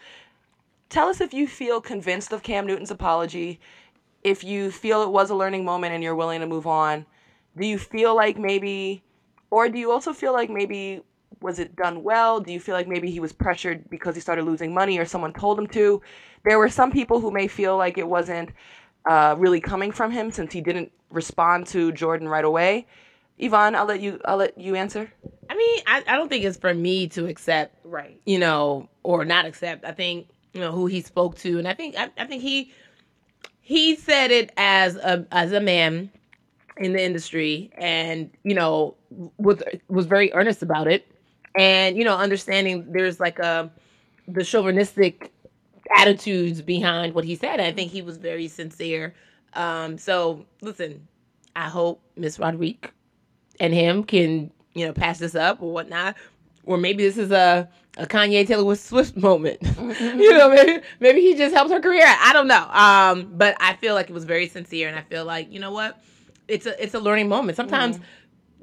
Tell 0.90 1.10
us 1.10 1.20
if 1.20 1.34
you 1.34 1.46
feel 1.46 1.82
convinced 1.82 2.32
of 2.32 2.42
Cam 2.42 2.66
Newton's 2.66 2.90
apology, 2.90 3.60
if 4.24 4.44
you 4.44 4.72
feel 4.72 5.04
it 5.04 5.12
was 5.12 5.30
a 5.30 5.36
learning 5.36 5.66
moment 5.66 5.94
and 5.94 6.02
you're 6.02 6.16
willing 6.16 6.40
to 6.40 6.48
move 6.48 6.66
on. 6.66 7.06
Do 7.58 7.68
you 7.68 7.78
feel 7.78 8.16
like 8.16 8.38
maybe, 8.38 9.04
or 9.52 9.68
do 9.68 9.78
you 9.78 9.92
also 9.92 10.14
feel 10.14 10.32
like 10.32 10.50
maybe 10.50 11.02
was 11.42 11.60
it 11.60 11.76
done 11.76 12.02
well? 12.02 12.40
Do 12.40 12.54
you 12.54 12.60
feel 12.62 12.76
like 12.76 12.88
maybe 12.88 13.12
he 13.12 13.20
was 13.20 13.34
pressured 13.34 13.90
because 13.90 14.16
he 14.16 14.22
started 14.22 14.46
losing 14.46 14.74
money 14.74 14.98
or 14.98 15.06
someone 15.06 15.34
told 15.34 15.60
him 15.60 15.68
to? 15.68 16.02
There 16.46 16.58
were 16.58 16.70
some 16.70 16.92
people 16.92 17.20
who 17.20 17.30
may 17.30 17.48
feel 17.48 17.78
like 17.78 17.98
it 17.98 18.08
wasn't 18.08 18.52
uh, 19.08 19.36
really 19.38 19.60
coming 19.60 19.92
from 19.92 20.12
him 20.12 20.32
since 20.32 20.54
he 20.54 20.62
didn't 20.62 20.92
respond 21.12 21.68
to 21.68 21.92
Jordan 21.92 22.30
right 22.30 22.46
away. 22.46 22.88
Yvonne, 23.40 23.74
I'll 23.76 23.86
let 23.86 24.02
you. 24.02 24.20
I'll 24.26 24.38
let 24.38 24.58
you 24.58 24.76
answer. 24.76 25.10
I 25.50 25.56
mean, 25.56 25.80
I, 25.88 26.04
I 26.08 26.16
don't 26.18 26.30
think 26.30 26.44
it's 26.46 26.58
for 26.58 26.74
me 26.74 27.08
to 27.10 27.26
accept, 27.26 27.76
Right. 27.84 28.22
you 28.26 28.38
know, 28.38 28.88
or 29.04 29.26
not 29.26 29.46
accept. 29.46 29.84
I 29.86 29.92
think 29.94 30.28
you 30.54 30.60
know 30.62 30.72
who 30.72 30.86
he 30.86 31.02
spoke 31.02 31.38
to, 31.40 31.58
and 31.58 31.68
I 31.68 31.74
think 31.74 31.96
I, 31.98 32.10
I 32.18 32.26
think 32.26 32.42
he 32.44 32.72
he 33.62 33.96
said 33.96 34.32
it 34.32 34.52
as 34.58 34.96
a 34.98 35.26
as 35.32 35.52
a 35.54 35.60
man 35.62 36.12
in 36.78 36.94
the 36.94 37.04
industry, 37.04 37.72
and 37.78 38.30
you 38.44 38.54
know 38.54 38.96
was 39.38 39.64
was 39.88 40.06
very 40.06 40.32
earnest 40.34 40.62
about 40.62 40.88
it, 40.88 41.08
and 41.56 41.98
you 41.98 42.04
know 42.04 42.16
understanding 42.18 42.92
there's 42.92 43.20
like 43.20 43.40
a 43.40 43.72
the 44.28 44.44
chauvinistic 44.44 45.32
attitudes 45.98 46.62
behind 46.62 47.16
what 47.16 47.24
he 47.26 47.36
said. 47.36 47.60
I 47.60 47.72
think 47.72 47.90
he 47.92 48.02
was 48.02 48.18
very 48.18 48.48
sincere. 48.48 49.16
Um, 49.54 49.98
so 49.98 50.46
listen, 50.62 51.08
I 51.56 51.70
hope 51.70 52.02
Miss 52.16 52.38
Rodriguez 52.38 52.92
and 53.60 53.74
him 53.74 54.04
can 54.04 54.52
you 54.74 54.86
know 54.86 54.94
pass 54.94 55.20
this 55.20 55.36
up 55.36 55.62
or 55.62 55.72
whatnot, 55.72 56.16
or 56.64 56.78
maybe 56.78 57.04
this 57.04 57.18
is 57.18 57.32
a 57.32 57.70
a 57.98 58.06
Kanye 58.06 58.48
Taylor 58.48 58.76
Swift 58.76 59.18
moment. 59.18 59.60
you 60.00 60.38
know, 60.38 60.50
maybe 60.50 60.82
maybe 61.00 61.22
he 61.22 61.36
just 61.36 61.54
helped 61.54 61.72
her 61.72 61.80
career. 61.80 62.06
I 62.06 62.32
don't 62.34 62.48
know. 62.48 62.68
Um, 62.70 63.32
but 63.38 63.58
I 63.60 63.76
feel 63.76 63.94
like 63.96 64.10
it 64.10 64.14
was 64.14 64.26
very 64.26 64.48
sincere, 64.48 64.88
and 64.88 64.98
I 64.98 65.02
feel 65.02 65.26
like 65.26 65.52
you 65.52 65.60
know 65.60 65.72
what, 65.72 66.02
it's 66.48 66.66
a 66.66 66.82
it's 66.82 66.94
a 66.94 67.00
learning 67.00 67.28
moment. 67.30 67.56
Sometimes 67.58 68.00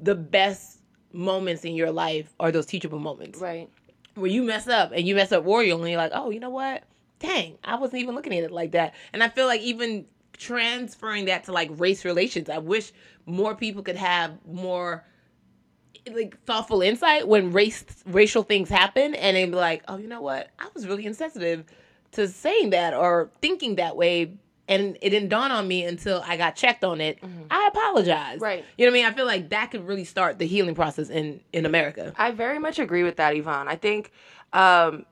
the 0.00 0.14
best 0.14 0.80
moments 1.12 1.64
in 1.64 1.74
your 1.74 1.90
life 1.90 2.34
are 2.38 2.52
those 2.52 2.66
teachable 2.66 2.98
moments 2.98 3.40
Right. 3.40 3.70
where 4.16 4.30
you 4.30 4.42
mess 4.42 4.68
up 4.68 4.92
and 4.94 5.08
you 5.08 5.14
mess 5.14 5.32
up 5.32 5.46
royally 5.46 5.80
and 5.80 5.88
you're 5.90 5.96
like, 5.96 6.12
oh, 6.14 6.28
you 6.28 6.40
know 6.40 6.50
what? 6.50 6.82
Dang, 7.18 7.56
I 7.64 7.76
wasn't 7.76 8.02
even 8.02 8.14
looking 8.14 8.34
at 8.34 8.44
it 8.44 8.50
like 8.50 8.72
that. 8.72 8.92
And 9.14 9.22
I 9.22 9.30
feel 9.30 9.46
like 9.46 9.62
even 9.62 10.04
transferring 10.36 11.24
that 11.26 11.44
to 11.44 11.52
like 11.52 11.70
race 11.72 12.04
relations, 12.04 12.50
I 12.50 12.58
wish 12.58 12.92
more 13.26 13.54
people 13.54 13.82
could 13.82 13.96
have 13.96 14.32
more 14.46 15.04
like 16.12 16.40
thoughtful 16.44 16.82
insight 16.82 17.26
when 17.26 17.52
race 17.52 17.84
racial 18.06 18.42
things 18.42 18.68
happen 18.68 19.14
and 19.14 19.36
they'd 19.36 19.46
be 19.46 19.56
like, 19.56 19.82
oh, 19.88 19.96
you 19.96 20.06
know 20.06 20.20
what? 20.20 20.50
I 20.58 20.68
was 20.72 20.86
really 20.86 21.04
insensitive 21.04 21.64
to 22.12 22.28
saying 22.28 22.70
that 22.70 22.94
or 22.94 23.30
thinking 23.42 23.76
that 23.76 23.96
way. 23.96 24.36
And 24.68 24.98
it 25.00 25.10
didn't 25.10 25.28
dawn 25.28 25.52
on 25.52 25.68
me 25.68 25.84
until 25.84 26.24
I 26.26 26.36
got 26.36 26.56
checked 26.56 26.82
on 26.82 27.00
it. 27.00 27.18
I 27.50 27.68
apologize. 27.68 28.40
Right. 28.40 28.64
You 28.76 28.84
know 28.84 28.90
what 28.90 28.98
I 28.98 29.02
mean? 29.02 29.12
I 29.12 29.14
feel 29.14 29.26
like 29.26 29.50
that 29.50 29.70
could 29.70 29.86
really 29.86 30.04
start 30.04 30.40
the 30.40 30.46
healing 30.46 30.74
process 30.74 31.08
in 31.08 31.40
in 31.52 31.66
America. 31.66 32.12
I 32.16 32.32
very 32.32 32.58
much 32.58 32.78
agree 32.78 33.04
with 33.04 33.16
that, 33.16 33.36
Yvonne. 33.36 33.68
I 33.68 33.76
think 33.76 34.10
um, 34.52 35.06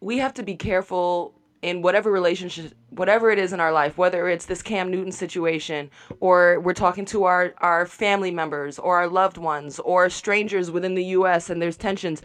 we 0.00 0.18
have 0.18 0.34
to 0.34 0.44
be 0.44 0.54
careful 0.54 1.34
in 1.64 1.80
whatever 1.80 2.12
relationship, 2.12 2.74
whatever 2.90 3.30
it 3.30 3.38
is 3.38 3.54
in 3.54 3.58
our 3.58 3.72
life, 3.72 3.96
whether 3.96 4.28
it's 4.28 4.44
this 4.44 4.60
Cam 4.60 4.90
Newton 4.90 5.10
situation, 5.10 5.90
or 6.20 6.60
we're 6.60 6.74
talking 6.74 7.06
to 7.06 7.24
our, 7.24 7.54
our 7.58 7.86
family 7.86 8.30
members, 8.30 8.78
or 8.78 8.98
our 8.98 9.08
loved 9.08 9.38
ones, 9.38 9.78
or 9.78 10.10
strangers 10.10 10.70
within 10.70 10.94
the 10.94 11.04
U.S., 11.06 11.48
and 11.48 11.62
there's 11.62 11.78
tensions, 11.78 12.20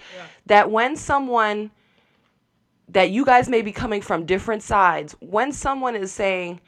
that 0.46 0.70
when 0.70 0.98
someone 0.98 1.72
that 2.90 3.12
you 3.12 3.24
guys 3.24 3.48
may 3.48 3.62
be 3.62 3.72
coming 3.72 4.02
from 4.02 4.26
different 4.26 4.62
sides, 4.62 5.16
when 5.22 5.54
someone 5.54 5.96
is 5.96 6.12
saying, 6.12 6.60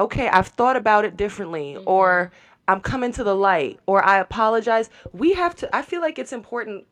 okay, 0.00 0.28
I've 0.28 0.48
thought 0.48 0.76
about 0.76 1.04
it 1.04 1.16
differently, 1.18 1.74
mm-hmm. 1.74 1.86
or 1.86 2.32
I'm 2.68 2.80
coming 2.80 3.12
to 3.12 3.22
the 3.24 3.34
light, 3.34 3.80
or 3.84 4.02
I 4.02 4.18
apologize. 4.18 4.88
We 5.12 5.34
have 5.34 5.54
to, 5.56 5.76
I 5.76 5.82
feel 5.82 6.00
like 6.00 6.18
it's 6.18 6.32
important 6.32 6.86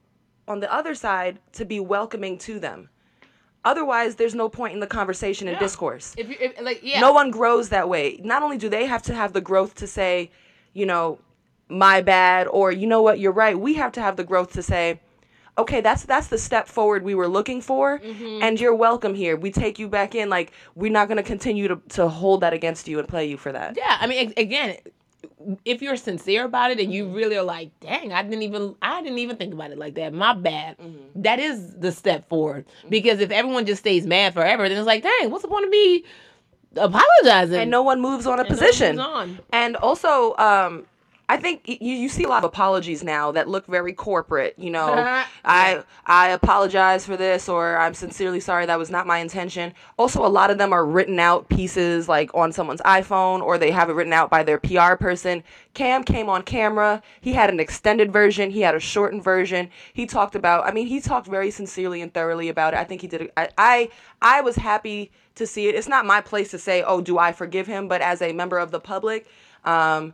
on 0.47 0.61
the 0.61 0.71
other 0.71 0.95
side 0.95 1.39
to 1.53 1.65
be 1.65 1.81
welcoming 1.81 2.37
to 2.39 2.61
them. 2.61 2.91
Otherwise, 3.65 4.17
there's 4.17 4.35
no 4.35 4.49
point 4.49 4.75
in 4.75 4.81
the 4.81 4.87
conversation 4.87 5.49
and 5.49 5.59
discourse. 5.59 6.15
If 6.19 6.29
you 6.29 6.37
if, 6.39 6.61
like 6.61 6.81
yeah. 6.83 7.01
No 7.01 7.13
one 7.13 7.31
grows 7.31 7.71
that 7.71 7.89
way. 7.89 8.21
Not 8.23 8.43
only 8.43 8.59
do 8.59 8.69
they 8.69 8.87
have 8.87 9.03
to 9.05 9.15
have 9.15 9.33
the 9.33 9.41
growth 9.41 9.75
to 9.77 9.87
say, 9.87 10.31
you 10.75 10.85
know, 10.85 11.19
my 11.69 12.03
bad, 12.03 12.47
or 12.47 12.71
you 12.73 12.87
know 12.87 13.01
what, 13.03 13.19
you're 13.19 13.33
right. 13.33 13.59
We 13.59 13.75
have 13.75 13.93
to 13.93 14.03
have 14.03 14.17
the 14.17 14.25
growth 14.25 14.53
to 14.53 14.63
say, 14.63 15.01
okay, 15.57 15.81
that's 15.81 16.05
that's 16.05 16.29
the 16.29 16.39
step 16.39 16.69
forward 16.69 17.03
we 17.03 17.15
were 17.15 17.29
looking 17.29 17.61
for, 17.61 17.99
mm-hmm. 18.01 18.43
and 18.43 18.61
you're 18.61 18.75
welcome 18.75 19.15
here. 19.15 19.37
We 19.37 19.51
take 19.51 19.79
you 19.79 19.89
back 19.89 20.15
in. 20.15 20.29
Like 20.29 20.53
we're 20.75 20.93
not 20.93 21.09
going 21.09 21.17
to 21.17 21.23
continue 21.23 21.69
to 21.69 21.81
to 21.91 22.09
hold 22.09 22.43
that 22.43 22.53
against 22.53 22.89
you 22.89 22.99
and 22.99 23.09
play 23.09 23.27
you 23.27 23.37
for 23.37 23.53
that. 23.53 23.77
Yeah, 23.77 23.97
I 24.01 24.07
mean, 24.07 24.35
again, 24.37 24.77
if 25.65 25.83
you're 25.83 25.97
sincere 25.97 26.45
about 26.45 26.71
it 26.71 26.81
and 26.81 26.93
you 26.93 27.05
mm-hmm. 27.05 27.15
really 27.15 27.37
are 27.37 27.45
like, 27.45 27.71
"Dang, 27.81 28.13
I 28.13 28.23
didn't 28.23 28.43
even, 28.43 28.75
I 28.83 29.03
didn't 29.03 29.19
even 29.19 29.37
think 29.37 29.55
about 29.55 29.71
it 29.71 29.79
like 29.79 29.95
that. 29.95 30.13
My 30.13 30.35
bad." 30.35 30.79
Mm-hmm. 30.79 31.23
That 31.23 31.39
is 31.39 31.75
the 31.77 31.93
step 31.93 32.29
forward. 32.29 32.67
Mm-hmm. 32.67 32.89
Because 32.91 33.21
if 33.21 33.31
everyone 33.31 33.67
just 33.67 33.81
stays 33.81 34.07
mad 34.07 34.35
forever, 34.35 34.69
then 34.69 34.79
it's 34.79 34.87
like, 34.87 35.03
"Dang, 35.03 35.31
what's 35.31 35.43
the 35.43 35.49
point 35.49 35.65
of 35.65 35.71
me 35.71 36.05
apologizing?" 36.77 37.61
and 37.61 37.71
no 37.71 37.83
one 37.83 38.01
moves 38.01 38.27
on 38.27 38.39
a 38.39 38.43
And 38.43 38.51
no 38.51 38.57
position. 38.57 38.97
moves 38.97 39.09
on. 39.09 39.41
And 39.53 39.77
also, 39.77 40.35
um, 40.37 40.87
I 41.29 41.39
think 41.39 41.63
you, 41.67 41.79
you 41.81 42.09
see 42.09 42.25
a 42.25 42.29
lot 42.29 42.39
of 42.39 42.45
apologies 42.45 43.03
now 43.03 43.33
that 43.33 43.49
look 43.49 43.67
very 43.67 43.93
corporate. 43.93 44.55
You 44.59 44.71
know, 44.71 44.93
I 45.45 45.83
I 46.05 46.29
apologize 46.31 47.07
for 47.07 47.17
this, 47.17 47.49
or 47.49 47.79
I'm 47.79 47.95
sincerely 47.95 48.41
sorry 48.41 48.67
that 48.67 48.79
was 48.79 48.91
not 48.91 49.07
my 49.07 49.19
intention. 49.19 49.73
Also, 49.99 50.25
a 50.25 50.29
lot 50.29 50.51
of 50.51 50.59
them 50.59 50.73
are 50.73 50.85
written 50.85 51.19
out 51.19 51.49
pieces 51.49 52.09
like 52.09 52.31
on 52.35 52.53
someone's 52.53 52.83
iPhone, 52.83 53.41
or 53.41 53.57
they 53.57 53.71
have 53.71 53.89
it 53.89 53.95
written 53.95 54.13
out 54.13 54.29
by 54.29 54.43
their 54.43 54.59
PR 54.59 54.97
person. 54.97 55.43
Cam 55.73 56.05
came 56.05 56.29
on 56.29 56.43
camera. 56.43 57.03
He 57.21 57.33
had 57.33 57.49
an 57.51 57.59
extended 57.59 58.13
version. 58.13 58.51
He 58.51 58.61
had 58.61 58.75
a 58.75 58.81
shortened 58.81 59.25
version. 59.25 59.71
He 59.95 60.07
talked 60.07 60.35
about. 60.35 60.67
I 60.67 60.73
mean, 60.73 60.87
he 60.87 61.01
talked 61.01 61.27
very 61.27 61.51
sincerely 61.51 62.03
and 62.03 62.13
thoroughly 62.13 62.51
about 62.51 62.75
it. 62.75 62.81
I 62.81 62.85
think 62.85 63.01
he 63.01 63.09
did. 63.09 63.31
I 63.37 63.91
I 64.21 64.41
was 64.43 64.57
happy 64.57 65.11
to 65.37 65.47
see 65.47 65.69
it. 65.69 65.75
It's 65.75 65.89
not 65.89 66.05
my 66.05 66.21
place 66.21 66.51
to 66.51 66.59
say, 66.59 66.83
oh, 66.83 67.01
do 67.01 67.19
I 67.19 67.33
forgive 67.33 67.67
him? 67.67 67.89
But 67.89 68.03
as 68.03 68.21
a 68.21 68.33
member 68.33 68.59
of 68.59 68.71
the 68.71 68.81
public. 68.81 69.27
Um, 69.65 70.13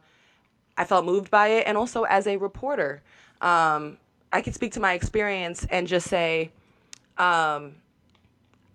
I 0.77 0.85
felt 0.85 1.05
moved 1.05 1.31
by 1.31 1.49
it, 1.49 1.67
and 1.67 1.77
also 1.77 2.05
as 2.05 2.27
a 2.27 2.37
reporter, 2.37 3.03
um, 3.41 3.99
I 4.33 4.43
could 4.43 4.55
speak 4.55 4.73
to 4.73 4.81
my 4.81 4.95
experience 4.95 5.67
and 5.71 5.87
just 5.87 6.09
say, 6.09 6.53
um, 7.19 7.75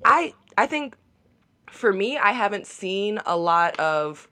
I 0.03 0.33
I 0.57 0.67
think 0.67 0.95
for 1.69 1.91
me, 1.91 2.17
I 2.17 2.31
haven't 2.31 2.67
seen 2.67 3.19
a 3.25 3.35
lot 3.35 3.79
of 3.79 4.27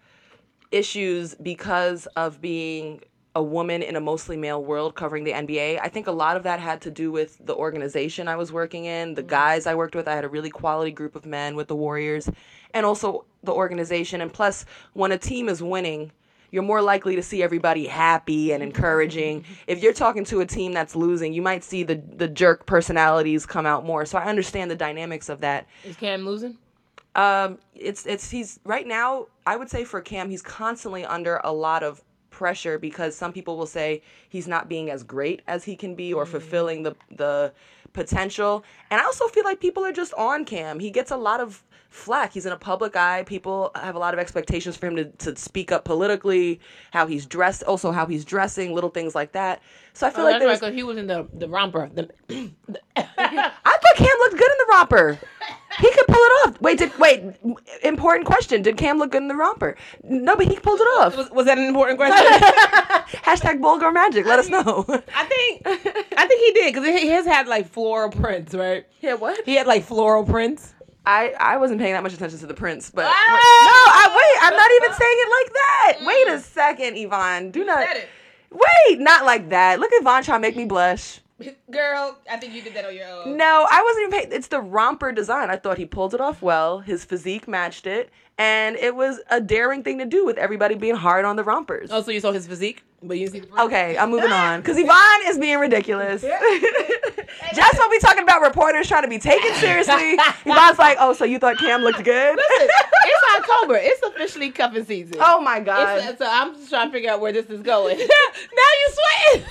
issues 0.71 1.35
because 1.35 2.07
of 2.15 2.41
being 2.41 3.01
a 3.35 3.41
woman 3.41 3.81
in 3.81 3.95
a 3.95 3.99
mostly 3.99 4.37
male 4.37 4.63
world 4.63 4.95
covering 4.95 5.23
the 5.23 5.31
NBA. 5.31 5.79
I 5.81 5.89
think 5.89 6.07
a 6.07 6.11
lot 6.11 6.37
of 6.37 6.43
that 6.43 6.59
had 6.59 6.81
to 6.81 6.91
do 6.91 7.11
with 7.11 7.43
the 7.43 7.55
organization 7.55 8.27
I 8.27 8.35
was 8.35 8.51
working 8.51 8.85
in, 8.85 9.15
the 9.15 9.23
guys 9.23 9.65
I 9.65 9.73
worked 9.73 9.95
with. 9.95 10.07
I 10.07 10.13
had 10.13 10.23
a 10.23 10.29
really 10.29 10.51
quality 10.51 10.91
group 10.91 11.15
of 11.15 11.25
men 11.25 11.55
with 11.55 11.67
the 11.67 11.75
Warriors, 11.75 12.29
and 12.73 12.85
also 12.85 13.25
the 13.43 13.51
organization. 13.51 14.21
And 14.21 14.31
plus, 14.31 14.65
when 14.93 15.11
a 15.11 15.17
team 15.17 15.49
is 15.49 15.63
winning, 15.63 16.11
you're 16.53 16.61
more 16.61 16.83
likely 16.83 17.15
to 17.15 17.23
see 17.23 17.41
everybody 17.41 17.87
happy 17.87 18.51
and 18.51 18.61
encouraging. 18.61 19.43
If 19.65 19.81
you're 19.81 19.91
talking 19.91 20.23
to 20.25 20.39
a 20.41 20.45
team 20.45 20.71
that's 20.71 20.95
losing, 20.95 21.33
you 21.33 21.41
might 21.41 21.63
see 21.63 21.81
the 21.81 21.95
the 21.95 22.27
jerk 22.27 22.67
personalities 22.67 23.47
come 23.47 23.65
out 23.65 23.83
more. 23.83 24.05
So 24.05 24.19
I 24.19 24.25
understand 24.25 24.69
the 24.69 24.75
dynamics 24.75 25.29
of 25.29 25.41
that. 25.41 25.67
Is 25.83 25.95
Cam 25.95 26.23
losing? 26.23 26.59
Um, 27.15 27.57
it's 27.73 28.05
it's 28.05 28.29
he's 28.29 28.59
right 28.65 28.85
now. 28.85 29.29
I 29.47 29.55
would 29.55 29.67
say 29.67 29.83
for 29.83 29.99
Cam, 29.99 30.29
he's 30.29 30.43
constantly 30.43 31.03
under 31.03 31.41
a 31.43 31.51
lot 31.51 31.81
of 31.81 32.03
pressure 32.29 32.77
because 32.77 33.15
some 33.15 33.33
people 33.33 33.57
will 33.57 33.65
say 33.65 34.03
he's 34.29 34.47
not 34.47 34.69
being 34.69 34.91
as 34.91 35.01
great 35.01 35.41
as 35.47 35.63
he 35.63 35.75
can 35.75 35.95
be 35.95 36.13
or 36.13 36.23
fulfilling 36.23 36.83
the 36.83 36.95
the 37.09 37.51
potential. 37.93 38.63
And 38.91 38.99
I 38.99 39.05
also 39.05 39.27
feel 39.27 39.43
like 39.43 39.59
people 39.59 39.85
are 39.85 39.91
just 39.91 40.13
on 40.15 40.45
Cam. 40.45 40.79
He 40.79 40.91
gets 40.91 41.11
a 41.11 41.17
lot 41.17 41.39
of 41.39 41.63
flack. 41.89 42.33
He's 42.33 42.45
in 42.45 42.51
a 42.51 42.57
public 42.57 42.95
eye. 42.95 43.23
People 43.23 43.71
have 43.75 43.95
a 43.95 43.99
lot 43.99 44.13
of 44.13 44.19
expectations 44.19 44.75
for 44.75 44.87
him 44.87 44.95
to, 44.95 45.05
to 45.05 45.35
speak 45.35 45.71
up 45.71 45.85
politically, 45.85 46.59
how 46.91 47.05
he's 47.05 47.25
dressed, 47.25 47.63
also 47.63 47.91
how 47.91 48.05
he's 48.07 48.25
dressing, 48.25 48.73
little 48.73 48.89
things 48.89 49.13
like 49.13 49.31
that. 49.33 49.61
So 49.93 50.07
I 50.07 50.09
feel 50.09 50.25
Oh, 50.25 50.29
like 50.31 50.41
that's 50.41 50.61
right, 50.61 50.73
he 50.73 50.81
was 50.83 50.97
in 50.97 51.05
the 51.07 51.27
the 51.33 51.47
romper. 51.47 51.89
The, 51.93 52.09
I 52.95 53.03
thought 53.05 53.95
Cam 53.95 54.17
looked 54.19 54.37
good 54.37 54.51
in 54.51 54.57
the 54.57 54.67
romper. 54.71 55.19
He 55.79 55.91
could 55.91 56.07
pull 56.07 56.15
it 56.17 56.47
off. 56.47 56.61
Wait, 56.61 56.77
did 56.77 56.97
wait? 56.99 57.23
Important 57.83 58.25
question. 58.27 58.61
Did 58.61 58.77
Cam 58.77 58.99
look 58.99 59.11
good 59.11 59.21
in 59.21 59.27
the 59.27 59.35
romper? 59.35 59.75
No, 60.03 60.35
but 60.35 60.47
he 60.47 60.55
pulled 60.57 60.79
it 60.79 60.83
off. 60.99 61.17
was, 61.17 61.29
was 61.31 61.45
that 61.47 61.57
an 61.57 61.65
important 61.65 61.97
question? 61.99 62.25
Hashtag 63.23 63.61
Ball 63.61 63.79
Girl 63.79 63.91
Magic. 63.91 64.25
Let 64.25 64.39
us 64.39 64.49
know. 64.49 64.85
I 65.15 65.25
think 65.25 65.61
I 66.17 66.27
think 66.27 66.41
he 66.45 66.51
did 66.53 66.73
because 66.73 66.87
his 67.01 67.25
had 67.25 67.47
like 67.47 67.67
floral 67.69 68.09
prints, 68.09 68.53
right? 68.53 68.85
Yeah, 69.01 69.15
what? 69.15 69.45
He 69.45 69.55
had 69.55 69.67
like 69.67 69.83
floral 69.83 70.23
prints. 70.23 70.73
I 71.05 71.33
I 71.39 71.57
wasn't 71.57 71.79
paying 71.81 71.93
that 71.93 72.03
much 72.03 72.13
attention 72.13 72.39
to 72.39 72.45
the 72.47 72.53
prince, 72.53 72.89
but 72.89 73.05
Ah! 73.05 73.09
no, 73.09 73.13
I 73.13 74.07
wait. 74.15 74.43
I'm 74.47 74.55
not 74.55 74.71
even 74.71 74.93
saying 74.97 75.17
it 75.17 75.29
like 75.43 75.53
that. 75.53 75.97
Wait 76.05 76.27
a 76.35 76.39
second, 76.39 76.97
Yvonne. 76.97 77.51
Do 77.51 77.65
not. 77.65 77.85
said 77.87 77.97
it. 77.97 78.07
Wait, 78.51 78.99
not 78.99 79.25
like 79.25 79.49
that. 79.49 79.79
Look 79.79 79.91
at 79.91 80.01
Yvonne 80.01 80.23
trying 80.23 80.37
to 80.41 80.47
make 80.47 80.55
me 80.55 80.65
blush. 80.65 81.19
Girl, 81.71 82.17
I 82.31 82.37
think 82.37 82.53
you 82.53 82.61
did 82.61 82.73
that 82.75 82.85
on 82.85 82.95
your 82.95 83.07
own. 83.07 83.37
No, 83.37 83.67
I 83.69 83.81
wasn't 83.83 84.07
even 84.07 84.19
paying. 84.19 84.31
It's 84.37 84.47
the 84.47 84.61
romper 84.61 85.11
design. 85.11 85.49
I 85.49 85.57
thought 85.57 85.77
he 85.77 85.85
pulled 85.85 86.13
it 86.13 86.21
off 86.21 86.41
well. 86.41 86.79
His 86.79 87.03
physique 87.05 87.47
matched 87.47 87.87
it, 87.87 88.09
and 88.37 88.75
it 88.77 88.95
was 88.95 89.19
a 89.29 89.41
daring 89.41 89.83
thing 89.83 89.97
to 89.97 90.05
do 90.05 90.25
with 90.25 90.37
everybody 90.37 90.75
being 90.75 90.95
hard 90.95 91.25
on 91.25 91.35
the 91.35 91.43
rompers. 91.43 91.89
Oh, 91.91 92.01
so 92.01 92.11
you 92.11 92.19
saw 92.19 92.31
his 92.31 92.45
physique, 92.47 92.83
but 93.01 93.17
you 93.17 93.27
see 93.27 93.39
the? 93.39 93.61
Okay, 93.63 93.97
I'm 93.97 94.11
moving 94.11 94.31
on 94.31 94.61
because 94.61 94.77
Yvonne 94.79 95.21
is 95.25 95.37
being 95.39 95.57
ridiculous. 95.59 96.21
Just 97.55 97.77
when 97.79 97.89
we 97.89 97.99
talking 97.99 98.23
about 98.23 98.41
reporters 98.41 98.87
trying 98.87 99.03
to 99.03 99.09
be 99.09 99.19
taken 99.19 99.53
seriously, 99.55 100.13
Yvonne's 100.45 100.77
like, 100.79 100.97
"Oh, 100.99 101.13
so 101.13 101.25
you 101.25 101.39
thought 101.39 101.57
Cam 101.57 101.81
looked 101.81 102.03
good?" 102.03 102.37
it's 102.39 103.23
October. 103.37 103.75
It's 103.81 104.01
officially 104.03 104.51
cuffing 104.51 104.85
season. 104.85 105.17
oh 105.19 105.41
my 105.41 105.59
god! 105.59 105.97
It's- 105.97 106.17
so 106.19 106.25
I'm 106.29 106.53
just 106.55 106.69
trying 106.69 106.87
to 106.89 106.93
figure 106.93 107.09
out 107.11 107.19
where 107.21 107.31
this 107.31 107.47
is 107.47 107.61
going. 107.61 107.97
now 107.97 108.03
you 108.05 108.93
sweating. 109.33 109.47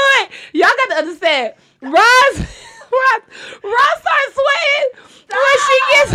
But 0.00 0.30
y'all 0.52 0.68
got 0.68 0.94
to 0.94 0.96
understand. 0.96 1.54
Roz, 1.82 2.36
Roz, 2.36 3.22
Roz 3.62 3.96
starts 4.00 4.34
sweating 4.34 4.86
when 5.30 5.56
she 5.66 5.78
gets. 5.92 6.12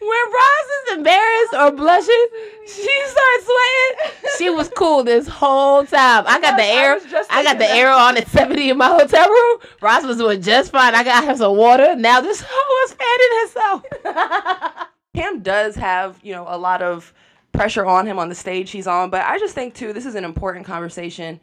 when 0.00 0.24
Roz 0.32 0.66
is 0.82 0.96
embarrassed 0.96 1.54
or 1.54 1.70
blushing, 1.72 2.26
she 2.66 3.02
starts 3.06 3.44
sweating. 3.44 4.20
She 4.38 4.50
was 4.50 4.70
cool 4.76 5.04
this 5.04 5.28
whole 5.28 5.84
time. 5.84 6.24
I 6.26 6.40
got 6.40 6.56
the 6.56 6.64
air. 6.64 6.94
was 6.94 7.26
I 7.30 7.42
got 7.44 7.58
the 7.58 7.68
air 7.70 7.90
on 7.90 8.16
at 8.16 8.28
70 8.28 8.70
in 8.70 8.78
my 8.78 8.88
hotel 8.88 9.28
room. 9.28 9.58
Roz 9.80 10.04
was 10.04 10.16
doing 10.16 10.42
just 10.42 10.72
fine. 10.72 10.94
I 10.94 11.04
got 11.04 11.24
her 11.24 11.36
some 11.36 11.56
water. 11.56 11.94
Now 11.96 12.20
this 12.20 12.44
hoe 12.46 12.84
is 12.84 12.94
fanning 12.94 13.84
herself. 14.04 14.86
Cam 15.14 15.42
does 15.42 15.74
have, 15.74 16.18
you 16.22 16.32
know, 16.32 16.46
a 16.48 16.56
lot 16.56 16.82
of 16.82 17.12
pressure 17.52 17.84
on 17.84 18.06
him 18.06 18.18
on 18.18 18.28
the 18.28 18.34
stage 18.34 18.70
he's 18.70 18.86
on, 18.86 19.10
but 19.10 19.24
I 19.26 19.38
just 19.38 19.54
think 19.54 19.74
too 19.74 19.92
this 19.92 20.06
is 20.06 20.14
an 20.14 20.24
important 20.24 20.66
conversation 20.66 21.40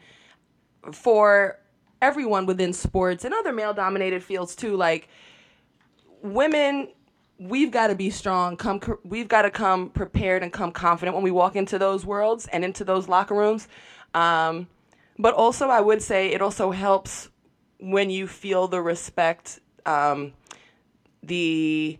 for 0.92 1.58
everyone 2.00 2.46
within 2.46 2.72
sports 2.72 3.24
and 3.24 3.34
other 3.34 3.52
male 3.52 3.74
dominated 3.74 4.22
fields 4.22 4.54
too 4.54 4.76
like 4.76 5.08
women 6.22 6.88
we've 7.38 7.70
got 7.70 7.88
to 7.88 7.94
be 7.94 8.10
strong 8.10 8.56
come 8.56 8.80
we've 9.04 9.28
got 9.28 9.42
to 9.42 9.50
come 9.50 9.90
prepared 9.90 10.42
and 10.42 10.52
come 10.52 10.72
confident 10.72 11.14
when 11.14 11.24
we 11.24 11.30
walk 11.30 11.56
into 11.56 11.78
those 11.78 12.06
worlds 12.06 12.48
and 12.52 12.64
into 12.64 12.84
those 12.84 13.08
locker 13.08 13.34
rooms. 13.34 13.68
Um, 14.14 14.68
but 15.18 15.34
also 15.34 15.68
i 15.68 15.80
would 15.80 16.00
say 16.00 16.28
it 16.32 16.40
also 16.40 16.70
helps 16.70 17.28
when 17.80 18.10
you 18.10 18.26
feel 18.26 18.68
the 18.68 18.80
respect 18.80 19.60
um, 19.86 20.32
the 21.22 21.98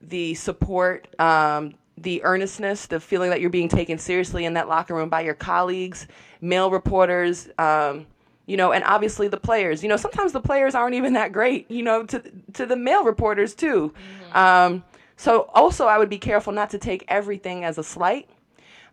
the 0.00 0.34
support, 0.34 1.08
um, 1.20 1.74
the 1.96 2.22
earnestness, 2.24 2.86
the 2.86 2.98
feeling 2.98 3.30
that 3.30 3.40
you're 3.40 3.50
being 3.50 3.68
taken 3.68 3.98
seriously 3.98 4.44
in 4.44 4.54
that 4.54 4.68
locker 4.68 4.94
room 4.94 5.08
by 5.08 5.20
your 5.20 5.34
colleagues, 5.34 6.08
male 6.40 6.70
reporters, 6.70 7.48
um, 7.58 8.06
you 8.46 8.56
know, 8.56 8.72
and 8.72 8.84
obviously 8.84 9.28
the 9.28 9.36
players. 9.36 9.82
You 9.82 9.88
know, 9.88 9.96
sometimes 9.96 10.32
the 10.32 10.40
players 10.40 10.74
aren't 10.74 10.94
even 10.94 11.12
that 11.14 11.32
great, 11.32 11.70
you 11.70 11.82
know, 11.82 12.04
to 12.04 12.22
to 12.54 12.66
the 12.66 12.76
male 12.76 13.04
reporters 13.04 13.54
too. 13.54 13.92
Um, 14.32 14.84
so 15.16 15.50
also, 15.54 15.86
I 15.86 15.98
would 15.98 16.08
be 16.08 16.18
careful 16.18 16.52
not 16.52 16.70
to 16.70 16.78
take 16.78 17.04
everything 17.08 17.64
as 17.64 17.78
a 17.78 17.84
slight. 17.84 18.28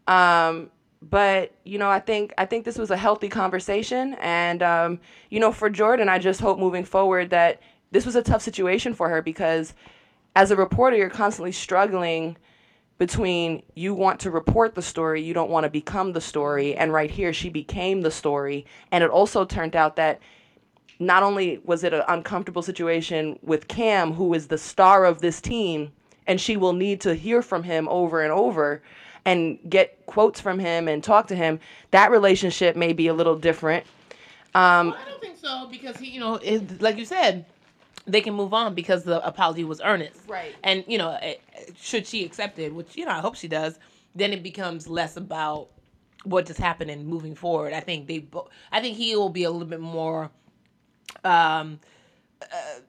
Um, 0.08 0.70
but 1.02 1.54
you 1.64 1.78
know, 1.78 1.90
I 1.90 2.00
think 2.00 2.34
I 2.38 2.46
think 2.46 2.66
this 2.66 2.78
was 2.78 2.92
a 2.92 2.98
healthy 2.98 3.30
conversation, 3.30 4.16
and 4.20 4.62
um, 4.62 5.00
you 5.30 5.40
know, 5.40 5.52
for 5.52 5.70
Jordan, 5.70 6.10
I 6.10 6.20
just 6.20 6.42
hope 6.42 6.60
moving 6.60 6.84
forward 6.84 7.30
that 7.30 7.62
this 7.92 8.06
was 8.06 8.16
a 8.16 8.22
tough 8.22 8.42
situation 8.42 8.94
for 8.94 9.10
her 9.10 9.22
because 9.22 9.74
as 10.36 10.52
a 10.52 10.56
reporter, 10.56 10.98
you're 10.98 11.10
constantly 11.10 11.52
struggling 11.52 12.38
between 13.00 13.64
you 13.76 13.94
want 13.94 14.20
to 14.20 14.30
report 14.30 14.76
the 14.76 14.82
story, 14.82 15.22
you 15.22 15.34
don't 15.34 15.50
want 15.50 15.64
to 15.64 15.70
become 15.70 16.14
the 16.14 16.22
story, 16.22 16.76
and 16.76 16.94
right 16.94 17.10
here 17.10 17.34
she 17.34 17.50
became 17.50 18.02
the 18.02 18.12
story, 18.12 18.66
and 18.92 19.04
it 19.04 19.10
also 19.10 19.46
turned 19.46 19.76
out 19.76 19.96
that 19.96 20.20
not 21.00 21.24
only 21.24 21.62
was 21.64 21.86
it 21.86 21.94
an 21.94 22.04
uncomfortable 22.10 22.62
situation 22.62 23.40
with 23.42 23.70
Cam, 23.70 24.14
who 24.14 24.34
is 24.34 24.48
the 24.48 24.58
star 24.58 25.06
of 25.06 25.22
this 25.22 25.40
team, 25.40 25.92
and 26.28 26.40
she 26.40 26.58
will 26.58 26.74
need 26.74 27.00
to 27.02 27.16
hear 27.16 27.42
from 27.42 27.64
him 27.64 27.88
over 27.88 28.22
and 28.22 28.34
over 28.34 28.84
and 29.26 29.58
get 29.70 30.06
quotes 30.06 30.42
from 30.42 30.60
him 30.60 30.90
and 30.90 31.02
talk 31.04 31.28
to 31.28 31.36
him, 31.36 31.60
that 31.92 32.12
relationship 32.12 32.76
may 32.76 32.92
be 32.92 33.08
a 33.08 33.14
little 33.14 33.38
different. 33.38 33.86
Um, 34.56 34.94
I 34.94 35.10
don't 35.10 35.22
think 35.22 35.38
so 35.38 35.68
because 35.72 35.98
he, 35.98 36.10
you 36.10 36.20
know, 36.20 36.36
it, 36.36 36.82
like 36.82 36.98
you 36.98 37.06
said, 37.06 37.46
they 38.12 38.22
can 38.22 38.34
move 38.34 38.54
on 38.54 38.76
because 38.76 39.04
the 39.04 39.26
apology 39.26 39.64
was 39.64 39.82
earnest. 39.82 40.20
Right. 40.28 40.56
And 40.64 40.84
you 40.88 40.98
know, 40.98 41.18
it, 41.22 41.42
should 41.80 42.06
she 42.08 42.26
accept 42.26 42.60
it, 42.60 42.74
which 42.74 42.96
you 42.96 43.06
know 43.06 43.12
I 43.12 43.20
hope 43.20 43.36
she 43.36 43.48
does, 43.48 43.80
then 44.16 44.34
it 44.34 44.44
becomes 44.44 44.88
less 44.88 45.18
about 45.18 45.70
what 46.24 46.46
just 46.46 46.60
happened 46.60 46.92
and 46.92 47.08
moving 47.08 47.36
forward. 47.36 47.74
I 47.74 47.80
think 47.80 48.08
they, 48.08 48.20
bo- 48.20 48.50
I 48.72 48.82
think 48.82 48.98
he 48.98 49.16
will 49.16 49.30
be 49.30 49.44
a 49.44 49.52
little 49.52 49.68
bit 49.68 49.80
more, 49.80 50.30
um, 51.24 51.80
uh, 52.42 52.80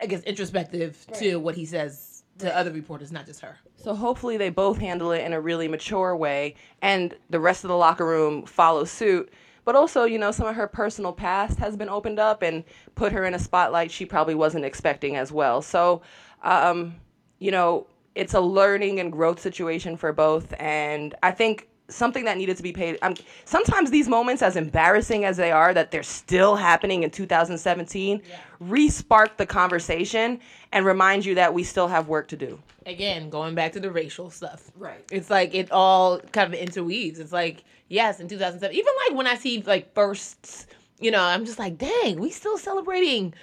I 0.00 0.06
guess 0.06 0.22
introspective 0.22 1.06
to 1.14 1.36
what 1.36 1.54
he 1.54 1.64
says 1.64 2.24
to 2.38 2.56
other 2.56 2.72
reporters, 2.72 3.12
not 3.12 3.26
just 3.26 3.40
her. 3.40 3.58
So 3.76 3.94
hopefully 3.94 4.36
they 4.36 4.50
both 4.50 4.78
handle 4.78 5.12
it 5.12 5.24
in 5.24 5.32
a 5.32 5.40
really 5.40 5.68
mature 5.68 6.16
way 6.16 6.56
and 6.80 7.14
the 7.30 7.40
rest 7.40 7.64
of 7.64 7.68
the 7.68 7.76
locker 7.76 8.06
room 8.06 8.46
follows 8.46 8.90
suit. 8.90 9.32
But 9.64 9.76
also, 9.76 10.04
you 10.04 10.18
know, 10.18 10.32
some 10.32 10.46
of 10.46 10.56
her 10.56 10.66
personal 10.66 11.12
past 11.12 11.58
has 11.58 11.76
been 11.76 11.88
opened 11.88 12.18
up 12.18 12.42
and 12.42 12.64
put 12.94 13.12
her 13.12 13.24
in 13.24 13.34
a 13.34 13.38
spotlight 13.38 13.90
she 13.90 14.04
probably 14.04 14.34
wasn't 14.34 14.64
expecting 14.64 15.16
as 15.16 15.30
well. 15.30 15.62
So, 15.62 16.02
um, 16.42 16.96
you 17.38 17.50
know, 17.50 17.86
it's 18.14 18.34
a 18.34 18.40
learning 18.40 19.00
and 19.00 19.12
growth 19.12 19.40
situation 19.40 19.96
for 19.96 20.12
both. 20.12 20.52
And 20.58 21.14
I 21.22 21.30
think 21.30 21.68
something 21.88 22.24
that 22.24 22.38
needed 22.38 22.56
to 22.56 22.62
be 22.62 22.72
paid. 22.72 22.98
Um, 23.02 23.14
sometimes 23.44 23.90
these 23.90 24.08
moments, 24.08 24.40
as 24.42 24.56
embarrassing 24.56 25.24
as 25.24 25.36
they 25.36 25.52
are, 25.52 25.74
that 25.74 25.90
they're 25.90 26.02
still 26.02 26.56
happening 26.56 27.02
in 27.02 27.10
2017, 27.10 28.22
re-spark 28.60 29.36
the 29.36 29.44
conversation 29.46 30.40
and 30.72 30.86
remind 30.86 31.24
you 31.26 31.34
that 31.34 31.52
we 31.52 31.62
still 31.64 31.88
have 31.88 32.08
work 32.08 32.28
to 32.28 32.36
do. 32.36 32.58
again 32.86 33.28
going 33.30 33.54
back 33.54 33.72
to 33.72 33.80
the 33.80 33.90
racial 33.90 34.30
stuff 34.30 34.70
Right. 34.76 35.04
it's 35.10 35.28
like 35.30 35.54
it 35.54 35.70
all 35.70 36.18
kind 36.32 36.52
of 36.52 36.58
interweaves 36.58 37.18
it's 37.20 37.32
like 37.32 37.64
yes 37.88 38.20
in 38.20 38.26
2007 38.28 38.74
even 38.74 38.92
like 39.08 39.16
when 39.16 39.26
i 39.26 39.34
see 39.36 39.62
like 39.62 39.92
firsts 39.94 40.66
you 41.00 41.10
know 41.10 41.20
i'm 41.22 41.44
just 41.44 41.58
like 41.58 41.76
dang 41.78 42.18
we 42.20 42.30
still 42.30 42.56
celebrating 42.58 43.34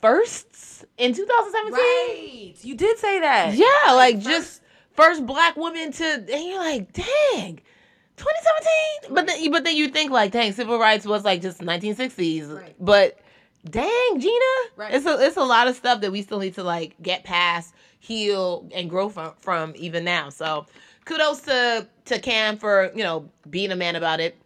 firsts 0.00 0.84
in 0.96 1.12
2017 1.12 1.72
Right. 1.72 2.54
You 2.62 2.74
did 2.76 2.98
say 2.98 3.20
that. 3.20 3.54
yeah 3.54 3.92
like 3.92 4.20
just 4.20 4.62
first 4.92 5.26
black 5.26 5.56
woman 5.56 5.92
to 5.92 6.04
and 6.04 6.44
you're 6.48 6.58
like 6.58 6.92
dang 6.92 7.60
2017 8.18 9.14
but 9.14 9.26
then 9.26 9.50
but 9.50 9.64
then 9.64 9.76
you 9.76 9.88
think 9.88 10.10
like 10.10 10.32
dang 10.32 10.52
civil 10.52 10.78
rights 10.78 11.06
was 11.06 11.24
like 11.24 11.40
just 11.40 11.60
1960s 11.60 12.54
Right. 12.54 12.74
but 12.78 13.18
dang 13.68 14.20
gina 14.20 14.34
Right. 14.76 14.94
it's 14.94 15.06
a 15.06 15.24
it's 15.26 15.36
a 15.36 15.42
lot 15.44 15.68
of 15.68 15.76
stuff 15.76 16.00
that 16.02 16.12
we 16.12 16.22
still 16.22 16.38
need 16.38 16.54
to 16.54 16.62
like 16.64 16.94
get 17.02 17.24
past 17.24 17.74
heal 18.00 18.68
and 18.74 18.88
grow 18.88 19.08
from 19.08 19.32
from 19.38 19.72
even 19.76 20.04
now. 20.04 20.28
So 20.30 20.66
kudos 21.04 21.40
to 21.42 21.86
to 22.06 22.18
cam 22.20 22.56
for 22.56 22.90
you 22.94 23.02
know 23.02 23.28
being 23.50 23.72
a 23.72 23.76
man 23.76 23.96
about 23.96 24.20
it. 24.20 24.36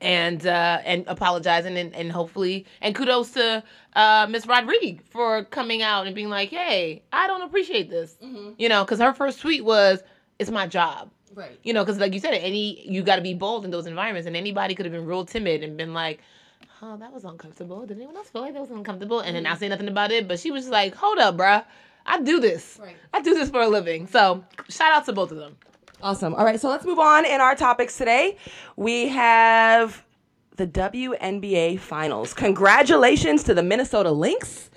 And 0.00 0.44
uh 0.46 0.80
and 0.84 1.04
apologizing 1.06 1.76
and, 1.76 1.94
and 1.94 2.10
hopefully 2.10 2.64
and 2.80 2.94
kudos 2.94 3.32
to 3.32 3.62
uh 3.94 4.26
miss 4.30 4.46
rodrigue 4.46 5.02
for 5.10 5.44
coming 5.44 5.82
out 5.82 6.06
and 6.06 6.14
being 6.16 6.30
like 6.30 6.48
hey 6.48 7.02
i 7.12 7.26
don't 7.26 7.42
appreciate 7.42 7.90
this. 7.90 8.16
You 8.58 8.68
know 8.70 8.84
because 8.84 8.98
her 9.00 9.12
first 9.12 9.40
tweet 9.40 9.64
was 9.64 10.02
it's 10.38 10.50
my 10.50 10.66
job 10.66 11.10
Right. 11.34 11.58
you 11.62 11.72
know 11.72 11.84
because 11.84 11.98
like 11.98 12.14
you 12.14 12.20
said 12.20 12.34
any 12.34 12.86
you 12.88 13.02
got 13.02 13.16
to 13.16 13.22
be 13.22 13.34
bold 13.34 13.64
in 13.64 13.70
those 13.70 13.86
environments 13.86 14.26
and 14.26 14.36
anybody 14.36 14.74
could 14.74 14.86
have 14.86 14.92
been 14.92 15.06
real 15.06 15.24
timid 15.24 15.62
and 15.62 15.76
been 15.76 15.94
like 15.94 16.20
oh 16.82 16.96
that 16.96 17.12
was 17.12 17.24
uncomfortable 17.24 17.86
did 17.86 17.96
anyone 17.96 18.16
else 18.16 18.28
feel 18.28 18.42
like 18.42 18.52
that 18.54 18.60
was 18.60 18.70
uncomfortable 18.70 19.20
and 19.20 19.34
then 19.34 19.42
mm-hmm. 19.42 19.50
not 19.50 19.58
say 19.58 19.68
nothing 19.68 19.88
about 19.88 20.10
it 20.12 20.28
but 20.28 20.38
she 20.38 20.50
was 20.50 20.64
just 20.64 20.72
like 20.72 20.94
hold 20.94 21.18
up 21.18 21.36
bruh 21.36 21.64
i 22.06 22.20
do 22.20 22.40
this 22.40 22.78
Right. 22.82 22.96
i 23.14 23.20
do 23.20 23.34
this 23.34 23.50
for 23.50 23.60
a 23.60 23.68
living 23.68 24.06
so 24.06 24.44
shout 24.68 24.92
out 24.92 25.06
to 25.06 25.12
both 25.12 25.32
of 25.32 25.38
them 25.38 25.56
Awesome. 26.02 26.34
All 26.34 26.44
right, 26.44 26.60
so 26.60 26.68
let's 26.68 26.84
move 26.84 26.98
on 26.98 27.24
in 27.24 27.40
our 27.40 27.54
topics 27.54 27.96
today. 27.96 28.36
We 28.74 29.06
have 29.08 30.04
the 30.56 30.66
WNBA 30.66 31.78
Finals. 31.78 32.34
Congratulations 32.34 33.44
to 33.44 33.54
the 33.54 33.62
Minnesota 33.62 34.10
Lynx. 34.10 34.68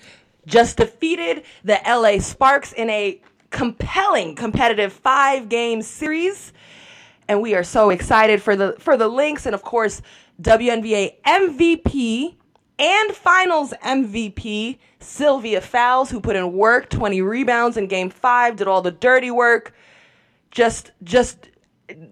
Just 0.46 0.78
defeated 0.78 1.44
the 1.64 1.80
LA 1.84 2.20
Sparks 2.20 2.74
in 2.74 2.92
a 2.92 3.20
compelling 3.50 4.36
competitive 4.36 5.00
5-game 5.04 5.82
series. 5.82 6.54
And 7.28 7.42
we 7.42 7.56
are 7.56 7.64
so 7.64 7.90
excited 7.90 8.42
for 8.42 8.56
the 8.56 8.76
for 8.80 8.98
the 8.98 9.08
Lynx 9.08 9.46
and 9.46 9.56
of 9.56 9.64
course 9.64 10.02
WNBA 10.42 11.22
MVP 11.26 12.36
and 12.78 13.12
Finals 13.16 13.74
MVP 13.84 14.78
Sylvia 15.00 15.62
Fowles 15.62 16.12
who 16.12 16.20
put 16.20 16.36
in 16.36 16.54
work, 16.54 16.90
20 16.90 17.22
rebounds 17.22 17.78
in 17.78 17.88
game 17.88 18.10
5, 18.10 18.58
did 18.58 18.68
all 18.68 18.82
the 18.82 18.92
dirty 18.92 19.32
work 19.32 19.74
just 20.52 20.92
just 21.04 21.50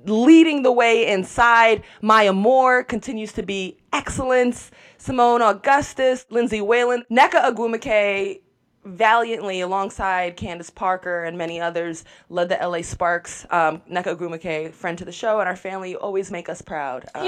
leading 0.06 0.62
the 0.64 0.72
way 0.72 1.08
inside. 1.08 1.84
Maya 2.02 2.34
Moore 2.34 2.84
continues 2.84 3.34
to 3.34 3.44
be 3.44 3.78
excellence. 3.92 4.72
Seimone 5.00 5.42
Augustus, 5.42 6.26
Lindsay 6.30 6.62
Whalen, 6.62 7.04
Nneka 7.12 7.44
Ogwumike 7.44 8.42
valiantly 8.86 9.62
alongside 9.62 10.38
Candace 10.38 10.70
Parker 10.70 11.24
and 11.24 11.38
many 11.38 11.60
others 11.60 12.04
led 12.30 12.50
the 12.50 12.56
LA 12.56 12.82
Sparks. 12.82 13.46
Um, 13.50 13.82
Nneka 13.90 14.74
friend 14.74 14.98
to 14.98 15.06
the 15.06 15.12
show 15.12 15.40
and 15.40 15.48
our 15.48 15.56
family, 15.56 15.96
always 15.96 16.32
make 16.32 16.50
us 16.50 16.62
proud. 16.62 17.06
Uh, 17.14 17.24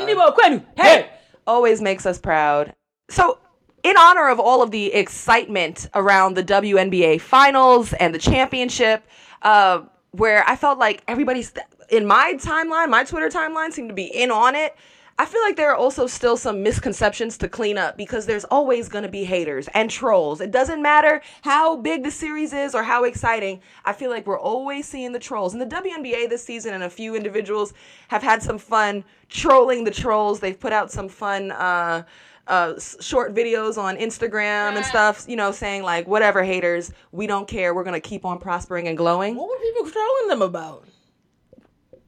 hey 0.76 1.10
always 1.48 1.82
makes 1.82 2.06
us 2.06 2.20
proud. 2.20 2.74
So, 3.10 3.40
in 3.84 3.98
honor 3.98 4.30
of 4.30 4.40
all 4.40 4.64
of 4.64 4.72
the 4.72 4.94
excitement 4.94 5.88
around 5.94 6.36
the 6.36 6.44
WNBA 6.44 7.22
finals 7.22 7.94
and 7.94 8.16
the 8.16 8.20
championship, 8.20 9.04
uh, 9.44 9.82
where 10.12 10.44
I 10.48 10.56
felt 10.56 10.80
like 10.80 11.04
everybody's 11.08 11.54
in 11.90 12.08
my 12.08 12.34
timeline, 12.38 12.90
my 12.90 13.04
Twitter 13.04 13.30
timeline 13.30 13.72
seemed 13.72 13.90
to 13.90 13.96
be 13.96 14.06
in 14.06 14.32
on 14.32 14.56
it. 14.56 14.76
I 15.18 15.24
feel 15.24 15.42
like 15.44 15.56
there 15.56 15.72
are 15.72 15.76
also 15.76 16.08
still 16.08 16.36
some 16.36 16.62
misconceptions 16.62 17.38
to 17.38 17.48
clean 17.48 17.78
up 17.78 17.96
because 17.96 18.26
there's 18.26 18.44
always 18.44 18.90
going 18.90 19.04
to 19.04 19.10
be 19.10 19.24
haters 19.24 19.70
and 19.74 19.90
trolls. 19.90 20.42
It 20.42 20.52
doesn't 20.52 20.82
matter 20.82 21.22
how 21.42 21.78
big 21.78 22.04
the 22.04 22.12
series 22.12 22.52
is 22.52 22.76
or 22.76 22.84
how 22.84 23.06
exciting. 23.06 23.62
I 23.86 23.94
feel 23.94 24.10
like 24.10 24.28
we're 24.28 24.40
always 24.40 24.86
seeing 24.86 25.14
the 25.14 25.20
trolls. 25.20 25.54
And 25.54 25.62
the 25.62 25.74
WNBA 25.74 26.28
this 26.28 26.44
season 26.44 26.74
and 26.74 26.84
a 26.84 26.90
few 26.90 27.16
individuals 27.16 27.74
have 28.10 28.24
had 28.24 28.44
some 28.44 28.58
fun 28.58 29.06
trolling 29.30 29.86
the 29.86 29.92
trolls. 29.92 30.42
They've 30.42 30.60
put 30.60 30.74
out 30.74 30.92
some 30.92 31.08
fun 31.08 31.52
uh 31.52 32.04
uh, 32.48 32.80
short 33.00 33.34
videos 33.34 33.76
on 33.76 33.98
Instagram 33.98 34.76
and 34.76 34.86
stuff, 34.86 35.26
you 35.28 35.36
know, 35.36 35.52
saying 35.52 35.82
like, 35.82 36.08
whatever, 36.08 36.44
haters, 36.44 36.92
we 37.12 37.26
don't 37.26 37.48
care. 37.48 37.74
We're 37.74 37.84
going 37.84 38.00
to 38.00 38.08
keep 38.08 38.24
on 38.24 38.38
prospering 38.38 38.88
and 38.88 38.96
glowing. 38.96 39.36
what 39.36 39.50
were 39.50 39.58
people 39.58 39.90
trolling 39.90 40.28
them 40.28 40.44
about 40.44 40.88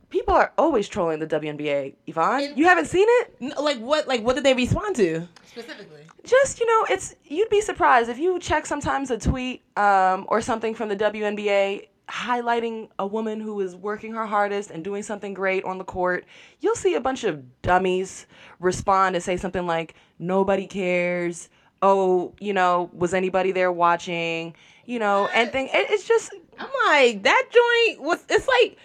People 0.10 0.34
are 0.36 0.54
always 0.58 0.88
trolling 0.88 1.20
the 1.20 1.28
WNBA, 1.28 1.93
Yvonne. 2.08 2.54
You 2.56 2.65
haven't 2.65 2.86
seen 2.86 3.06
it? 3.08 3.36
N- 3.41 3.54
like 3.62 3.78
what 3.80 4.08
like 4.08 4.22
what 4.22 4.36
did 4.36 4.43
they 4.46 4.54
respond 4.54 4.96
to 4.98 5.28
Specifically. 5.46 6.02
just 6.24 6.60
you 6.60 6.65
know 6.65 6.86
it's 6.89 7.15
you'd 7.26 7.50
be 7.50 7.62
surprised 7.62 8.10
if 8.10 8.17
you 8.17 8.39
check 8.39 8.65
sometimes 8.65 9.12
a 9.12 9.17
tweet 9.17 9.63
um, 9.78 10.26
or 10.30 10.39
something 10.41 10.74
from 10.76 10.88
the 10.89 10.96
WNBA 10.96 11.88
highlighting 12.08 12.88
a 13.00 13.06
woman 13.06 13.41
who 13.41 13.60
is 13.60 13.76
working 13.76 14.13
her 14.13 14.26
hardest 14.26 14.72
and 14.72 14.82
doing 14.82 15.04
something 15.04 15.34
great 15.34 15.65
on 15.65 15.78
the 15.78 15.84
court 15.84 16.24
you'll 16.62 16.74
see 16.74 16.93
a 16.96 17.02
bunch 17.02 17.26
of 17.26 17.43
dummies 17.62 18.28
respond 18.62 19.13
and 19.13 19.22
say 19.22 19.36
something 19.36 19.65
like 19.67 19.93
nobody 20.17 20.65
cares 20.67 21.50
oh 21.82 22.34
you 22.39 22.54
know 22.54 22.89
was 22.93 23.13
anybody 23.13 23.52
there 23.52 23.74
watching 23.74 24.56
you 24.86 25.00
know 25.00 25.28
and 25.34 25.52
thing 25.52 25.65
it, 25.67 25.88
it's 25.89 26.08
just 26.08 26.34
I'm 26.58 26.70
like 26.88 27.24
that 27.24 27.43
joint 27.52 28.02
was. 28.02 28.24
It's 28.30 28.48
like 28.48 28.78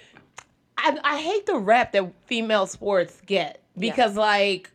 I 0.82 0.98
I 1.04 1.20
hate 1.20 1.46
the 1.46 1.56
rap 1.56 1.92
that 1.92 2.12
female 2.26 2.66
sports 2.66 3.20
get 3.24 3.62
because 3.78 4.16
like 4.16 4.70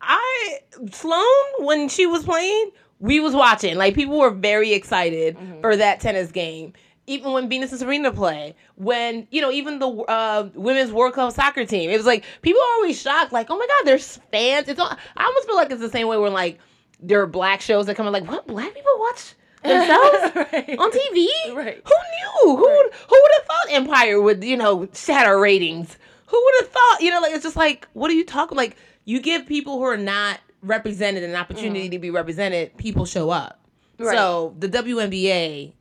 I 0.00 0.58
Sloan 0.92 1.24
when 1.58 1.88
she 1.88 2.06
was 2.06 2.24
playing, 2.24 2.70
we 3.00 3.20
was 3.20 3.34
watching. 3.34 3.76
Like 3.76 3.94
people 3.94 4.18
were 4.18 4.30
very 4.30 4.72
excited 4.72 5.36
for 5.60 5.76
that 5.76 6.00
tennis 6.00 6.30
game. 6.30 6.72
Even 7.06 7.32
when 7.32 7.48
Venus 7.48 7.70
and 7.70 7.80
Serena 7.80 8.12
play, 8.12 8.54
when 8.74 9.26
you 9.30 9.40
know, 9.40 9.50
even 9.50 9.78
the 9.78 9.88
uh, 9.88 10.50
women's 10.54 10.92
World 10.92 11.14
Cup 11.14 11.32
soccer 11.32 11.64
team, 11.64 11.88
it 11.88 11.96
was 11.96 12.04
like 12.04 12.24
people 12.42 12.60
are 12.60 12.74
always 12.74 13.00
shocked. 13.00 13.32
Like, 13.32 13.46
oh 13.48 13.56
my 13.56 13.66
God, 13.66 13.86
there's 13.86 14.18
fans. 14.30 14.68
It's 14.68 14.78
all, 14.78 14.94
I 15.16 15.24
almost 15.24 15.46
feel 15.46 15.56
like 15.56 15.70
it's 15.70 15.80
the 15.80 15.88
same 15.88 16.06
way 16.06 16.18
when 16.18 16.34
like 16.34 16.58
there 17.00 17.22
are 17.22 17.26
black 17.26 17.62
shows 17.62 17.86
that 17.86 17.96
come 17.96 18.06
in. 18.06 18.12
Like, 18.12 18.28
what 18.28 18.46
black 18.46 18.74
people 18.74 18.92
watch 18.98 19.34
themselves 19.62 20.36
Right. 20.52 20.78
on 20.78 20.90
TV? 20.90 21.54
Right. 21.54 21.82
Who 21.84 21.94
knew? 21.94 22.56
Who 22.56 22.62
would 22.62 22.92
who 23.08 23.22
would 23.22 23.32
have 23.36 23.46
thought 23.46 23.66
Empire 23.70 24.20
would 24.20 24.44
you 24.44 24.56
know 24.56 24.88
shatter 24.92 25.38
ratings? 25.38 25.96
Who 26.26 26.42
would 26.42 26.54
have 26.60 26.70
thought? 26.70 27.00
You 27.00 27.10
know, 27.10 27.20
like 27.20 27.32
it's 27.32 27.44
just 27.44 27.56
like 27.56 27.88
what 27.92 28.10
are 28.10 28.14
you 28.14 28.24
talking? 28.24 28.56
Like 28.56 28.76
you 29.04 29.20
give 29.20 29.46
people 29.46 29.78
who 29.78 29.84
are 29.84 29.96
not 29.96 30.40
represented 30.62 31.22
an 31.22 31.34
opportunity 31.34 31.88
mm. 31.88 31.92
to 31.92 31.98
be 31.98 32.10
represented. 32.10 32.76
People 32.76 33.04
show 33.04 33.30
up. 33.30 33.60
Right. 33.98 34.16
So 34.16 34.54
the 34.58 34.68
WNBA 34.68 35.72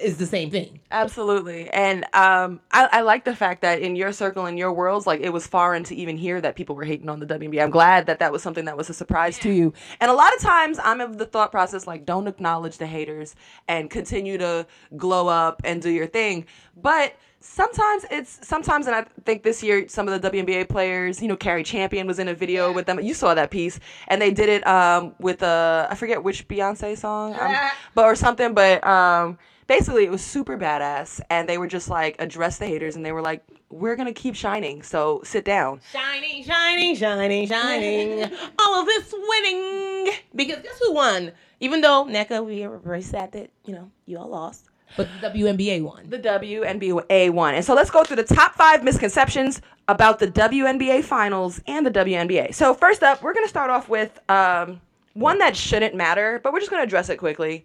is 0.00 0.18
the 0.18 0.26
same 0.26 0.50
thing. 0.50 0.80
Absolutely. 0.90 1.68
And 1.70 2.04
um, 2.12 2.60
I, 2.70 2.88
I 2.92 3.00
like 3.02 3.24
the 3.24 3.34
fact 3.34 3.62
that 3.62 3.80
in 3.80 3.96
your 3.96 4.12
circle, 4.12 4.46
in 4.46 4.56
your 4.56 4.72
worlds, 4.72 5.06
like 5.06 5.20
it 5.20 5.30
was 5.30 5.46
foreign 5.46 5.84
to 5.84 5.94
even 5.94 6.16
hear 6.16 6.40
that 6.40 6.56
people 6.56 6.76
were 6.76 6.84
hating 6.84 7.08
on 7.08 7.20
the 7.20 7.26
WNBA. 7.26 7.62
I'm 7.62 7.70
glad 7.70 8.06
that 8.06 8.18
that 8.18 8.32
was 8.32 8.42
something 8.42 8.64
that 8.66 8.76
was 8.76 8.90
a 8.90 8.94
surprise 8.94 9.38
to 9.40 9.50
you. 9.50 9.72
And 10.00 10.10
a 10.10 10.14
lot 10.14 10.34
of 10.34 10.40
times 10.40 10.78
I'm 10.82 11.00
of 11.00 11.18
the 11.18 11.26
thought 11.26 11.50
process 11.50 11.86
like, 11.86 12.04
don't 12.04 12.26
acknowledge 12.26 12.78
the 12.78 12.86
haters 12.86 13.34
and 13.68 13.90
continue 13.90 14.38
to 14.38 14.66
glow 14.96 15.28
up 15.28 15.62
and 15.64 15.80
do 15.80 15.90
your 15.90 16.06
thing. 16.06 16.46
But 16.76 17.14
sometimes 17.40 18.04
it's 18.10 18.46
sometimes, 18.46 18.86
and 18.86 18.96
I 18.96 19.04
think 19.24 19.42
this 19.42 19.62
year 19.62 19.88
some 19.88 20.08
of 20.08 20.20
the 20.20 20.30
WNBA 20.30 20.68
players, 20.68 21.22
you 21.22 21.28
know, 21.28 21.36
Cari 21.36 21.62
Champion 21.62 22.06
was 22.06 22.18
in 22.18 22.28
a 22.28 22.34
video 22.34 22.72
with 22.72 22.86
them. 22.86 23.00
You 23.00 23.14
saw 23.14 23.34
that 23.34 23.50
piece, 23.50 23.78
and 24.08 24.20
they 24.20 24.30
did 24.30 24.48
it 24.48 24.66
um, 24.66 25.14
with 25.18 25.42
a 25.42 25.88
I 25.90 25.94
forget 25.94 26.22
which 26.22 26.46
Beyonce 26.48 26.96
song, 26.96 27.34
um, 27.38 27.54
but 27.94 28.04
or 28.04 28.14
something. 28.14 28.54
But 28.54 28.86
um, 28.86 29.38
basically, 29.66 30.04
it 30.04 30.10
was 30.10 30.22
super 30.22 30.56
badass, 30.58 31.20
and 31.30 31.48
they 31.48 31.58
were 31.58 31.66
just 31.66 31.88
like 31.88 32.16
address 32.18 32.58
the 32.58 32.66
haters, 32.66 32.96
and 32.96 33.04
they 33.04 33.12
were 33.12 33.22
like, 33.22 33.44
"We're 33.70 33.96
gonna 33.96 34.12
keep 34.12 34.34
shining, 34.34 34.82
so 34.82 35.20
sit 35.24 35.44
down." 35.44 35.80
Shining, 35.92 36.44
shining, 36.44 36.94
shining, 36.96 37.46
shining. 37.48 38.24
All 38.60 38.80
of 38.80 38.86
this 38.86 39.12
winning. 39.12 40.14
Because 40.34 40.62
guess 40.62 40.78
who 40.82 40.92
won? 40.92 41.32
Even 41.60 41.80
though 41.80 42.04
Nneka, 42.04 42.44
we 42.44 42.66
were 42.66 42.78
very 42.78 43.02
sad 43.02 43.32
that, 43.32 43.50
you 43.64 43.74
know, 43.74 43.90
you 44.04 44.18
all 44.18 44.28
lost. 44.28 44.66
But 44.96 45.08
the 45.20 45.28
WNBA 45.30 45.82
won. 45.82 46.08
the 46.08 46.18
WNBA 46.18 47.30
one. 47.30 47.54
And 47.54 47.64
so 47.64 47.74
let's 47.74 47.90
go 47.90 48.04
through 48.04 48.16
the 48.16 48.24
top 48.24 48.54
five 48.54 48.84
misconceptions 48.84 49.62
about 49.88 50.18
the 50.18 50.28
WNBA 50.28 51.02
finals 51.02 51.60
and 51.66 51.84
the 51.86 51.90
WNBA. 51.90 52.54
So 52.54 52.74
first 52.74 53.02
up, 53.02 53.22
we're 53.22 53.32
gonna 53.34 53.48
start 53.48 53.70
off 53.70 53.88
with 53.88 54.18
um, 54.30 54.80
one 55.14 55.38
that 55.38 55.56
shouldn't 55.56 55.94
matter, 55.94 56.40
but 56.44 56.52
we're 56.52 56.60
just 56.60 56.70
gonna 56.70 56.82
address 56.82 57.08
it 57.08 57.16
quickly. 57.16 57.64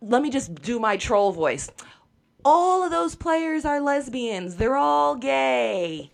Let 0.00 0.22
me 0.22 0.30
just 0.30 0.54
do 0.62 0.78
my 0.78 0.96
troll 0.96 1.32
voice. 1.32 1.70
All 2.44 2.84
of 2.84 2.90
those 2.90 3.14
players 3.14 3.64
are 3.64 3.80
lesbians. 3.80 4.56
They're 4.56 4.76
all 4.76 5.16
gay. 5.16 6.10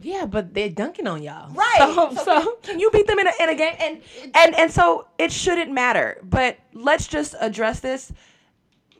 Yeah, 0.00 0.26
but 0.26 0.54
they're 0.54 0.68
dunking 0.68 1.06
on 1.06 1.22
y'all. 1.22 1.50
Right. 1.52 1.76
So, 1.78 2.14
So, 2.14 2.24
so, 2.24 2.40
can, 2.40 2.54
can 2.62 2.80
you 2.80 2.90
beat 2.90 3.06
them 3.06 3.18
in 3.18 3.26
a, 3.26 3.32
in 3.40 3.48
a 3.48 3.54
game? 3.54 3.74
And 3.80 4.00
and 4.34 4.54
and 4.54 4.70
so 4.70 5.06
it 5.18 5.32
shouldn't 5.32 5.72
matter. 5.72 6.18
But 6.22 6.58
let's 6.74 7.06
just 7.06 7.34
address 7.40 7.80
this 7.80 8.12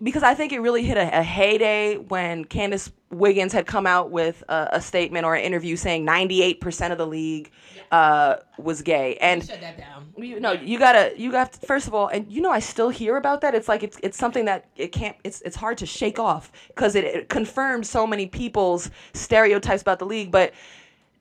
because 0.03 0.23
I 0.23 0.35
think 0.35 0.53
it 0.53 0.61
really 0.61 0.83
hit 0.83 0.97
a, 0.97 1.19
a 1.19 1.23
heyday 1.23 1.97
when 1.97 2.45
Candice 2.45 2.91
Wiggins 3.11 3.53
had 3.53 3.67
come 3.67 3.87
out 3.87 4.11
with 4.11 4.43
a, 4.49 4.69
a 4.73 4.81
statement 4.81 5.25
or 5.25 5.35
an 5.35 5.43
interview 5.43 5.77
saying 5.77 6.07
98% 6.07 6.93
of 6.93 6.99
the 6.99 7.07
league 7.07 7.51
uh, 7.91 8.37
was 8.59 8.83
gay. 8.83 9.17
And 9.17 9.45
shut 9.45 9.61
that 9.61 9.79
down. 9.79 9.96
You 10.17 10.41
know, 10.41 10.53
you 10.53 10.79
gotta, 10.79 11.13
you 11.17 11.31
got 11.31 11.53
to, 11.53 11.67
first 11.67 11.87
of 11.87 11.95
all, 11.95 12.09
and 12.09 12.31
you 12.31 12.41
know, 12.41 12.51
I 12.51 12.59
still 12.59 12.89
hear 12.89 13.17
about 13.17 13.41
that. 13.43 13.55
It's 13.55 13.69
like 13.69 13.83
it's 13.83 13.99
it's 14.03 14.17
something 14.17 14.45
that 14.47 14.67
it 14.77 14.93
can't. 14.93 15.17
It's 15.25 15.41
it's 15.43 15.57
hard 15.57 15.79
to 15.79 15.87
shake 15.87 16.19
off 16.19 16.51
because 16.69 16.95
it, 16.95 17.05
it 17.05 17.29
confirms 17.29 17.89
so 17.89 18.07
many 18.07 18.27
people's 18.27 18.91
stereotypes 19.15 19.83
about 19.83 19.99
the 19.99 20.07
league. 20.07 20.31
But 20.31 20.53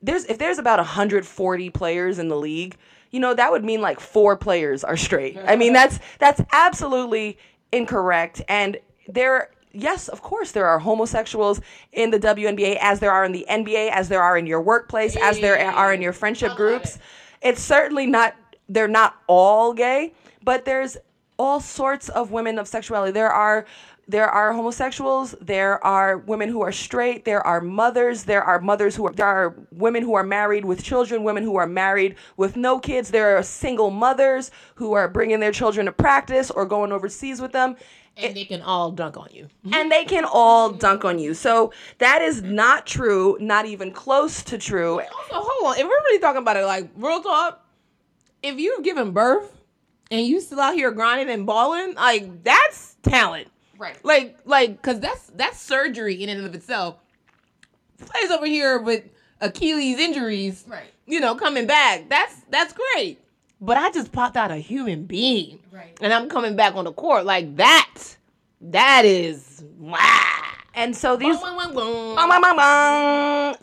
there's 0.01 0.25
if 0.25 0.37
there's 0.37 0.59
about 0.59 0.79
140 0.79 1.69
players 1.71 2.19
in 2.19 2.27
the 2.27 2.37
league, 2.37 2.77
you 3.11 3.19
know, 3.19 3.33
that 3.33 3.51
would 3.51 3.63
mean 3.63 3.81
like 3.81 3.99
four 3.99 4.35
players 4.35 4.83
are 4.83 4.97
straight. 4.97 5.37
I 5.45 5.55
mean, 5.55 5.73
that's 5.79 5.99
that's 6.19 6.41
absolutely 6.51 7.37
incorrect. 7.71 8.41
And 8.47 8.77
there, 9.07 9.51
yes, 9.71 10.07
of 10.07 10.21
course, 10.21 10.51
there 10.51 10.65
are 10.65 10.79
homosexuals 10.79 11.61
in 11.91 12.11
the 12.11 12.19
WNBA 12.19 12.77
as 12.81 12.99
there 12.99 13.11
are 13.11 13.25
in 13.25 13.31
the 13.31 13.45
NBA, 13.49 13.91
as 13.91 14.09
there 14.09 14.21
are 14.21 14.37
in 14.37 14.45
your 14.47 14.61
workplace, 14.61 15.15
as 15.15 15.39
there 15.39 15.59
are 15.59 15.93
in 15.93 16.01
your 16.01 16.13
friendship 16.13 16.55
groups. 16.55 16.97
It's 17.41 17.61
certainly 17.61 18.07
not. 18.07 18.35
They're 18.69 18.87
not 18.87 19.15
all 19.27 19.73
gay, 19.73 20.13
but 20.43 20.65
there's 20.65 20.97
all 21.37 21.59
sorts 21.59 22.09
of 22.09 22.31
women 22.31 22.57
of 22.57 22.67
sexuality. 22.67 23.11
There 23.11 23.31
are 23.31 23.65
there 24.07 24.29
are 24.29 24.53
homosexuals, 24.53 25.33
there 25.41 25.83
are 25.83 26.19
women 26.19 26.47
who 26.47 26.61
are 26.61 26.71
straight, 26.71 27.25
there 27.25 27.45
are 27.45 27.59
mothers, 27.59 28.23
there 28.23 28.43
are 28.43 28.61
mothers 28.61 28.95
who 28.95 29.07
are 29.07 29.13
there 29.13 29.25
are 29.25 29.55
women 29.71 30.03
who 30.03 30.13
are 30.13 30.23
married 30.23 30.63
with 30.63 30.83
children, 30.83 31.23
women 31.23 31.43
who 31.43 31.55
are 31.55 31.65
married 31.65 32.15
with 32.37 32.55
no 32.55 32.79
kids, 32.79 33.09
there 33.09 33.35
are 33.35 33.43
single 33.43 33.89
mothers 33.89 34.51
who 34.75 34.93
are 34.93 35.07
bringing 35.07 35.39
their 35.39 35.51
children 35.51 35.87
to 35.87 35.91
practice 35.91 36.51
or 36.51 36.65
going 36.65 36.91
overseas 36.91 37.41
with 37.41 37.51
them. 37.51 37.75
And 38.17 38.35
they 38.35 38.45
can 38.45 38.61
all 38.61 38.91
dunk 38.91 39.17
on 39.17 39.27
you. 39.31 39.49
And 39.73 39.91
they 39.91 40.05
can 40.05 40.23
all 40.23 40.71
dunk 40.71 41.03
on 41.03 41.19
you. 41.19 41.33
So 41.33 41.73
that 41.97 42.21
is 42.21 42.41
not 42.43 42.85
true, 42.85 43.37
not 43.41 43.65
even 43.65 43.91
close 43.91 44.41
to 44.43 44.57
true. 44.57 45.01
Also, 45.01 45.09
hold 45.31 45.73
on. 45.73 45.77
If 45.77 45.83
we're 45.83 45.89
really 45.89 46.19
talking 46.19 46.41
about 46.41 46.55
it, 46.55 46.63
like 46.65 46.89
real 46.95 47.21
talk, 47.21 47.64
if 48.45 48.59
you've 48.59 48.83
given 48.83 49.11
birth 49.11 49.51
and 50.11 50.25
you 50.25 50.39
still 50.41 50.59
out 50.59 50.75
here 50.75 50.91
grinding 50.91 51.33
and 51.33 51.45
balling, 51.45 51.95
like 51.95 52.43
that's 52.43 52.95
talent. 53.01 53.47
Right. 53.77 53.97
Like, 54.05 54.37
like, 54.45 54.81
cause 54.81 54.99
that's 54.99 55.31
that's 55.35 55.59
surgery 55.59 56.23
in 56.23 56.29
and 56.29 56.45
of 56.45 56.55
itself. 56.55 56.97
Plays 57.97 58.31
over 58.31 58.45
here 58.45 58.79
with 58.79 59.03
Achilles 59.41 59.99
injuries, 59.99 60.63
Right. 60.67 60.91
You 61.05 61.19
know, 61.19 61.35
coming 61.35 61.67
back. 61.67 62.09
That's 62.09 62.41
that's 62.49 62.73
great. 62.73 63.19
But 63.61 63.77
I 63.77 63.91
just 63.91 64.11
popped 64.11 64.37
out 64.37 64.51
a 64.51 64.57
human 64.57 65.05
being, 65.05 65.59
Right. 65.71 65.97
And 66.01 66.13
I'm 66.13 66.29
coming 66.29 66.55
back 66.55 66.75
on 66.75 66.85
the 66.85 66.93
court 66.93 67.25
like 67.25 67.55
that. 67.57 68.01
That 68.61 69.05
is 69.05 69.63
wow. 69.77 70.41
And 70.75 70.95
so 70.95 71.15
these. 71.15 71.37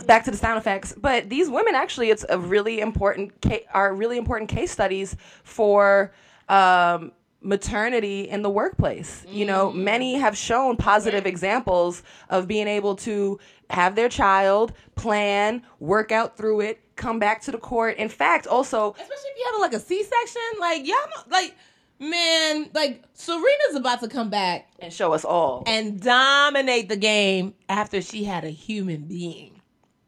Back 0.06 0.24
to 0.24 0.30
the 0.30 0.36
sound 0.36 0.58
effects. 0.58 0.94
But 0.96 1.28
these 1.28 1.48
women 1.50 1.74
actually, 1.74 2.10
it's 2.10 2.24
a 2.28 2.38
really 2.38 2.80
important 2.80 3.40
ca- 3.42 3.66
are 3.72 3.94
really 3.94 4.16
important 4.16 4.50
case 4.50 4.70
studies 4.70 5.16
for 5.44 6.12
um, 6.48 7.12
maternity 7.42 8.28
in 8.28 8.42
the 8.42 8.50
workplace. 8.50 9.24
You 9.28 9.44
know, 9.46 9.70
many 9.72 10.14
have 10.14 10.36
shown 10.36 10.76
positive 10.76 11.26
examples 11.26 12.02
of 12.30 12.48
being 12.48 12.68
able 12.68 12.96
to 12.96 13.38
have 13.70 13.94
their 13.94 14.08
child 14.08 14.72
plan, 14.96 15.62
work 15.80 16.12
out 16.12 16.36
through 16.36 16.60
it, 16.60 16.80
come 16.96 17.18
back 17.18 17.40
to 17.42 17.50
the 17.50 17.58
court. 17.58 17.96
In 17.96 18.08
fact, 18.08 18.46
also 18.46 18.92
especially 18.92 19.14
if 19.14 19.38
you 19.38 19.46
have 19.52 19.60
like 19.60 19.72
a 19.72 19.80
C-section, 19.80 20.60
like 20.60 20.86
y'all 20.86 20.96
like 21.30 21.56
man, 22.02 22.70
like 22.74 23.02
Serena's 23.14 23.76
about 23.76 24.00
to 24.00 24.08
come 24.08 24.28
back 24.30 24.68
and 24.78 24.92
show 24.92 25.12
us 25.12 25.24
all. 25.24 25.62
and 25.66 26.00
dominate 26.00 26.88
the 26.88 26.96
game 26.96 27.54
after 27.68 28.02
she 28.02 28.24
had 28.24 28.44
a 28.44 28.50
human 28.50 29.02
being. 29.02 29.60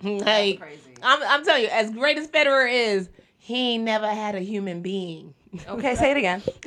Like 0.02 0.60
I'm, 1.02 1.22
I'm 1.22 1.44
telling 1.44 1.62
you, 1.62 1.68
as 1.68 1.90
great 1.90 2.18
as 2.18 2.28
Federer 2.28 2.70
is, 2.70 3.08
he 3.38 3.78
never 3.78 4.08
had 4.08 4.34
a 4.34 4.40
human 4.40 4.82
being. 4.82 5.34
Okay, 5.68 5.94
say 5.94 6.10
it 6.10 6.16
again. 6.16 6.42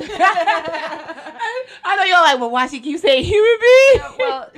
I 1.83 1.95
know 1.97 2.03
y'all 2.03 2.21
like, 2.21 2.39
well, 2.39 2.49
why 2.49 2.67
she 2.67 2.79
keep 2.79 2.99
saying 2.99 3.25
human 3.25 3.57
being? 3.59 4.01
well, 4.17 4.49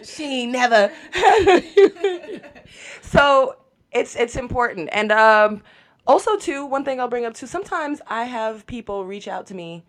she 0.04 0.46
never 0.46 0.92
had 1.12 1.48
a 1.48 1.60
human 1.60 2.40
so 3.02 3.56
it's 3.92 4.16
it's 4.16 4.36
important 4.36 4.88
and 4.92 5.12
um 5.12 5.62
also 6.06 6.36
too 6.36 6.64
one 6.66 6.84
thing 6.84 7.00
i'll 7.00 7.08
bring 7.08 7.24
up 7.24 7.34
too 7.34 7.46
sometimes 7.46 8.00
i 8.06 8.24
have 8.24 8.66
people 8.66 9.04
reach 9.04 9.28
out 9.28 9.46
to 9.46 9.54
me 9.54 9.82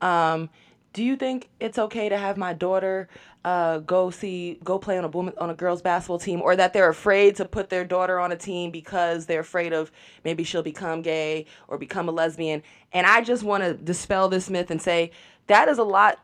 um 0.00 0.48
do 0.92 1.02
you 1.02 1.16
think 1.16 1.48
it's 1.58 1.78
okay 1.78 2.08
to 2.08 2.16
have 2.16 2.36
my 2.36 2.52
daughter 2.52 3.08
uh, 3.44 3.78
go 3.80 4.08
see 4.08 4.58
go 4.64 4.78
play 4.78 4.96
on 4.96 5.04
a 5.04 5.08
woman 5.08 5.34
on 5.36 5.50
a 5.50 5.54
girls 5.54 5.82
basketball 5.82 6.18
team 6.18 6.40
or 6.40 6.56
that 6.56 6.72
they're 6.72 6.88
afraid 6.88 7.36
to 7.36 7.44
put 7.44 7.68
their 7.68 7.84
daughter 7.84 8.18
on 8.18 8.32
a 8.32 8.36
team 8.36 8.70
because 8.70 9.26
they're 9.26 9.40
afraid 9.40 9.74
of 9.74 9.92
maybe 10.24 10.42
she'll 10.42 10.62
become 10.62 11.02
gay 11.02 11.44
or 11.68 11.76
become 11.76 12.08
a 12.08 12.12
lesbian 12.12 12.62
and 12.92 13.06
i 13.06 13.20
just 13.20 13.42
want 13.42 13.62
to 13.62 13.74
dispel 13.74 14.30
this 14.30 14.48
myth 14.48 14.70
and 14.70 14.80
say 14.80 15.10
that 15.46 15.68
is 15.68 15.76
a 15.76 15.84
lot 15.84 16.18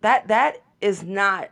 that 0.00 0.28
that 0.28 0.62
is 0.80 1.02
not 1.02 1.50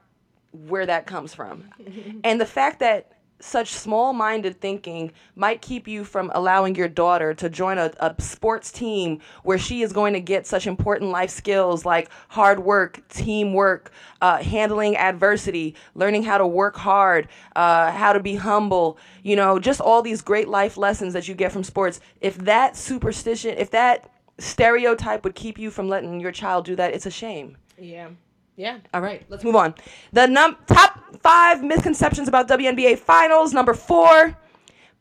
where 0.52 0.84
that 0.86 1.06
comes 1.06 1.34
from. 1.34 1.64
and 2.24 2.40
the 2.40 2.46
fact 2.46 2.80
that 2.80 3.12
such 3.40 3.72
small 3.72 4.12
minded 4.12 4.60
thinking 4.60 5.12
might 5.34 5.62
keep 5.62 5.88
you 5.88 6.04
from 6.04 6.30
allowing 6.34 6.74
your 6.74 6.88
daughter 6.88 7.34
to 7.34 7.48
join 7.48 7.78
a, 7.78 7.90
a 8.00 8.14
sports 8.20 8.70
team 8.70 9.20
where 9.42 9.58
she 9.58 9.82
is 9.82 9.92
going 9.92 10.12
to 10.12 10.20
get 10.20 10.46
such 10.46 10.66
important 10.66 11.10
life 11.10 11.30
skills 11.30 11.84
like 11.84 12.10
hard 12.28 12.60
work, 12.60 13.00
teamwork, 13.08 13.92
uh, 14.20 14.42
handling 14.42 14.96
adversity, 14.96 15.74
learning 15.94 16.22
how 16.22 16.38
to 16.38 16.46
work 16.46 16.76
hard, 16.76 17.28
uh, 17.56 17.90
how 17.90 18.12
to 18.12 18.20
be 18.20 18.36
humble, 18.36 18.98
you 19.22 19.36
know, 19.36 19.58
just 19.58 19.80
all 19.80 20.02
these 20.02 20.22
great 20.22 20.48
life 20.48 20.76
lessons 20.76 21.12
that 21.12 21.28
you 21.28 21.34
get 21.34 21.52
from 21.52 21.64
sports. 21.64 22.00
If 22.20 22.36
that 22.38 22.76
superstition, 22.76 23.56
if 23.58 23.70
that 23.70 24.10
stereotype 24.38 25.24
would 25.24 25.34
keep 25.34 25.58
you 25.58 25.70
from 25.70 25.88
letting 25.88 26.20
your 26.20 26.32
child 26.32 26.64
do 26.64 26.76
that, 26.76 26.94
it's 26.94 27.06
a 27.06 27.10
shame. 27.10 27.56
Yeah. 27.78 28.10
Yeah. 28.56 28.78
All 28.92 29.00
right, 29.00 29.24
let's 29.30 29.42
move 29.42 29.56
on. 29.56 29.74
The 30.12 30.26
num- 30.26 30.58
top 30.66 30.99
five 31.22 31.62
misconceptions 31.62 32.28
about 32.28 32.48
WNBA 32.48 32.98
finals. 32.98 33.52
Number 33.52 33.74
four, 33.74 34.36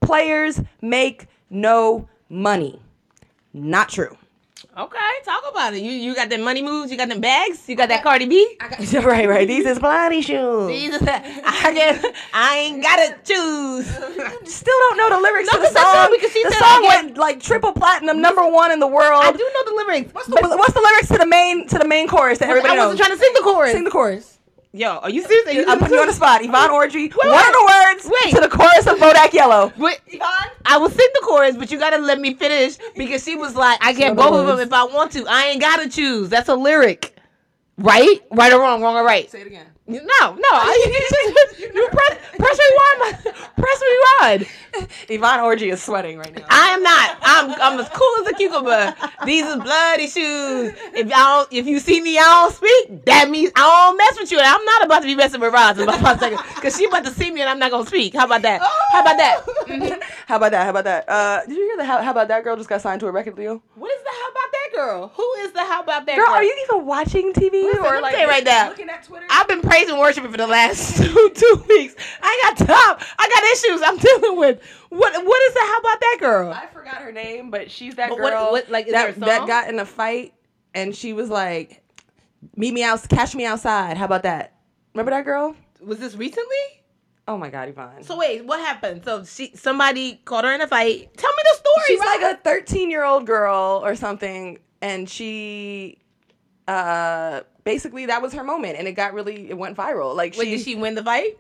players 0.02 0.62
make 0.82 1.28
no 1.50 2.08
money. 2.30 2.82
Not 3.54 3.90
true. 3.90 4.16
Okay, 4.78 4.98
talk 5.26 5.44
about 5.50 5.74
it. 5.74 5.82
You 5.82 5.92
you 5.92 6.16
got 6.16 6.30
them 6.30 6.42
money 6.42 6.62
moves, 6.62 6.90
you 6.92 6.96
got 6.98 7.10
them 7.10 7.20
bags, 7.20 7.68
you 7.68 7.76
got 7.76 7.90
that 7.90 8.02
Cardi 8.04 8.26
B. 8.28 8.56
right, 8.94 9.28
right. 9.28 9.48
These 9.48 9.66
is 9.66 9.80
bloody 9.80 10.22
shoes. 10.22 10.68
These 10.68 11.00
the- 11.00 11.12
I 11.46 11.74
guess 11.74 12.06
I 12.34 12.58
ain't 12.60 12.84
gotta 12.84 13.16
choose. 13.26 13.88
Still 14.46 14.76
don't 14.90 14.98
know 14.98 15.10
the 15.10 15.22
lyrics 15.22 15.50
No, 15.52 15.58
to 15.58 15.62
the 15.62 15.66
'cause 15.66 15.74
that's 15.74 15.86
all 15.86 16.06
song. 16.06 16.16
because 16.16 16.32
she 16.32 16.44
the 16.44 16.52
song 16.52 16.62
I 16.86 17.02
went 17.02 17.18
like 17.18 17.42
triple 17.42 17.74
platinum, 17.74 18.22
number 18.22 18.48
one 18.48 18.72
in 18.72 18.80
the 18.80 18.88
world. 18.88 19.22
I 19.24 19.32
do 19.32 19.40
know 19.40 19.66
the 19.66 19.84
lyrics. 19.86 20.14
What's 20.14 20.28
the, 20.28 20.36
what's 20.36 20.74
the 20.74 20.82
lyrics 20.82 21.08
to 21.10 21.18
the 21.18 21.26
main 21.28 21.68
to 21.68 21.78
the 21.80 21.88
main 21.88 22.08
chorus 22.08 22.38
that 22.40 22.50
everybody 22.50 22.74
I 22.74 22.76
knows? 22.78 22.90
wasn't 23.00 23.08
trying 23.08 23.18
to 23.18 23.24
sing 23.24 23.34
the 23.34 23.42
chorus. 23.42 23.72
Sing 23.74 23.84
the 23.84 23.92
chorus. 23.92 24.39
Yo, 24.72 24.98
are 24.98 25.10
you 25.10 25.24
serious? 25.24 25.48
Are 25.48 25.52
you 25.52 25.66
I'm 25.68 25.80
putting 25.80 25.96
you 25.96 26.02
on 26.02 26.08
the 26.08 26.14
spot. 26.14 26.44
Yvonne 26.44 26.70
Orji. 26.70 27.12
What 27.16 27.26
are 27.26 27.52
the 27.52 28.04
words 28.04 28.12
Wait. 28.24 28.36
to 28.36 28.42
the 28.42 28.50
chorus 28.50 28.86
of 28.86 29.00
Bodak 29.00 29.34
Yellow? 29.34 29.74
Wait, 29.78 30.00
I 30.64 30.78
will 30.78 30.90
sing 30.92 31.08
the 31.16 31.22
chorus, 31.24 31.56
but 31.58 31.72
you 31.72 31.80
gotta 31.80 31.98
let 31.98 32.20
me 32.20 32.36
finish 32.36 32.78
because 32.96 33.24
she 33.24 33.36
was 33.36 33.56
like, 33.56 33.84
I 33.84 33.94
get 33.94 34.16
know 34.16 34.30
both 34.30 34.40
of 34.42 34.46
them 34.46 34.60
if 34.60 34.72
I 34.72 34.84
want 34.84 35.12
to. 35.14 35.26
I 35.28 35.46
ain't 35.46 35.62
gotta 35.62 35.90
choose. 35.90 36.30
That's 36.30 36.50
a 36.50 36.56
lyric. 36.56 37.16
Right? 37.80 38.20
Right 38.30 38.54
or 38.54 38.60
wrong? 38.60 38.84
Wrong 38.84 38.96
or 38.96 39.04
right? 39.04 39.30
Say 39.32 39.42
it 39.42 39.48
again. 39.48 39.66
No, 39.90 40.34
no. 40.36 40.50
I, 40.52 41.58
you, 41.60 41.74
you 41.74 41.88
press, 41.90 42.18
press 42.38 42.60
rewind. 42.70 43.36
Press 43.56 43.82
rewind. 43.82 44.48
Yvonne 45.10 45.40
Orji 45.40 45.74
is 45.74 45.82
sweating 45.82 46.20
right 46.20 46.34
now. 46.36 46.46
I 46.48 46.68
am 46.70 46.84
not. 46.84 47.18
I'm 47.24 47.50
I'm 47.60 47.80
as 47.80 47.90
cool 47.90 48.08
as 48.22 48.28
a 48.28 48.36
cucumber. 48.36 48.96
These 49.26 49.44
are 49.46 49.60
bloody 49.60 50.04
shoes. 50.08 50.74
If 50.94 51.08
y'all 51.08 51.48
if 51.52 51.66
you 51.66 51.80
see 51.80 52.02
me, 52.02 52.18
I 52.20 52.22
don't 52.22 52.54
speak. 52.54 53.06
That 53.06 53.30
means 53.32 53.52
I 53.56 53.62
don't 53.62 53.98
mess 53.98 54.20
with 54.20 54.32
you. 54.32 54.38
And 54.38 54.48
I'm 54.48 54.64
not 54.64 54.86
about 54.86 55.00
to 55.00 55.06
be 55.08 55.16
messing 55.16 55.42
with 55.42 55.52
Roz 55.54 55.78
in 55.80 55.84
about 55.90 56.02
five 56.02 56.20
seconds 56.20 56.42
because 56.56 56.78
she 56.78 56.86
about 56.86 57.06
to 57.06 57.12
see 57.12 57.32
me 57.32 57.42
and 57.42 57.50
I'm 57.50 57.58
not 57.60 57.72
gonna 57.72 57.88
speak. 57.88 58.14
How 58.14 58.26
about 58.26 58.44
that? 58.44 58.62
How 58.92 59.02
about 59.02 59.18
that? 59.18 59.44
Mhm. 59.68 60.04
How 60.28 60.36
about 60.38 60.52
that? 60.52 60.64
How 60.64 60.70
about 60.70 60.84
that? 60.84 61.10
Uh, 61.10 61.42
did 61.48 61.58
you 61.58 61.64
hear 61.66 61.78
the 61.78 61.86
how, 61.86 62.04
how 62.04 62.12
about 62.12 62.28
that 62.28 62.44
girl 62.44 62.56
just 62.56 62.70
got 62.70 62.82
signed 62.82 63.00
to 63.00 63.08
a 63.08 63.12
record 63.12 63.36
deal? 63.36 63.64
What 63.74 63.92
is 63.92 64.04
the 64.04 64.10
how 64.12 64.30
about 64.30 64.52
that 64.52 64.70
girl? 64.76 65.12
Who 65.16 65.34
is 65.44 65.52
the 65.54 65.60
how 65.66 65.82
about 65.82 66.06
that 66.06 66.16
girl? 66.16 66.26
Girl, 66.28 66.36
are 66.36 66.44
you 66.44 66.68
even 66.70 66.86
watching 66.86 67.34
TV 67.34 67.64
Listen, 67.64 67.84
or 67.84 68.00
like 68.02 68.16
tell 68.16 68.28
right 68.28 68.44
now. 68.44 68.70
Looking 68.70 68.90
at 68.90 69.04
Twitter. 69.04 69.26
I've 69.30 69.48
been 69.48 69.62
praising 69.84 70.00
worshiping 70.00 70.32
for 70.32 70.38
the 70.38 70.48
last 70.48 70.98
two 71.04 71.32
two 71.34 71.64
weeks. 71.68 71.96
I 72.22 72.40
got 72.58 72.68
top. 72.68 73.02
I 73.18 73.30
got 73.30 73.44
issues 73.44 73.82
I'm 73.84 73.98
dealing 73.98 74.38
with. 74.40 74.62
What 74.90 75.26
what 75.26 75.42
is 75.44 75.54
that? 75.54 75.68
how 75.74 75.80
about 75.80 76.00
that 76.02 76.18
girl? 76.20 76.52
I 76.52 76.66
forgot 76.68 76.96
her 77.02 77.12
name, 77.12 77.50
but 77.52 77.70
she's 77.72 77.96
that 77.96 78.10
But 78.10 78.18
girl 78.18 78.26
what- 78.26 78.52
what, 78.52 78.70
like, 78.70 78.88
is 78.88 78.94
that 78.94 79.02
there 79.02 79.10
a 79.12 79.14
song? 79.14 79.28
that 79.28 79.48
got 79.48 79.70
in 79.70 79.80
a 79.80 79.86
fight, 79.86 80.34
and 80.74 80.96
she 80.96 81.14
was 81.14 81.30
like, 81.30 81.84
"Meet 82.56 82.74
me 82.74 82.84
out, 82.84 83.08
catch 83.10 83.36
me 83.36 83.46
outside." 83.46 83.98
How 83.98 84.06
about 84.06 84.24
that? 84.24 84.54
Remember 84.94 85.12
that 85.12 85.26
girl? 85.26 85.56
Was 85.82 86.00
this 86.00 86.16
recently? 86.16 86.56
Oh 87.28 87.38
my 87.38 87.50
god, 87.52 87.70
Yvonne. 87.70 88.04
So 88.04 88.18
wait, 88.18 88.44
what 88.44 88.60
happened? 88.60 89.06
So 89.06 89.24
she 89.24 89.52
somebody 89.56 90.20
caught 90.26 90.44
her 90.46 90.52
in 90.54 90.62
a 90.62 90.68
fight. 90.68 91.16
Tell 91.16 91.30
me 91.32 91.44
the 91.52 91.58
story. 91.58 91.84
she's 91.88 92.00
Rob. 92.00 92.22
like 92.22 92.40
a 92.40 92.42
13 92.42 92.90
year 92.90 93.04
old 93.06 93.26
girl 93.28 93.82
or 93.84 93.96
something 93.96 94.58
and 94.82 95.08
she 95.10 96.00
uh 96.70 97.42
basically 97.64 98.06
that 98.06 98.22
was 98.22 98.32
her 98.34 98.44
moment 98.44 98.78
and 98.78 98.88
it 98.88 98.92
got 98.92 99.14
really 99.14 99.50
it 99.50 99.58
went 99.58 99.76
viral 99.76 100.16
like 100.16 100.38
Wait, 100.38 100.46
she, 100.46 100.52
did 100.52 100.62
she 100.62 100.76
win 100.76 100.94
the 100.94 101.04
fight? 101.04 101.38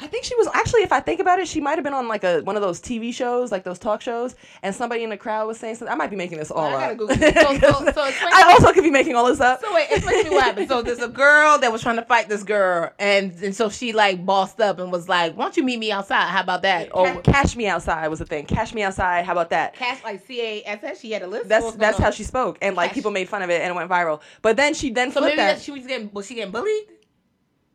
I 0.00 0.06
think 0.08 0.24
she 0.24 0.34
was 0.36 0.48
actually 0.54 0.82
if 0.82 0.90
i 0.92 0.98
think 0.98 1.20
about 1.20 1.38
it 1.38 1.46
she 1.46 1.60
might 1.60 1.76
have 1.76 1.84
been 1.84 1.94
on 1.94 2.08
like 2.08 2.24
a 2.24 2.40
one 2.42 2.56
of 2.56 2.62
those 2.62 2.80
tv 2.80 3.14
shows 3.14 3.52
like 3.52 3.62
those 3.62 3.78
talk 3.78 4.00
shows 4.00 4.34
and 4.64 4.74
somebody 4.74 5.04
in 5.04 5.10
the 5.10 5.16
crowd 5.16 5.46
was 5.46 5.56
saying 5.58 5.74
something 5.76 5.92
i 5.92 5.94
might 5.96 6.10
be 6.10 6.16
making 6.16 6.36
this 6.36 6.50
all 6.50 6.64
I 6.66 6.70
gotta 6.72 6.92
up 6.92 6.98
Google 6.98 7.16
it. 7.22 7.34
So- 7.34 7.84
so- 7.84 7.92
so 7.92 8.00
i 8.32 8.48
also 8.52 8.72
could 8.72 8.82
be 8.82 8.90
making 8.90 9.14
all 9.14 9.26
this 9.26 9.40
up 9.40 9.60
So 9.60 9.72
wait, 9.72 9.86
explain 9.90 10.24
to 10.24 10.30
me 10.30 10.36
what 10.36 10.44
happened. 10.44 10.68
So 10.68 10.82
there's 10.82 10.98
a 10.98 11.08
girl 11.08 11.58
that 11.58 11.70
was 11.70 11.80
trying 11.80 11.96
to 11.96 12.02
fight 12.02 12.28
this 12.28 12.42
girl, 12.42 12.90
and, 12.98 13.32
and 13.42 13.54
so 13.54 13.68
she 13.70 13.92
like 13.92 14.24
bossed 14.26 14.60
up 14.60 14.78
and 14.80 14.90
was 14.90 15.08
like, 15.08 15.36
"Why 15.36 15.44
don't 15.44 15.56
you 15.56 15.62
meet 15.62 15.78
me 15.78 15.92
outside? 15.92 16.26
How 16.28 16.42
about 16.42 16.62
that?" 16.62 16.88
Or 16.92 17.20
cash 17.22 17.54
me 17.56 17.66
outside 17.68 18.08
was 18.08 18.18
the 18.18 18.26
thing 18.26 18.46
cash 18.46 18.74
me 18.74 18.82
outside 18.82 19.24
how 19.24 19.32
about 19.32 19.50
that 19.50 19.74
cash 19.74 20.02
like 20.02 20.26
C 20.26 20.40
A 20.40 20.62
S 20.66 20.80
S. 20.82 21.00
She 21.00 21.12
had 21.12 21.22
a 21.22 21.26
list. 21.26 21.48
that's 21.48 21.72
that's 21.76 21.98
going 21.98 22.04
how 22.04 22.10
she 22.10 22.24
spoke 22.24 22.58
and 22.60 22.74
like 22.76 22.88
Cash- 22.90 22.94
people 22.96 23.10
made 23.12 23.28
fun 23.28 23.42
of 23.42 23.50
it 23.50 23.60
and 23.62 23.70
it 23.70 23.74
went 23.76 23.88
viral 23.90 24.20
but 24.42 24.56
then 24.56 24.74
she 24.74 24.90
then 24.90 25.12
So 25.12 25.20
flipped 25.20 25.36
that 25.36 25.60
she 25.60 25.70
was 25.70 25.86
getting 25.86 26.10
was 26.12 26.26
she 26.26 26.34
getting 26.34 26.50
bullied? 26.52 26.84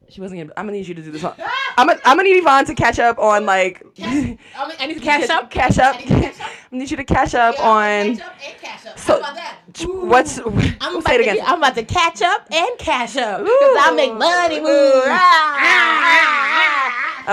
She 0.10 0.22
wasn't 0.22 0.40
gonna, 0.42 0.52
i'm 0.58 0.66
gonna 0.66 0.78
need 0.78 0.88
you 0.88 0.94
to 0.96 1.02
do 1.02 1.12
this 1.12 1.24
one 1.24 1.34
i'm 1.78 1.88
gonna, 1.88 2.00
I'm 2.06 2.18
gonna 2.18 2.24
need 2.30 2.38
yvonne 2.38 2.66
to 2.66 2.76
catch 2.76 3.00
up 3.00 3.20
on 3.20 3.46
like 3.46 3.84
I, 4.02 4.14
mean, 4.14 4.40
I 4.80 4.86
need 4.88 4.96
to 4.96 5.00
cash 5.00 5.30
up. 5.30 5.50
Cash 5.52 5.78
up. 5.78 5.96
I 5.96 6.00
need 6.00 6.08
cash 6.08 6.40
up. 6.42 6.48
I 6.48 6.52
need 6.76 6.92
you 6.92 6.98
to 6.98 7.04
catch 7.04 7.36
up 7.36 7.56
Yeah, 7.58 7.68
on. 7.70 8.16
Catch 8.18 8.26
up 8.26 8.34
and 8.46 8.58
cash 8.62 8.86
up. 8.86 9.00
So- 9.00 9.14
How 9.14 9.20
about 9.20 9.36
that? 9.36 9.56
What's 9.88 10.38
I'm 10.40 10.52
say 10.52 10.68
about, 10.80 10.98
it 10.98 11.04
to 11.06 11.22
again? 11.22 11.36
get- 11.38 11.48
I'm 11.50 11.58
about 11.60 11.76
to 11.76 11.84
catch 11.84 12.22
up 12.22 12.48
and 12.52 12.70
cash 12.78 13.16
up 13.18 13.40
because 13.40 13.78
I 13.80 13.94
make 13.96 14.14
money 14.14 14.60
move. 14.60 15.06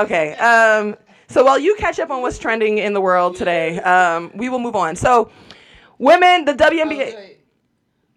okay. 0.04 0.34
Um. 0.36 0.96
So 1.28 1.44
while 1.44 1.58
you 1.58 1.74
catch 1.76 1.98
up 1.98 2.10
on 2.10 2.22
what's 2.22 2.38
trending 2.38 2.78
in 2.78 2.92
the 2.92 3.00
world 3.00 3.36
today, 3.36 3.78
um, 3.80 4.30
we 4.34 4.48
will 4.48 4.60
move 4.60 4.76
on. 4.76 4.94
So, 4.96 5.30
women, 5.98 6.44
the 6.44 6.54
WNBA. 6.54 7.36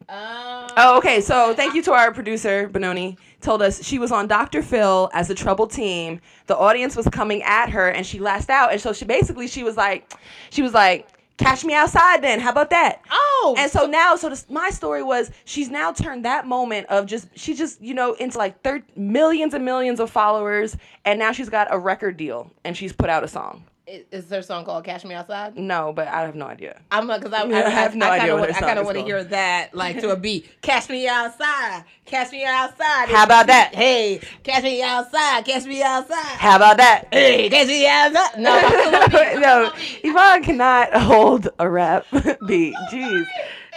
Um, 0.08 0.59
Oh, 0.78 0.98
okay. 0.98 1.22
So 1.22 1.54
thank 1.54 1.74
you 1.74 1.82
to 1.84 1.94
our 1.94 2.14
producer 2.14 2.68
Benoni. 2.68 3.18
Told 3.42 3.62
us 3.62 3.84
she 3.84 4.00
was 4.00 4.12
on 4.12 4.28
Dr. 4.28 4.62
Phil 4.62 5.10
as 5.14 5.30
a 5.30 5.36
troubled 5.36 5.72
team. 5.72 6.20
The 6.48 6.58
audience 6.58 6.96
was 6.96 7.08
coming 7.08 7.42
at 7.44 7.70
her, 7.70 7.88
and 7.90 8.06
she 8.06 8.20
lashed 8.20 8.50
out. 8.50 8.72
And 8.72 8.82
so 8.82 8.94
she 8.94 9.06
basically 9.06 9.48
she 9.48 9.64
was 9.64 9.78
like, 9.78 10.14
she 10.50 10.62
was 10.62 10.74
like, 10.74 11.08
"Catch 11.38 11.64
me 11.64 11.74
outside, 11.74 12.22
then. 12.22 12.40
How 12.40 12.52
about 12.52 12.70
that?" 12.72 13.02
Oh, 13.10 13.56
And 13.58 13.72
so 13.72 13.86
now, 13.86 14.16
so 14.18 14.30
this, 14.30 14.46
my 14.50 14.70
story 14.70 15.04
was 15.04 15.32
she's 15.46 15.70
now 15.70 15.94
turned 15.94 16.26
that 16.26 16.46
moment 16.48 16.88
of 16.88 17.06
just 17.06 17.28
she 17.38 17.54
just 17.54 17.82
you 17.82 17.94
know 17.94 18.14
into 18.14 18.38
like 18.38 18.62
thir- 18.62 18.84
millions 18.96 19.54
and 19.54 19.64
millions 19.64 20.00
of 20.00 20.10
followers, 20.10 20.76
and 21.06 21.18
now 21.18 21.32
she's 21.32 21.50
got 21.50 21.68
a 21.72 21.80
record 21.80 22.18
deal 22.18 22.52
and 22.66 22.76
she's 22.76 22.92
put 22.94 23.10
out 23.10 23.24
a 23.24 23.28
song. 23.28 23.64
Is, 24.12 24.26
there 24.28 24.40
a 24.40 24.44
song 24.44 24.66
called 24.66 24.84
"Cash 24.84 25.04
Me 25.04 25.16
Outside"? 25.16 25.58
No, 25.58 25.92
but 25.94 26.08
I 26.08 26.22
have 26.22 26.36
no 26.36 26.46
idea. 26.46 26.80
I'm 26.92 27.08
because 27.08 27.34
I, 27.34 27.44
I, 27.44 27.66
I 27.66 27.70
have 27.70 27.96
no 27.96 28.06
I, 28.06 28.10
idea 28.12 28.28
kinda 28.28 28.36
want, 28.36 28.52
her 28.52 28.58
I 28.58 28.60
kind 28.60 28.80
of 28.80 28.86
want 28.86 28.98
to 28.98 29.04
hear 29.04 29.24
that 29.24 29.74
like 29.74 30.00
to 30.02 30.10
a 30.12 30.16
beat. 30.26 30.62
Catch 30.62 30.90
me 30.90 31.08
outside, 31.08 31.86
catch 32.06 32.32
me 32.32 32.46
outside. 32.46 33.10
How 33.10 33.24
about 33.24 33.48
that? 33.48 33.74
Hey, 33.74 34.22
catch 34.44 34.64
me 34.64 34.82
outside, 34.84 35.46
catch 35.46 35.66
me 35.66 35.82
outside. 35.82 36.38
How 36.38 36.56
about 36.58 36.78
that? 36.78 37.08
Hey, 37.12 37.50
catch 37.50 37.68
me 37.68 37.88
outside. 37.88 38.40
No, 38.40 38.52
I'm 38.52 38.68
still 38.68 38.96
on 38.96 39.10
beat. 39.34 39.42
no, 39.42 39.72
Yvonne 40.04 40.44
cannot 40.44 40.94
hold 40.94 41.50
a 41.60 41.70
rap 41.70 42.06
beat. 42.48 42.76
Jeez. 42.92 43.26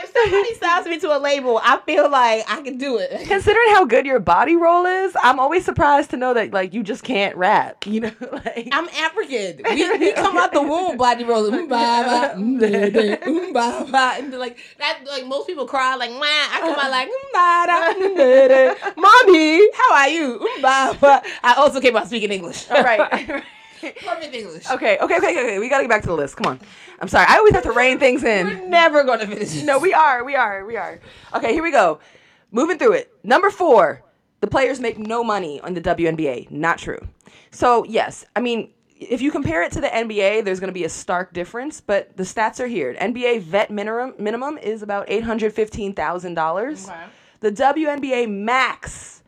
If 0.02 0.12
somebody 0.12 0.54
signs 0.54 0.86
me 0.86 0.98
to 1.00 1.16
a 1.16 1.18
label, 1.18 1.60
I 1.62 1.78
feel 1.86 2.10
like 2.10 2.44
I 2.48 2.62
can 2.62 2.78
do 2.78 2.98
it. 2.98 3.10
Considering 3.28 3.68
how 3.70 3.84
good 3.84 4.06
your 4.06 4.20
body 4.20 4.56
roll 4.56 4.86
is, 4.86 5.16
I'm 5.22 5.38
always 5.38 5.64
surprised 5.64 6.10
to 6.10 6.16
know 6.16 6.34
that 6.34 6.52
like 6.52 6.74
you 6.74 6.82
just 6.82 7.04
can't 7.04 7.36
rap. 7.36 7.86
You 7.86 8.00
know, 8.00 8.12
like 8.32 8.68
I'm 8.72 8.88
African. 8.88 9.60
We, 9.64 9.98
we 9.98 10.12
come 10.12 10.36
out 10.36 10.52
the 10.52 10.62
womb 10.72 10.96
body 10.96 11.24
rolling. 11.24 11.68
Ba, 11.68 12.34
ba, 12.34 12.34
da, 12.36 12.90
da, 12.90 13.16
ba, 13.52 13.86
ba. 13.90 14.14
And 14.18 14.32
like 14.32 14.58
that, 14.78 15.00
like 15.06 15.26
most 15.26 15.46
people 15.46 15.66
cry 15.66 15.94
like, 15.96 16.10
"Wah." 16.10 16.18
I 16.20 16.58
come 16.60 16.78
out 16.78 16.90
like, 16.90 17.08
mm, 17.08 18.74
mm. 18.74 18.96
"Mommy, 18.96 19.70
how 19.76 19.94
are 19.94 20.08
you?" 20.08 20.40
I 20.64 21.54
also 21.56 21.80
came 21.80 21.96
out 21.96 22.06
speaking 22.06 22.32
English. 22.32 22.70
all 22.70 22.82
right. 22.82 23.44
Perfect 23.90 24.34
English. 24.34 24.70
Okay, 24.70 24.98
okay, 24.98 25.16
okay, 25.16 25.30
okay. 25.30 25.58
We 25.58 25.68
gotta 25.68 25.82
get 25.84 25.90
back 25.90 26.02
to 26.02 26.08
the 26.08 26.14
list. 26.14 26.36
Come 26.36 26.46
on. 26.46 26.60
I'm 27.00 27.08
sorry. 27.08 27.26
I 27.28 27.38
always 27.38 27.54
have 27.54 27.64
to 27.64 27.72
rein 27.72 27.98
things 27.98 28.22
in. 28.24 28.46
We're 28.46 28.68
never 28.68 29.04
gonna 29.04 29.26
finish. 29.26 29.50
this. 29.50 29.62
No, 29.62 29.78
we 29.78 29.92
are, 29.92 30.24
we 30.24 30.36
are, 30.36 30.64
we 30.64 30.76
are. 30.76 31.00
Okay, 31.34 31.52
here 31.52 31.62
we 31.62 31.70
go. 31.70 32.00
Moving 32.50 32.78
through 32.78 32.92
it. 32.92 33.12
Number 33.24 33.50
four, 33.50 34.02
the 34.40 34.46
players 34.46 34.80
make 34.80 34.98
no 34.98 35.24
money 35.24 35.60
on 35.60 35.74
the 35.74 35.80
WNBA. 35.80 36.50
Not 36.50 36.78
true. 36.78 36.98
So, 37.50 37.84
yes, 37.84 38.24
I 38.36 38.40
mean, 38.40 38.70
if 38.98 39.20
you 39.22 39.30
compare 39.30 39.62
it 39.62 39.72
to 39.72 39.80
the 39.80 39.88
NBA, 39.88 40.44
there's 40.44 40.60
going 40.60 40.68
to 40.68 40.74
be 40.74 40.84
a 40.84 40.88
stark 40.88 41.32
difference, 41.32 41.80
but 41.80 42.16
the 42.16 42.22
stats 42.22 42.60
are 42.60 42.66
here. 42.66 42.94
NBA 42.94 43.42
vet 43.42 43.70
minimum 43.70 44.14
minimum 44.18 44.58
is 44.58 44.82
about 44.82 45.06
$815,000. 45.08 46.88
Okay. 46.88 47.04
The 47.40 47.50
WNBA 47.50 48.30
max 48.30 49.22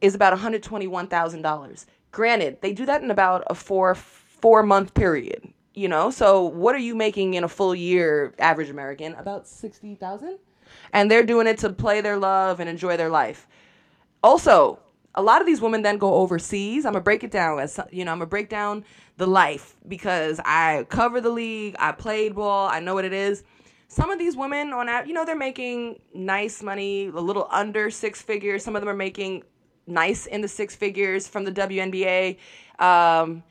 is 0.00 0.14
about 0.14 0.38
$121,000. 0.38 1.86
Granted, 2.16 2.62
they 2.62 2.72
do 2.72 2.86
that 2.86 3.02
in 3.02 3.10
about 3.10 3.44
a 3.48 3.54
4 3.54 3.94
4 3.94 4.62
month 4.62 4.94
period, 4.94 5.52
you 5.74 5.86
know? 5.86 6.10
So, 6.10 6.44
what 6.44 6.74
are 6.74 6.78
you 6.78 6.94
making 6.94 7.34
in 7.34 7.44
a 7.44 7.48
full 7.48 7.74
year 7.74 8.32
average 8.38 8.70
American? 8.70 9.12
About 9.16 9.46
60,000? 9.46 10.38
And 10.94 11.10
they're 11.10 11.22
doing 11.22 11.46
it 11.46 11.58
to 11.58 11.68
play 11.68 12.00
their 12.00 12.16
love 12.16 12.58
and 12.58 12.70
enjoy 12.70 12.96
their 12.96 13.10
life. 13.10 13.46
Also, 14.22 14.78
a 15.14 15.20
lot 15.20 15.42
of 15.42 15.46
these 15.46 15.60
women 15.60 15.82
then 15.82 15.98
go 15.98 16.14
overseas. 16.14 16.86
I'm 16.86 16.94
gonna 16.94 17.02
break 17.02 17.22
it 17.22 17.30
down 17.30 17.58
as 17.58 17.78
you 17.92 18.02
know. 18.06 18.12
I'm 18.12 18.18
gonna 18.20 18.30
break 18.30 18.48
down 18.48 18.86
the 19.18 19.26
life 19.26 19.76
because 19.86 20.40
I 20.42 20.86
cover 20.88 21.20
the 21.20 21.28
league. 21.28 21.76
I 21.78 21.92
played 21.92 22.34
ball. 22.34 22.66
I 22.66 22.80
know 22.80 22.94
what 22.94 23.04
it 23.04 23.12
is. 23.12 23.44
Some 23.88 24.10
of 24.10 24.18
these 24.18 24.38
women 24.38 24.72
on 24.72 24.88
you 25.06 25.12
know, 25.12 25.26
they're 25.26 25.36
making 25.36 26.00
nice 26.14 26.62
money, 26.62 27.08
a 27.08 27.20
little 27.20 27.46
under 27.50 27.90
six 27.90 28.22
figures. 28.22 28.64
Some 28.64 28.74
of 28.74 28.80
them 28.80 28.88
are 28.88 28.94
making 28.94 29.42
nice 29.86 30.26
in 30.26 30.40
the 30.40 30.48
six 30.48 30.74
figures 30.74 31.28
from 31.28 31.44
the 31.44 31.52
WNBA. 31.52 32.36
Um, 32.78 33.42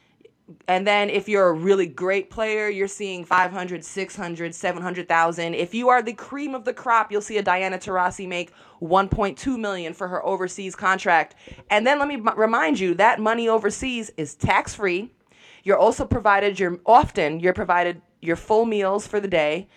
and 0.68 0.86
then 0.86 1.10
if 1.10 1.28
you're 1.28 1.48
a 1.50 1.54
really 1.54 1.88
great 1.88 2.30
player, 2.30 2.70
you're 2.70 2.88
seeing 2.88 3.26
500, 3.26 3.84
600, 3.84 4.54
700,000. 4.54 5.54
If 5.56 5.74
you 5.74 5.90
are 5.90 6.04
the 6.04 6.14
cream 6.14 6.54
of 6.54 6.66
the 6.66 6.74
crop, 6.74 7.12
you'll 7.12 7.22
see 7.22 7.38
a 7.38 7.42
Diana 7.42 7.80
Taurasi 7.80 8.28
make 8.28 8.52
1.2 8.82 9.60
million 9.60 9.94
for 9.94 10.08
her 10.08 10.24
overseas 10.24 10.76
contract. 10.76 11.36
And 11.72 11.86
then 11.86 11.98
let 11.98 12.08
me 12.08 12.18
remind 12.36 12.80
you 12.80 12.94
that 12.96 13.20
money 13.20 13.50
overseas 13.50 14.12
is 14.18 14.36
tax-free. 14.36 15.12
You're 15.64 15.80
also 15.80 16.06
provided 16.06 16.60
your 16.60 16.80
often 16.86 17.40
you're 17.40 17.54
provided 17.54 18.02
your 18.22 18.36
full 18.36 18.66
meals 18.66 19.08
for 19.08 19.20
the 19.20 19.28
day, 19.28 19.68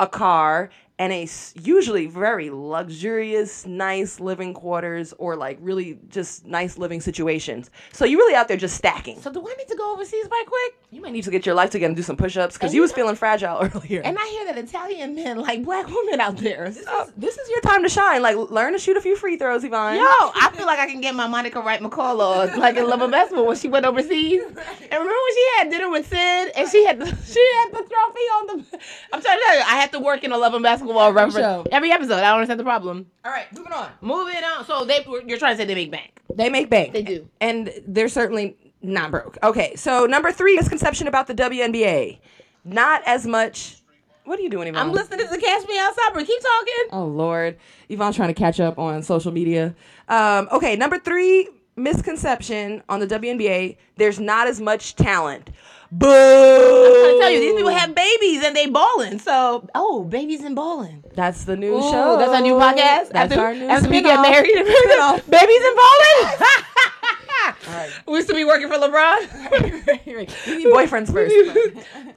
a 0.00 0.06
car, 0.06 0.70
and 0.98 1.12
a 1.12 1.28
usually 1.60 2.06
very 2.06 2.50
luxurious, 2.50 3.66
nice 3.66 4.20
living 4.20 4.54
quarters 4.54 5.12
or 5.18 5.34
like 5.36 5.58
really 5.60 5.98
just 6.08 6.46
nice 6.46 6.78
living 6.78 7.00
situations. 7.00 7.70
So 7.92 8.04
you're 8.04 8.18
really 8.18 8.34
out 8.36 8.46
there 8.46 8.56
just 8.56 8.76
stacking. 8.76 9.20
So 9.20 9.32
do 9.32 9.40
I 9.40 9.54
need 9.54 9.66
to 9.68 9.76
go 9.76 9.92
overseas 9.92 10.26
right 10.30 10.44
quick? 10.46 10.74
You 10.92 11.00
might 11.02 11.12
need 11.12 11.24
to 11.24 11.30
get 11.32 11.44
your 11.46 11.56
life 11.56 11.70
together 11.70 11.88
and 11.88 11.96
do 11.96 12.02
some 12.02 12.16
push-ups 12.16 12.54
because 12.56 12.72
you 12.72 12.78
you 12.78 12.82
was 12.82 12.92
know- 12.92 12.96
feeling 12.96 13.16
fragile 13.16 13.58
earlier. 13.74 14.02
And 14.02 14.16
I 14.18 14.26
hear 14.28 14.44
that 14.46 14.58
Italian 14.58 15.16
men 15.16 15.38
like 15.40 15.64
black 15.64 15.88
women 15.88 16.20
out 16.20 16.36
there. 16.36 16.66
This 16.68 16.78
is- 16.78 16.84
Oh, 16.88 17.10
this 17.16 17.36
is 17.38 17.48
your 17.50 17.60
time 17.62 17.82
to 17.82 17.88
shine. 17.88 18.22
Like, 18.22 18.36
learn 18.36 18.72
to 18.74 18.78
shoot 18.78 18.96
a 18.96 19.00
few 19.00 19.16
free 19.16 19.36
throws, 19.36 19.64
Yvonne. 19.64 19.96
Yo, 19.96 20.02
I 20.04 20.52
feel 20.54 20.66
like 20.66 20.78
I 20.78 20.86
can 20.86 21.00
get 21.00 21.14
my 21.16 21.26
Monica 21.26 21.60
Wright 21.60 21.80
McCall 21.80 22.20
on, 22.20 22.60
like 22.60 22.76
in 22.76 22.86
Love 22.88 23.02
and 23.02 23.10
Basketball 23.10 23.46
when 23.46 23.56
she 23.56 23.68
went 23.68 23.84
overseas. 23.84 24.42
And 24.84 24.92
remember 25.02 25.10
when 25.24 25.34
she 25.34 25.46
had 25.58 25.70
dinner 25.70 25.90
with 25.90 26.06
Sid 26.08 26.52
and 26.56 26.68
she 26.68 26.84
had 26.84 27.00
the 27.00 27.06
she 27.26 27.44
had 27.56 27.70
the 27.72 27.78
trophy 27.78 28.20
on 28.36 28.46
the. 28.46 28.64
I'm 29.12 29.20
trying 29.22 29.38
to 29.38 29.44
tell 29.44 29.56
you, 29.56 29.62
I 29.62 29.80
have 29.80 29.90
to 29.92 29.98
work 29.98 30.22
in 30.22 30.30
a 30.30 30.38
Love 30.38 30.54
and 30.54 30.62
Basketball 30.86 31.12
reference 31.12 31.34
show. 31.34 31.66
every 31.72 31.90
episode. 31.90 32.14
I 32.18 32.22
don't 32.30 32.34
understand 32.36 32.60
the 32.60 32.64
problem. 32.64 33.06
All 33.24 33.32
right, 33.32 33.46
moving 33.52 33.72
on. 33.72 33.90
Moving 34.00 34.42
on. 34.42 34.64
So 34.64 34.84
they, 34.84 35.04
you're 35.26 35.38
trying 35.38 35.54
to 35.54 35.56
say 35.56 35.64
they 35.64 35.74
make 35.74 35.90
bank? 35.90 36.20
They 36.34 36.48
make 36.50 36.70
bank. 36.70 36.92
They 36.92 37.02
do. 37.02 37.28
and 37.40 37.72
they're 37.86 38.08
certainly 38.08 38.56
not 38.82 39.10
broke. 39.10 39.38
Okay, 39.42 39.74
so 39.76 40.06
number 40.06 40.32
three 40.32 40.56
misconception 40.56 41.06
about 41.08 41.26
the 41.26 41.34
WNBA: 41.34 42.18
not 42.64 43.02
as 43.06 43.26
much. 43.26 43.80
What 44.24 44.38
are 44.38 44.42
you 44.42 44.48
doing, 44.50 44.68
Yvonne? 44.68 44.86
I'm 44.86 44.92
listening 44.92 45.18
to 45.18 45.26
Catch 45.38 45.68
Me 45.68 45.78
Outside, 45.78 46.10
but 46.14 46.26
keep 46.26 46.40
talking. 46.40 46.88
Oh 46.92 47.04
Lord, 47.06 47.58
Yvonne's 47.88 48.16
trying 48.16 48.28
to 48.32 48.34
catch 48.34 48.58
up 48.58 48.78
on 48.78 49.02
social 49.02 49.32
media. 49.32 49.74
Um, 50.08 50.48
okay, 50.52 50.76
number 50.76 50.98
three 50.98 51.48
misconception 51.76 52.82
on 52.88 53.00
the 53.00 53.06
WNBA: 53.06 53.76
there's 53.96 54.20
not 54.20 54.46
as 54.46 54.60
much 54.60 54.96
talent. 54.96 55.50
Boo! 55.92 56.08
I'm 56.08 56.10
trying 56.10 57.14
to 57.14 57.18
tell 57.20 57.30
you, 57.30 57.40
these 57.40 57.54
people 57.54 57.70
have 57.70 57.94
babies 57.94 58.42
and 58.42 58.56
they 58.56 58.66
balling. 58.66 59.20
So, 59.20 59.68
oh, 59.76 60.02
babies 60.02 60.42
and 60.42 60.56
balling. 60.56 61.04
That's 61.14 61.44
the 61.44 61.56
new 61.56 61.76
Ooh, 61.76 61.82
show. 61.82 62.16
That's 62.18 62.32
our 62.32 62.40
new 62.40 62.54
podcast. 62.54 63.10
That's 63.10 63.32
after, 63.32 63.40
our 63.40 63.54
new 63.54 63.66
after 63.66 63.88
we 63.88 63.98
spin-off. 64.00 64.24
get 64.24 64.30
married, 64.30 64.54
babies 65.30 65.62
and 65.64 65.76
balling. 65.76 66.48
right. 67.68 67.90
We 68.06 68.14
used 68.14 68.28
to 68.28 68.34
be 68.34 68.44
working 68.44 68.68
for 68.68 68.74
LeBron. 68.76 69.96
We 70.46 70.56
need 70.56 70.66
boyfriends 70.72 71.12
first. 71.12 71.34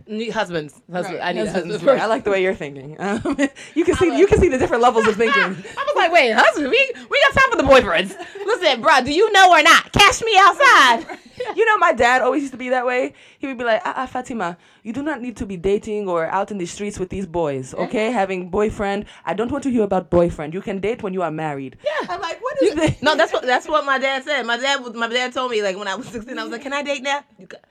need 0.07 0.29
husbands. 0.39 0.79
Husband. 0.91 1.19
I 1.21 1.31
need 1.33 1.39
Husbands, 1.47 1.71
husbands. 1.73 1.83
right. 1.83 2.01
I 2.01 2.05
like 2.05 2.23
the 2.23 2.31
way 2.31 2.41
you're 2.43 2.53
thinking. 2.55 2.97
Um, 3.07 3.37
you 3.75 3.85
can 3.85 3.95
see 3.95 4.17
you 4.17 4.27
can 4.27 4.39
see 4.39 4.49
the 4.49 4.57
different 4.57 4.83
levels 4.83 5.07
of 5.07 5.15
thinking. 5.15 5.41
I 5.41 5.49
was 5.49 5.95
like, 5.95 6.11
wait, 6.11 6.31
husband, 6.33 6.69
we 6.69 6.91
we 7.09 7.21
got 7.23 7.33
time 7.41 7.51
for 7.51 7.57
the 7.57 7.63
boyfriends. 7.63 8.17
Listen, 8.45 8.81
bro, 8.81 9.01
do 9.01 9.13
you 9.13 9.31
know 9.31 9.49
or 9.51 9.61
not? 9.63 9.91
Cash 9.93 10.21
me 10.21 10.33
outside. 10.37 11.17
you 11.55 11.65
know, 11.65 11.77
my 11.77 11.93
dad 11.93 12.21
always 12.21 12.41
used 12.41 12.53
to 12.53 12.57
be 12.57 12.69
that 12.69 12.85
way. 12.85 13.13
He 13.39 13.47
would 13.47 13.57
be 13.57 13.63
like, 13.63 13.81
ah, 13.85 13.93
ah, 13.97 14.05
Fatima, 14.07 14.57
you 14.83 14.91
do 14.91 15.03
not 15.03 15.21
need 15.21 15.37
to 15.37 15.45
be 15.45 15.55
dating 15.55 16.07
or 16.09 16.25
out 16.25 16.49
in 16.51 16.57
the 16.57 16.65
streets 16.65 16.97
with 16.99 17.09
these 17.09 17.27
boys, 17.27 17.73
okay? 17.75 18.11
Having 18.11 18.49
boyfriend. 18.49 19.05
I 19.25 19.33
don't 19.35 19.51
want 19.51 19.63
to 19.65 19.69
hear 19.69 19.83
about 19.83 20.09
boyfriend. 20.09 20.53
You 20.53 20.61
can 20.61 20.79
date 20.79 21.03
when 21.03 21.13
you 21.13 21.21
are 21.21 21.31
married. 21.31 21.77
Yeah. 21.85 22.07
I'm 22.09 22.19
like, 22.21 22.41
what 22.41 22.57
is 22.63 22.73
this? 22.75 23.01
No, 23.01 23.15
that's 23.15 23.31
what 23.31 23.43
that's 23.43 23.67
what 23.67 23.85
my 23.85 23.99
dad 23.99 24.23
said. 24.23 24.43
My 24.43 24.57
dad 24.57 24.83
was 24.83 24.93
my 24.95 25.07
dad 25.07 25.33
told 25.37 25.49
me 25.51 25.59
like 25.67 25.77
when 25.81 25.87
I 25.87 25.95
was 25.95 26.07
16, 26.07 26.37
I 26.39 26.43
was 26.43 26.51
like, 26.51 26.63
"Can 26.67 26.73
I 26.73 26.81
date 26.89 27.03
now?" 27.11 27.19
You 27.41 27.47
ca- 27.47 27.65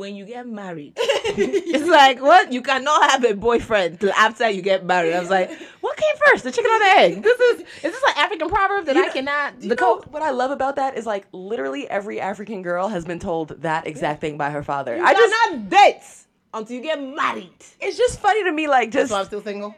when 0.00 0.14
you 0.18 0.24
get 0.26 0.46
married, 0.46 0.92
it's 1.76 1.88
like 2.00 2.20
what 2.20 2.52
you 2.52 2.60
cannot 2.70 3.10
have 3.10 3.24
a 3.24 3.34
boyfriend 3.34 3.98
till 4.00 4.12
after 4.12 4.46
you 4.56 4.60
get 4.60 4.84
married. 4.84 5.14
I 5.14 5.20
was 5.20 5.30
like, 5.30 5.48
what 5.80 5.96
came 5.96 6.16
first, 6.26 6.44
the 6.44 6.52
chicken 6.52 6.70
or 6.70 6.78
the 6.86 6.92
egg? 7.04 7.22
This 7.22 7.40
is 7.48 7.56
is 7.86 7.92
this 7.94 8.02
like 8.08 8.18
African 8.18 8.48
proverb 8.50 8.84
that 8.88 8.96
I 8.98 9.08
cannot 9.08 9.54
You 9.62 9.70
the 9.70 9.76
know, 9.76 9.96
code? 10.00 10.12
what 10.12 10.22
I 10.22 10.32
love 10.42 10.50
about 10.50 10.76
that 10.76 10.98
is 10.98 11.06
like 11.06 11.26
literally 11.32 11.88
every 11.88 12.20
African 12.20 12.60
girl 12.62 12.88
has 12.88 13.04
been 13.06 13.18
told 13.18 13.48
that 13.62 13.86
exact 13.86 14.20
thing 14.20 14.36
by 14.36 14.50
her 14.50 14.62
father. 14.62 14.94
You 14.98 15.02
I 15.10 15.14
just 15.14 15.34
cannot 15.34 15.70
date 15.70 16.02
until 16.52 16.76
you 16.76 16.82
get 16.82 16.98
married. 17.22 17.60
it's 17.80 17.96
just 17.96 18.20
funny 18.20 18.44
to 18.44 18.52
me 18.52 18.68
like 18.68 18.90
just 18.90 19.10
So 19.10 19.16
I'm 19.18 19.24
still 19.32 19.42
single. 19.42 19.74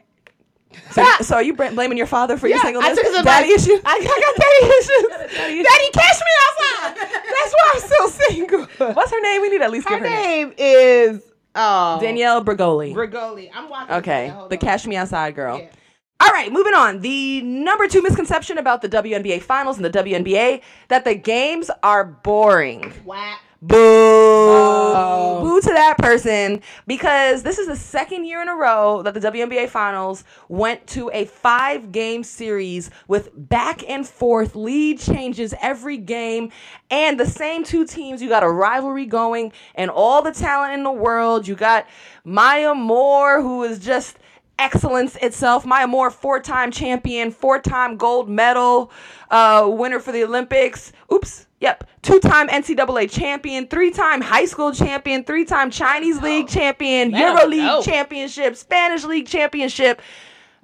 So, 0.93 1.05
so 1.23 1.35
are 1.37 1.43
you 1.43 1.55
br- 1.55 1.71
blaming 1.71 1.99
your 1.99 2.07
father 2.07 2.37
for 2.37 2.47
your 2.49 2.59
I 2.59 2.63
singleness? 2.63 2.97
took 2.99 3.07
some 3.13 3.25
Daddy 3.25 3.53
advice. 3.53 3.67
issue. 3.67 3.81
I, 3.85 3.97
I 3.97 4.21
got 4.21 4.37
daddy 4.41 4.67
issues. 4.79 5.37
daddy 5.37 5.63
Daddy, 5.63 5.91
catch 5.93 6.21
me 6.21 6.33
outside. 6.47 7.09
That's 7.25 7.55
why 7.55 7.71
I'm 7.75 7.81
still 7.81 8.09
single. 8.09 8.95
What's 8.95 9.11
her 9.11 9.21
name? 9.21 9.43
We 9.43 9.49
need 9.51 9.59
to 9.59 9.65
at 9.65 9.71
least 9.71 9.89
Her 9.89 9.97
give 9.97 10.05
her 10.05 10.11
name. 10.11 10.49
name 10.49 10.55
is 10.59 11.23
oh 11.55 11.99
Danielle 12.01 12.45
Bergoli. 12.45 12.95
Bregoli. 12.95 13.51
I'm 13.55 13.69
watching. 13.69 13.95
Okay, 13.97 14.29
the 14.29 14.55
on. 14.57 14.59
Cash 14.59 14.87
Me 14.87 14.97
Outside 14.97 15.35
girl. 15.35 15.59
Yeah. 15.59 15.71
All 16.23 16.29
right, 16.33 16.53
moving 16.53 16.75
on. 16.75 17.01
The 17.01 17.41
number 17.43 17.89
two 17.89 18.03
misconception 18.03 18.59
about 18.59 18.83
the 18.83 18.89
WNBA 18.91 19.41
finals 19.43 19.77
and 19.79 19.85
the 19.85 19.91
WNBA 19.91 20.61
that 20.89 21.05
the 21.05 21.15
games 21.15 21.71
are 21.83 22.05
boring. 22.05 22.93
Whack. 23.05 23.41
Boo. 23.63 25.41
Boo 25.43 25.61
to 25.61 25.69
that 25.69 25.99
person 25.99 26.63
because 26.87 27.43
this 27.43 27.59
is 27.59 27.67
the 27.67 27.77
second 27.77 28.25
year 28.25 28.41
in 28.41 28.49
a 28.49 28.55
row 28.55 29.03
that 29.03 29.13
the 29.13 29.21
WNBA 29.21 29.69
finals 29.69 30.25
went 30.49 30.87
to 30.87 31.11
a 31.13 31.27
five 31.27 31.93
game 31.93 32.25
series 32.25 32.91
with 33.07 33.29
back 33.37 33.87
and 33.87 34.09
forth 34.09 34.57
lead 34.57 34.99
changes 34.99 35.55
every 35.61 35.99
game 35.99 36.51
and 36.91 37.21
the 37.21 37.27
same 37.27 37.63
two 37.63 37.87
teams. 37.87 38.23
You 38.23 38.31
got 38.31 38.43
a 38.43 38.51
rivalry 38.51 39.05
going 39.05 39.53
and 39.75 39.91
all 39.91 40.23
the 40.23 40.33
talent 40.33 40.73
in 40.73 40.83
the 40.83 40.93
world. 40.93 41.47
You 41.47 41.55
got 41.55 41.87
Maya 42.25 42.75
Moore, 42.75 43.43
who 43.43 43.65
is 43.65 43.79
just 43.79 44.17
excellence 44.59 45.17
itself. 45.17 45.67
Maya 45.67 45.87
Moore, 45.87 46.11
four-time 46.11 46.71
champion, 46.71 47.31
four-time 47.31 47.99
gold 47.99 48.31
medal 48.31 48.91
uh, 49.31 49.69
winner 49.71 50.01
for 50.01 50.13
the 50.13 50.25
Olympics. 50.25 50.93
Oops. 51.13 51.47
Yep. 51.61 51.85
Two-time 52.03 52.49
NCAA 52.49 53.11
champion, 53.11 53.67
three-time 53.67 54.23
high 54.23 54.47
school 54.47 54.73
champion, 54.73 55.25
three-time 55.25 55.71
Chinese 55.71 56.21
League 56.23 56.49
champion, 56.49 57.15
'em 57.15 57.21
Euro 57.21 57.47
League 57.47 57.61
go. 57.67 57.83
championship, 57.83 58.57
Spanish 58.57 59.05
League 59.05 59.27
championship. 59.27 60.01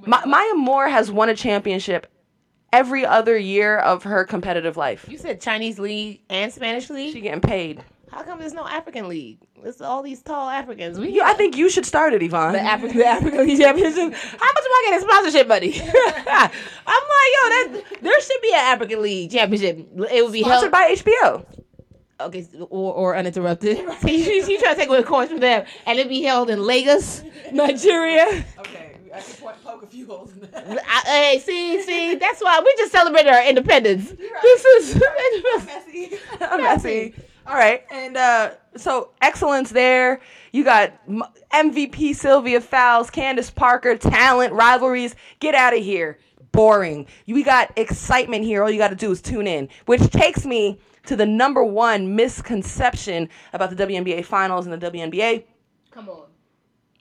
Ma- 0.07 0.25
Maya 0.27 0.55
Moore 0.55 0.89
has 0.89 1.11
won 1.13 1.29
a 1.29 1.35
championship 1.35 2.07
every 2.73 3.05
other 3.07 3.37
year 3.37 3.77
of 3.79 4.03
her 4.05 4.25
competitive 4.25 4.77
life. 4.77 5.07
You 5.09 5.19
said 5.19 5.41
Chinese 5.41 5.79
league 5.79 6.21
and 6.31 6.53
Spanish 6.53 6.89
League? 6.91 7.13
She 7.13 7.21
getting 7.21 7.41
paid. 7.41 7.83
How 8.11 8.23
come 8.23 8.39
there's 8.39 8.55
no 8.55 8.67
African 8.67 9.09
league? 9.09 9.39
It's 9.67 9.81
all 9.81 10.03
these 10.03 10.23
tall 10.23 10.49
Africans. 10.49 10.97
We 10.99 11.11
You, 11.11 11.23
I 11.25 11.33
think 11.35 11.57
you 11.57 11.69
should 11.69 11.85
start 11.85 12.13
it, 12.13 12.23
Yvonne. 12.23 12.53
the 12.53 12.61
African 12.61 12.99
the 12.99 13.05
African 13.07 13.39
League 13.47 13.59
Championship. 13.59 14.15
How 14.15 14.53
much 14.53 14.65
am 14.65 14.71
I 14.71 14.83
getting 14.87 15.09
sponsorship 15.09 15.49
money? 15.49 15.81
I'm 15.81 16.51
like, 17.17 17.33
yo, 17.35 17.49
that 17.49 17.83
there 18.03 18.21
should 18.21 18.41
be 18.43 18.53
an 18.53 18.61
African 18.61 19.03
League 19.03 19.31
Championship. 19.33 19.79
It 20.13 20.23
would 20.23 20.33
be 20.33 20.43
Sponsored 20.43 20.73
held 20.73 20.73
by 20.73 20.95
HBO. 20.95 21.45
okay, 22.21 22.47
or, 22.71 22.95
or 22.95 23.17
uninterrupted. 23.17 23.79
See, 24.03 24.23
she, 24.23 24.43
she 24.45 24.59
trying 24.59 24.75
to 24.75 24.81
take 24.81 24.89
away 24.89 25.03
coins 25.03 25.31
from 25.31 25.41
them, 25.41 25.67
and 25.85 25.99
it'd 25.99 26.09
be 26.09 26.23
held 26.23 26.49
in 26.49 26.63
Lagos, 26.65 27.25
Nigeria. 27.53 28.45
Okay, 28.61 28.93
I 29.13 29.21
can 29.21 29.53
poke 29.65 29.83
a 29.83 29.87
few 29.89 30.07
holes 30.07 30.31
in 30.33 30.41
that. 30.43 30.65
I, 30.87 31.01
hey, 31.09 31.39
see, 31.41 31.83
see, 31.83 32.15
that's 32.15 32.41
why 32.41 32.61
we 32.65 32.73
just 32.79 32.93
celebrated 32.93 33.33
our 33.33 33.45
independence. 33.49 34.13
This 34.43 34.65
is 34.65 35.03
I'm 36.41 36.61
messy. 36.63 37.13
messy. 37.13 37.15
All 37.47 37.55
right, 37.55 37.85
and 37.93 38.17
uh, 38.17 38.55
so 38.77 39.11
excellence 39.23 39.71
there. 39.71 40.21
You 40.51 40.65
got 40.65 40.93
MVP 41.53 42.17
Sylvia 42.17 42.61
Fowles, 42.61 43.09
Candace 43.09 43.51
Parker, 43.51 43.97
talent, 43.97 44.53
rivalries. 44.53 45.15
Get 45.39 45.55
out 45.55 45.77
of 45.77 45.83
here. 45.83 46.19
Boring. 46.51 47.07
We 47.29 47.45
got 47.45 47.71
excitement 47.77 48.43
here. 48.43 48.65
All 48.65 48.71
you 48.71 48.79
got 48.79 48.89
to 48.89 48.97
do 48.97 49.13
is 49.13 49.23
tune 49.23 49.47
in, 49.47 49.69
which 49.85 50.03
takes 50.11 50.45
me 50.45 50.81
to 51.07 51.15
the 51.15 51.27
number 51.27 51.63
one 51.63 52.17
misconception 52.17 53.29
about 53.53 53.71
the 53.71 53.77
WNBA 53.77 54.25
finals 54.25 54.67
and 54.67 54.83
the 54.83 54.91
WNBA. 54.91 55.45
Come 55.93 56.09
on. 56.09 56.26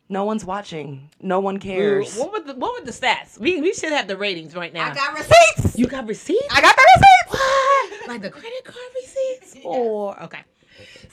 No 0.07 0.23
one's 0.23 0.45
watching. 0.45 1.09
No 1.19 1.39
one 1.39 1.57
cares. 1.57 2.15
What 2.17 2.31
were 2.31 2.39
the 2.39 2.53
what 2.59 2.79
were 2.79 2.85
the 2.85 2.91
stats? 2.91 3.39
We 3.39 3.59
we 3.61 3.73
should 3.73 3.91
have 3.91 4.07
the 4.07 4.17
ratings 4.17 4.55
right 4.55 4.71
now. 4.73 4.91
I 4.91 4.93
got 4.93 5.17
receipts. 5.17 5.77
you 5.77 5.87
got 5.87 6.07
receipts? 6.07 6.45
I 6.51 6.61
got 6.61 6.75
the 6.75 6.85
receipts. 6.95 7.41
What? 7.41 7.91
Like 8.07 8.21
the 8.21 8.29
credit 8.29 8.63
card 8.63 8.85
receipts? 8.95 9.55
Or 9.65 10.21
okay. 10.23 10.41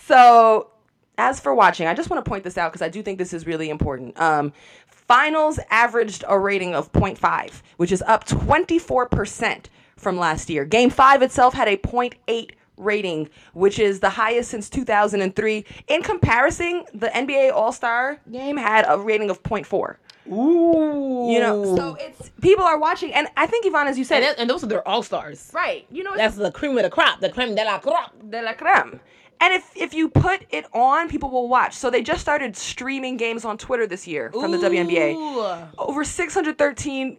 So, 0.07 0.70
as 1.16 1.40
for 1.40 1.55
watching, 1.55 1.86
I 1.86 1.95
just 1.95 2.11
want 2.11 2.22
to 2.22 2.28
point 2.28 2.45
this 2.45 2.59
out 2.59 2.70
because 2.70 2.82
I 2.82 2.90
do 2.90 3.03
think 3.03 3.16
this 3.18 3.32
is 3.32 3.47
really 3.47 3.70
important. 3.70 4.20
Um, 4.20 4.53
finals 4.88 5.59
averaged 5.70 6.24
a 6.28 6.38
rating 6.38 6.74
of 6.74 6.93
0.5, 6.93 7.62
which 7.78 7.93
is 7.93 8.03
up 8.03 8.26
24% 8.26 9.66
from 9.97 10.18
last 10.18 10.51
year. 10.51 10.64
Game 10.66 10.90
five 10.90 11.22
itself 11.22 11.55
had 11.55 11.68
a 11.68 11.76
0.8 11.78 12.51
rating, 12.83 13.28
which 13.55 13.78
is 13.78 14.01
the 14.01 14.11
highest 14.11 14.51
since 14.51 14.68
2003. 14.70 15.64
In 15.89 16.03
comparison, 16.03 16.85
the 16.95 17.09
NBA 17.09 17.53
All 17.53 17.72
Star 17.72 18.18
game 18.30 18.57
had 18.57 18.85
a 18.89 18.99
rating 18.99 19.30
of 19.30 19.43
0.4. 19.43 19.97
Ooh. 20.30 21.30
You 21.33 21.41
know, 21.41 21.76
so 21.76 21.97
it's 22.01 22.30
people 22.41 22.64
are 22.64 22.78
watching, 22.78 23.12
and 23.12 23.26
I 23.37 23.47
think 23.47 23.66
Yvonne, 23.66 23.89
as 23.89 23.99
you 23.99 24.05
said, 24.05 24.16
and, 24.16 24.24
that, 24.24 24.39
and 24.39 24.49
those 24.49 24.62
are 24.62 24.68
their 24.68 24.87
all 24.87 25.03
stars. 25.03 25.51
right? 25.53 25.85
You 25.91 26.05
know, 26.05 26.16
That's 26.16 26.37
the 26.37 26.53
cream 26.53 26.76
of 26.76 26.85
the 26.85 26.91
crop, 26.91 27.20
the 27.20 27.30
creme 27.30 27.55
de 27.55 27.64
la 27.64 27.78
crop. 27.78 28.14
de 28.30 28.41
la 28.43 28.53
creme. 28.55 29.01
And 29.41 29.53
if 29.53 29.72
if 29.76 29.93
you 29.93 30.09
put 30.09 30.47
it 30.51 30.66
on, 30.72 31.09
people 31.09 31.28
will 31.28 31.49
watch. 31.49 31.74
So 31.74 31.91
they 31.91 32.03
just 32.03 32.20
started 32.20 32.57
streaming 32.57 33.16
games 33.16 33.45
on 33.45 33.59
Twitter 33.59 33.89
this 33.89 34.07
year 34.07 34.30
from 34.30 34.53
the 34.53 34.59
WNBA. 34.59 35.70
Over 35.78 36.05
613 36.05 37.18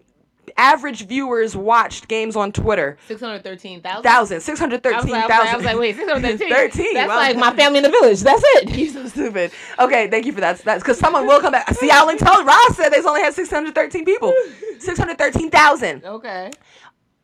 average 0.58 1.08
viewers 1.08 1.56
watched 1.56 2.08
games 2.08 2.36
on 2.36 2.52
Twitter. 2.52 2.98
613,000. 3.08 4.04
Thousand, 4.04 4.36
I 4.36 4.38
was, 4.38 4.46
613,000. 4.46 5.10
like, 5.10 5.30
I, 5.30 5.40
was 5.40 5.46
like, 5.46 5.54
I 5.54 5.58
was 5.58 5.66
like, 5.66 5.80
wait, 5.80 5.96
613. 5.96 6.50
13. 6.50 6.94
That's 6.94 7.10
Wow. 7.10 7.16
like 7.16 7.38
my 7.38 7.54
family 7.56 7.78
in 7.80 7.84
the 7.84 7.90
village. 7.90 8.20
That's 8.22 8.42
it. 8.46 8.70
You're 8.78 8.92
so 8.92 9.08
stupid. 9.08 9.52
Okay, 9.80 10.10
thank 10.10 10.26
you 10.26 10.34
for 10.34 10.42
that. 10.42 10.60
That's 10.60 10.84
because 10.84 11.00
someone 11.00 11.26
will 11.28 11.40
come 11.40 11.54
back. 11.54 11.70
See, 11.76 11.90
I 11.90 12.02
only 12.02 12.18
told 12.18 12.46
Roz 12.46 12.76
said 12.76 12.90
they 12.90 13.02
only 13.02 13.22
had 13.22 13.34
613 13.34 14.06
people. 14.06 14.34
613,000. 14.80 16.04
Okay. 16.06 16.52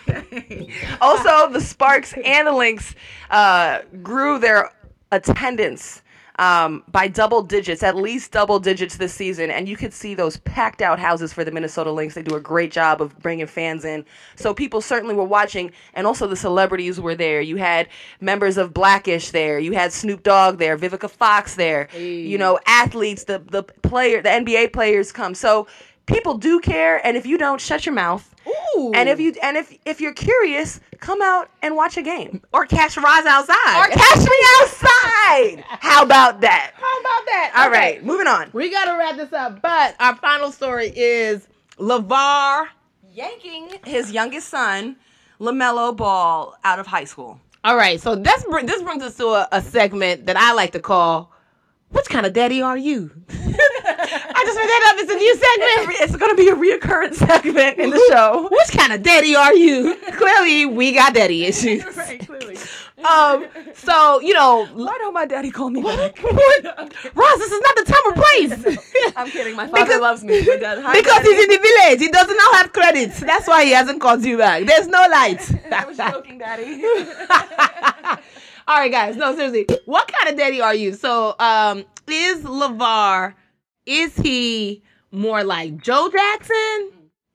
Okay. 0.09 0.73
Also, 1.01 1.51
the 1.51 1.61
Sparks 1.61 2.15
and 2.25 2.47
the 2.49 2.53
Lynx 2.53 2.95
uh, 3.31 3.81
grew 4.03 4.39
their 4.39 4.71
attendance 5.13 6.03
um, 6.41 6.83
by 6.91 7.07
double 7.07 7.43
digits, 7.43 7.83
at 7.83 7.95
least 7.95 8.33
double 8.33 8.59
digits 8.59 8.97
this 8.97 9.13
season. 9.13 9.51
And 9.51 9.69
you 9.69 9.77
could 9.77 9.93
see 9.93 10.15
those 10.15 10.39
packed 10.39 10.81
out 10.81 10.99
houses 10.99 11.35
for 11.35 11.45
the 11.45 11.51
Minnesota 11.51 11.93
Lynx. 11.93 12.15
They 12.15 12.23
do 12.23 12.35
a 12.35 12.41
great 12.41 12.73
job 12.73 13.03
of 13.03 13.17
bringing 13.21 13.47
fans 13.47 13.85
in. 13.85 14.07
So 14.37 14.55
people 14.55 14.81
certainly 14.81 15.15
were 15.15 15.25
watching. 15.25 15.71
And 15.93 16.07
also 16.07 16.27
the 16.27 16.37
celebrities 16.37 16.99
were 16.99 17.15
there. 17.15 17.43
You 17.43 17.57
had 17.57 17.89
members 18.23 18.57
of 18.57 18.73
Blackish 18.73 19.31
there. 19.33 19.59
You 19.59 19.73
had 19.73 19.93
Snoop 19.93 20.23
Dogg 20.23 20.57
there, 20.57 20.79
Vivica 20.79 21.11
Fox 21.11 21.57
there. 21.57 21.89
You 21.95 22.39
know, 22.39 22.59
athletes, 22.67 23.25
the, 23.25 23.41
the 23.51 23.63
player, 23.63 24.23
the 24.23 24.31
NBA 24.31 24.73
players 24.73 25.13
come. 25.13 25.35
So 25.35 25.67
people 26.11 26.35
do 26.39 26.61
care. 26.61 27.05
And 27.07 27.17
if 27.17 27.27
you 27.27 27.39
don't, 27.39 27.61
shut 27.61 27.87
your 27.87 27.95
mouth. 27.95 28.27
Ooh. 28.77 28.93
And 28.95 29.09
if 29.09 29.21
you 29.21 29.35
and 29.43 29.57
if 29.57 29.77
if 29.85 30.01
you're 30.01 30.13
curious, 30.15 30.81
come 30.99 31.21
out 31.23 31.51
and 31.63 31.77
watch 31.77 31.97
a 31.97 32.03
game. 32.03 32.43
or 32.53 32.67
catch 32.67 32.97
Roz 32.97 33.27
outside. 33.27 33.77
Or 33.79 33.87
catch 33.89 34.19
me 34.19 34.37
outside. 34.61 35.65
How 35.81 36.03
about 36.03 36.41
that? 36.41 36.73
How 36.75 37.01
about 37.01 37.27
that? 37.27 37.53
All 37.57 37.69
Okay. 37.69 37.79
right, 37.79 38.05
moving 38.05 38.27
on. 38.27 38.51
We 38.53 38.71
got 38.71 38.87
to 38.87 38.99
wrap 38.99 39.17
this 39.17 39.33
up. 39.33 39.61
But 39.63 39.95
our 40.01 40.17
final 40.17 40.51
story 40.53 40.93
is 40.95 41.47
LaVar 41.79 42.67
Yanking 43.13 43.71
his 43.85 44.13
youngest 44.13 44.49
son, 44.49 44.97
LaMelo 45.41 45.97
Ball 45.97 46.57
out 46.65 46.79
of 46.79 46.87
high 46.87 47.05
school. 47.05 47.41
All 47.65 47.77
right, 47.77 48.01
so 48.01 48.15
this 48.17 48.45
br- 48.45 48.63
this 48.63 48.83
brings 48.83 49.03
us 49.03 49.17
to 49.19 49.27
a, 49.29 49.49
a 49.53 49.61
segment 49.61 50.27
that 50.27 50.37
I 50.37 50.53
like 50.55 50.73
to 50.73 50.81
call 50.81 51.33
"Which 51.91 52.07
kind 52.09 52.27
of 52.27 52.33
daddy 52.33 52.63
are 52.63 52.77
you?" 52.77 53.11
I 53.31 54.43
just 54.47 54.57
made 54.57 54.69
that 54.69 54.93
up. 54.95 55.03
It's 55.03 55.11
a 55.13 55.15
new 55.15 55.35
segment. 55.35 56.01
It's 56.03 56.17
going 56.17 56.35
to 56.35 56.37
be 56.37 56.49
a 56.49 56.55
reoccurring 56.55 57.15
segment 57.15 57.79
in 57.79 57.91
the 57.91 58.03
show. 58.11 58.49
Which 58.51 58.77
kind 58.79 58.93
of 58.93 59.03
daddy 59.03 59.35
are 59.37 59.55
you? 59.55 59.97
Clearly, 60.13 60.67
we 60.67 60.93
got 60.93 61.15
daddy 61.15 61.45
issues. 61.51 61.85
Right, 61.97 62.25
clearly. 62.27 62.57
Um, 63.09 63.47
so 63.75 64.21
you 64.21 64.35
know, 64.35 64.67
Why 64.75 64.97
don't 64.99 65.15
my 65.15 65.25
daddy 65.27 65.51
call 65.51 65.71
me 65.71 65.83
back? 65.83 66.23
Roz, 66.23 67.39
this 67.39 67.51
is 67.53 67.61
not 67.63 67.77
the 67.77 67.85
time 67.87 68.05
or 68.07 68.13
place. 68.13 68.79
I'm 69.17 69.31
kidding. 69.31 69.57
My 69.57 69.67
father 69.67 69.85
Because- 69.85 70.01
loves 70.01 70.23
me. 70.25 70.45
Dad- 70.45 70.77
because 70.93 71.23
he's 71.23 71.43
in 71.45 71.49
the 71.51 71.59
village, 71.59 72.01
he 72.01 72.09
does 72.09 72.29
not 72.29 72.57
have 72.57 72.73
credits. 72.73 73.21
That's 73.21 73.47
why 73.49 73.65
he 73.65 73.71
hasn't 73.73 74.01
called 74.01 74.23
you 74.25 74.37
back. 74.39 74.65
There's 74.67 74.87
no 74.87 75.03
light. 75.11 75.41
I 75.73 75.85
was 75.87 75.97
joking, 75.97 76.39
daddy. 76.39 76.83
All 78.71 78.77
right, 78.77 78.93
guys. 78.93 79.17
No, 79.17 79.35
seriously. 79.35 79.67
What 79.87 80.07
kind 80.13 80.33
of 80.33 80.39
daddy 80.39 80.61
are 80.61 80.77
you? 80.77 80.93
So, 80.93 81.35
um, 81.41 81.85
is 82.07 82.45
LaVar, 82.45 83.35
is 83.85 84.15
he 84.15 84.85
more 85.11 85.43
like 85.43 85.83
Joe 85.83 86.09
Jackson, 86.09 86.93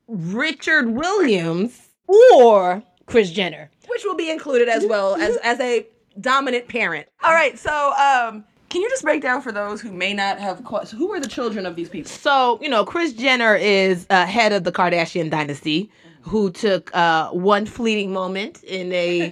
Richard 0.08 0.92
Williams, 0.92 1.90
or 2.08 2.82
Kris 3.08 3.32
Jenner? 3.32 3.70
Which 3.90 4.06
will 4.06 4.16
be 4.16 4.30
included 4.30 4.70
as 4.70 4.86
well 4.86 5.16
as 5.16 5.36
as 5.44 5.60
a 5.60 5.86
dominant 6.22 6.70
parent. 6.70 7.10
All 7.22 7.34
right. 7.34 7.60
So, 7.60 7.92
um, 7.96 8.46
can 8.70 8.82
you 8.82 8.90
just 8.90 9.04
break 9.04 9.22
down 9.22 9.42
for 9.42 9.52
those 9.52 9.82
who 9.82 9.92
may 9.92 10.14
not 10.14 10.40
have 10.40 10.64
caught? 10.64 10.88
So 10.88 10.96
who 10.96 11.12
are 11.12 11.20
the 11.20 11.28
children 11.28 11.66
of 11.66 11.76
these 11.76 11.90
people? 11.90 12.10
So, 12.10 12.60
you 12.62 12.70
know, 12.70 12.86
Kris 12.86 13.12
Jenner 13.12 13.56
is 13.56 14.08
uh, 14.10 14.26
head 14.26 14.54
of 14.54 14.64
the 14.64 14.72
Kardashian 14.72 15.30
dynasty 15.30 15.92
who 16.26 16.50
took 16.50 16.94
uh, 16.96 17.30
one 17.30 17.66
fleeting 17.66 18.12
moment 18.12 18.64
in 18.64 18.92
a 18.92 19.32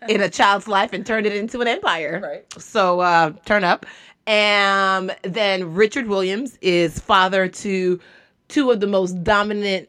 in 0.08 0.20
a 0.20 0.28
child's 0.28 0.68
life 0.68 0.92
and 0.92 1.06
turned 1.06 1.26
it 1.26 1.34
into 1.34 1.60
an 1.60 1.68
empire. 1.68 2.20
Right. 2.22 2.62
So, 2.62 3.00
uh, 3.00 3.32
turn 3.46 3.64
up. 3.64 3.86
And 4.26 5.14
then 5.22 5.74
Richard 5.74 6.06
Williams 6.06 6.58
is 6.62 6.98
father 6.98 7.48
to 7.48 8.00
two 8.48 8.70
of 8.70 8.80
the 8.80 8.86
most 8.86 9.22
dominant 9.22 9.88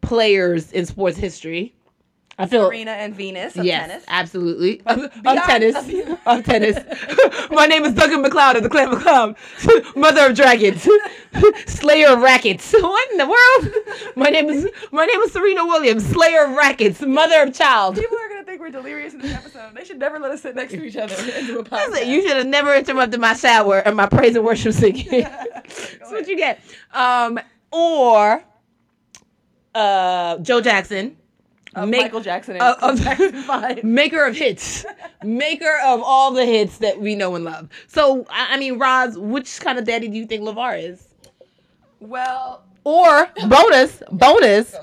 players 0.00 0.72
in 0.72 0.86
sports 0.86 1.16
history. 1.16 1.74
I 2.38 2.46
feel 2.46 2.66
Serena 2.66 2.92
and 2.92 3.14
Venus 3.14 3.56
of 3.56 3.64
yes, 3.64 3.88
tennis. 3.88 4.04
absolutely. 4.08 4.80
Of, 4.86 4.98
of 5.00 5.44
tennis. 5.44 5.76
of- 6.26 6.44
tennis. 6.44 6.78
My 7.50 7.66
name 7.66 7.84
is 7.84 7.92
Duncan 7.94 8.22
MacLeod 8.22 8.56
of 8.56 8.62
the 8.62 8.68
Clan 8.70 8.90
MacLeod. 8.90 9.36
Mother 9.96 10.26
of 10.30 10.34
dragons. 10.36 10.88
Slayer 11.66 12.08
of 12.08 12.20
rackets. 12.20 12.72
What 12.72 13.10
in 13.12 13.18
the 13.18 13.26
world? 13.26 13.74
My 14.16 14.28
name 14.30 14.48
is 14.48 14.68
my 14.90 15.04
name 15.06 15.20
is 15.20 15.32
Serena 15.32 15.66
Williams, 15.66 16.06
Slayer 16.06 16.44
of 16.44 16.56
rackets, 16.56 17.00
mother 17.02 17.42
of 17.42 17.54
child. 17.54 17.96
People 17.96 18.16
are 18.18 18.28
gonna 18.28 18.44
think 18.44 18.60
we're 18.60 18.70
delirious 18.70 19.14
in 19.14 19.20
this 19.20 19.32
episode. 19.34 19.74
They 19.74 19.84
should 19.84 19.98
never 19.98 20.18
let 20.18 20.30
us 20.30 20.42
sit 20.42 20.54
next 20.56 20.72
to 20.72 20.82
each 20.84 20.96
other 20.96 21.14
and 21.34 21.46
do 21.46 21.58
a 21.60 21.64
podcast. 21.64 21.90
Listen, 21.90 22.08
you 22.10 22.22
should 22.26 22.36
have 22.38 22.46
never 22.46 22.74
interrupted 22.74 23.20
my 23.20 23.34
shower 23.34 23.78
and 23.78 23.96
my 23.96 24.06
praise 24.06 24.36
and 24.36 24.44
worship 24.44 24.72
singing. 24.72 25.06
That's 25.22 26.10
what 26.10 26.26
you 26.28 26.36
get. 26.36 26.60
Um, 26.92 27.38
or 27.70 28.42
uh, 29.74 30.38
Joe 30.38 30.60
Jackson. 30.60 31.16
Of 31.74 31.88
Make- 31.88 32.02
Michael 32.02 32.20
Jackson 32.20 32.56
and 32.56 32.62
of- 32.62 33.00
Jackson 33.00 33.80
maker 33.94 34.24
of 34.26 34.36
hits, 34.36 34.84
maker 35.24 35.78
of 35.84 36.02
all 36.02 36.30
the 36.32 36.44
hits 36.44 36.78
that 36.78 37.00
we 37.00 37.14
know 37.14 37.34
and 37.34 37.44
love. 37.44 37.68
So, 37.86 38.26
I 38.28 38.54
I 38.54 38.58
mean, 38.58 38.78
Roz, 38.78 39.16
which 39.16 39.58
kind 39.60 39.78
of 39.78 39.84
daddy 39.86 40.08
do 40.08 40.16
you 40.16 40.26
think 40.26 40.42
LaVar 40.42 40.82
is? 40.90 41.08
Well, 42.00 42.64
Or 42.84 43.26
bonus, 43.48 44.02
bonus, 44.10 44.74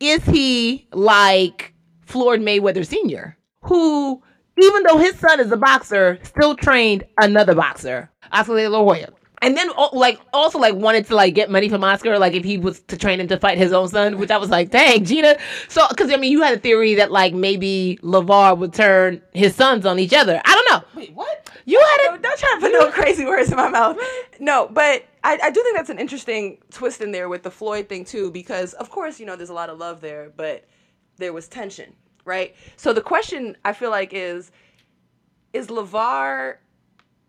is 0.00 0.24
he 0.24 0.86
like 0.92 1.74
Floyd 2.06 2.40
Mayweather 2.40 2.86
Sr., 2.86 3.36
who, 3.62 4.22
even 4.60 4.82
though 4.84 4.96
his 4.98 5.18
son 5.18 5.40
is 5.40 5.50
a 5.52 5.56
boxer, 5.56 6.18
still 6.22 6.54
trained 6.56 7.04
another 7.20 7.54
boxer, 7.54 8.10
Oscar 8.32 8.56
De 8.56 8.68
La 8.68 8.78
Hoya. 8.78 9.08
And 9.40 9.56
then, 9.56 9.70
like, 9.92 10.20
also, 10.32 10.58
like, 10.58 10.74
wanted 10.74 11.06
to, 11.06 11.14
like, 11.14 11.34
get 11.34 11.50
money 11.50 11.68
from 11.68 11.84
Oscar, 11.84 12.18
like, 12.18 12.34
if 12.34 12.44
he 12.44 12.58
was 12.58 12.80
to 12.80 12.96
train 12.96 13.20
him 13.20 13.28
to 13.28 13.38
fight 13.38 13.58
his 13.58 13.72
own 13.72 13.88
son, 13.88 14.18
which 14.18 14.30
I 14.30 14.36
was 14.36 14.50
like, 14.50 14.70
dang, 14.70 15.04
Gina. 15.04 15.36
So, 15.68 15.86
because, 15.88 16.12
I 16.12 16.16
mean, 16.16 16.32
you 16.32 16.42
had 16.42 16.56
a 16.56 16.60
theory 16.60 16.94
that, 16.96 17.12
like, 17.12 17.34
maybe 17.34 17.98
LaVar 18.02 18.58
would 18.58 18.74
turn 18.74 19.22
his 19.32 19.54
sons 19.54 19.86
on 19.86 19.98
each 19.98 20.12
other. 20.12 20.40
I 20.44 20.54
don't 20.54 20.70
know. 20.70 21.00
wait, 21.00 21.14
what? 21.14 21.48
You 21.64 21.78
had 21.78 22.14
it. 22.14 22.22
don't 22.22 22.38
try 22.38 22.54
to 22.54 22.60
put 22.60 22.72
no 22.72 22.90
crazy 22.90 23.26
words 23.26 23.50
in 23.50 23.56
my 23.56 23.68
mouth. 23.68 23.98
No, 24.40 24.68
but 24.72 25.04
I, 25.22 25.38
I 25.42 25.50
do 25.50 25.62
think 25.62 25.76
that's 25.76 25.90
an 25.90 25.98
interesting 25.98 26.58
twist 26.70 27.02
in 27.02 27.12
there 27.12 27.28
with 27.28 27.42
the 27.42 27.50
Floyd 27.50 27.88
thing 27.88 28.06
too, 28.06 28.30
because 28.30 28.72
of 28.74 28.88
course 28.88 29.20
you 29.20 29.26
know 29.26 29.36
there's 29.36 29.50
a 29.50 29.54
lot 29.54 29.68
of 29.68 29.78
love 29.78 30.00
there, 30.00 30.32
but 30.34 30.64
there 31.18 31.34
was 31.34 31.48
tension, 31.48 31.92
right? 32.24 32.54
So 32.76 32.94
the 32.94 33.02
question 33.02 33.56
I 33.66 33.74
feel 33.74 33.90
like 33.90 34.14
is, 34.14 34.50
is 35.52 35.66
LaVar, 35.66 36.56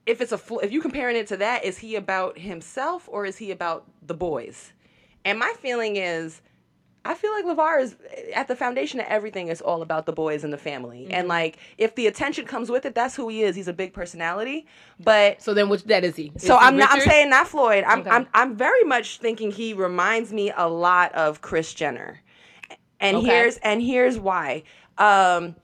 if 0.09 0.21
it's 0.21 0.31
a 0.31 0.37
Flo- 0.37 0.59
if 0.59 0.71
you 0.71 0.81
comparing 0.81 1.15
it 1.15 1.27
to 1.27 1.37
that, 1.37 1.63
is 1.63 1.77
he 1.77 1.95
about 1.95 2.37
himself 2.39 3.07
or 3.11 3.25
is 3.25 3.37
he 3.37 3.51
about 3.51 3.85
the 4.05 4.13
boys? 4.15 4.73
And 5.23 5.37
my 5.37 5.53
feeling 5.59 5.97
is, 5.97 6.41
I 7.05 7.13
feel 7.13 7.31
like 7.31 7.45
LaVar 7.45 7.81
is 7.81 7.95
at 8.35 8.47
the 8.47 8.55
foundation 8.55 8.99
of 8.99 9.05
everything 9.07 9.49
is 9.49 9.61
all 9.61 9.81
about 9.81 10.05
the 10.05 10.11
boys 10.11 10.43
and 10.43 10.51
the 10.51 10.57
family. 10.57 11.07
And 11.11 11.27
like 11.27 11.57
if 11.77 11.93
the 11.95 12.07
attention 12.07 12.45
comes 12.45 12.69
with 12.69 12.85
it, 12.85 12.95
that's 12.95 13.15
who 13.15 13.29
he 13.29 13.43
is. 13.43 13.55
He's 13.55 13.67
a 13.67 13.73
big 13.73 13.93
personality. 13.93 14.65
But 14.99 15.41
So 15.41 15.53
then, 15.53 15.69
which 15.69 15.83
that 15.85 16.03
is 16.03 16.15
he? 16.15 16.31
Is 16.35 16.43
so 16.43 16.57
he 16.57 16.65
I'm 16.65 16.77
not 16.77 16.91
I'm 16.91 17.01
saying 17.01 17.29
not 17.29 17.47
Floyd. 17.47 17.83
I'm 17.85 17.99
Okay. 17.99 18.09
I'm 18.09 18.27
I'm 18.33 18.55
very 18.57 18.83
much 18.83 19.19
thinking 19.19 19.51
he 19.51 19.73
reminds 19.73 20.33
me 20.33 20.51
a 20.55 20.67
lot 20.67 21.13
of 21.13 21.41
Kris 21.41 21.73
Jenner. 21.73 22.19
And 22.99 23.17
Okay. 23.17 23.27
here's 23.27 23.57
and 23.57 23.81
here's 23.81 24.17
why. 24.19 24.63
Um 24.97 25.55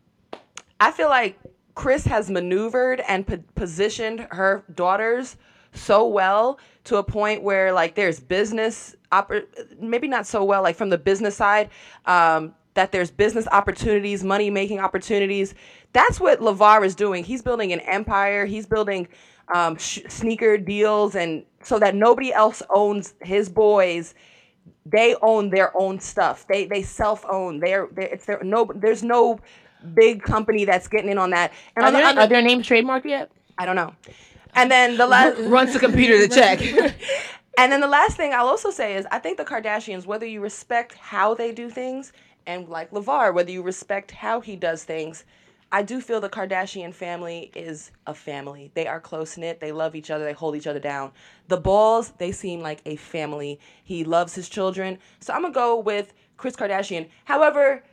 I 0.79 0.91
feel 0.91 1.09
like 1.09 1.39
Kris 1.75 2.05
has 2.05 2.29
maneuvered 2.29 3.01
and 3.07 3.27
po- 3.27 3.43
positioned 3.55 4.27
her 4.31 4.63
daughters 4.73 5.37
so 5.73 6.07
well 6.07 6.57
to 6.85 6.97
a 6.97 7.03
point 7.03 7.43
where 7.43 7.73
like 7.73 7.95
there's 7.95 8.19
business 8.19 8.95
oppor- 9.11 9.45
maybe 9.79 10.07
not 10.07 10.25
so 10.25 10.43
well 10.43 10.63
like 10.63 10.75
from 10.75 10.89
the 10.89 10.97
business 10.97 11.35
side 11.35 11.69
um 12.05 12.55
that 12.75 12.91
there's 12.91 13.09
business 13.09 13.47
opportunities, 13.51 14.23
money 14.23 14.49
making 14.49 14.79
opportunities. 14.79 15.55
That's 15.93 16.19
what 16.19 16.41
LaVar 16.41 16.85
is 16.85 16.93
doing. 16.93 17.23
He's 17.23 17.41
building 17.41 17.71
an 17.71 17.79
empire. 17.79 18.45
He's 18.45 18.65
building 18.65 19.07
um, 19.53 19.77
sh- 19.77 20.01
sneaker 20.09 20.57
deals, 20.57 21.15
and 21.15 21.45
so 21.63 21.79
that 21.79 21.95
nobody 21.95 22.33
else 22.33 22.61
owns 22.69 23.13
his 23.21 23.49
boys 23.49 24.13
they 24.85 25.15
own 25.21 25.49
their 25.49 25.75
own 25.75 25.99
stuff. 25.99 26.45
They 26.47 26.65
they 26.65 26.83
self 26.83 27.25
own. 27.27 27.59
They're, 27.59 27.87
they're 27.91 28.07
it's 28.07 28.25
their 28.25 28.43
no. 28.43 28.69
There's 28.75 29.03
no 29.03 29.39
big 29.85 30.23
company 30.23 30.65
that's 30.65 30.87
getting 30.87 31.09
in 31.09 31.17
on 31.17 31.29
that. 31.31 31.53
And 31.75 31.85
Are 31.85 31.91
there, 31.91 32.05
on 32.05 32.15
the- 32.15 32.21
are 32.21 32.27
their 32.27 32.41
names 32.41 32.67
trademarked 32.67 33.05
yet? 33.05 33.31
I 33.57 33.65
don't 33.65 33.75
know. 33.75 33.93
And 34.53 34.71
then 34.71 34.97
the 34.97 35.07
last 35.07 35.39
Runs 35.39 35.73
the 35.73 35.79
computer 35.79 36.27
to 36.27 36.33
check. 36.33 36.61
and 37.57 37.71
then 37.71 37.81
the 37.81 37.87
last 37.87 38.17
thing 38.17 38.33
I'll 38.33 38.47
also 38.47 38.69
say 38.71 38.95
is 38.95 39.05
I 39.11 39.19
think 39.19 39.37
the 39.37 39.45
Kardashians, 39.45 40.05
whether 40.05 40.25
you 40.25 40.41
respect 40.41 40.93
how 40.95 41.33
they 41.33 41.51
do 41.51 41.69
things, 41.69 42.13
and 42.47 42.67
like 42.69 42.91
LaVar, 42.91 43.33
whether 43.33 43.51
you 43.51 43.61
respect 43.61 44.11
how 44.11 44.39
he 44.39 44.55
does 44.55 44.83
things, 44.83 45.25
I 45.71 45.81
do 45.81 45.99
feel 45.99 46.21
the 46.21 46.29
Kardashian 46.29 46.93
family 46.93 47.51
is 47.55 47.91
a 48.07 48.13
family. 48.13 48.71
They 48.75 48.87
are 48.87 48.99
close 48.99 49.35
knit. 49.37 49.59
They 49.59 49.71
love 49.71 49.95
each 49.95 50.11
other. 50.11 50.23
They 50.23 50.31
hold 50.33 50.55
each 50.55 50.67
other 50.67 50.79
down. 50.79 51.11
The 51.47 51.57
Balls, 51.57 52.13
they 52.17 52.31
seem 52.31 52.61
like 52.61 52.81
a 52.85 52.95
family. 52.95 53.59
He 53.83 54.03
loves 54.03 54.35
his 54.35 54.47
children. 54.47 54.99
So 55.19 55.33
I'm 55.33 55.41
gonna 55.41 55.53
go 55.53 55.77
with 55.79 56.13
Kris 56.37 56.55
Kardashian. 56.55 57.09
However, 57.25 57.83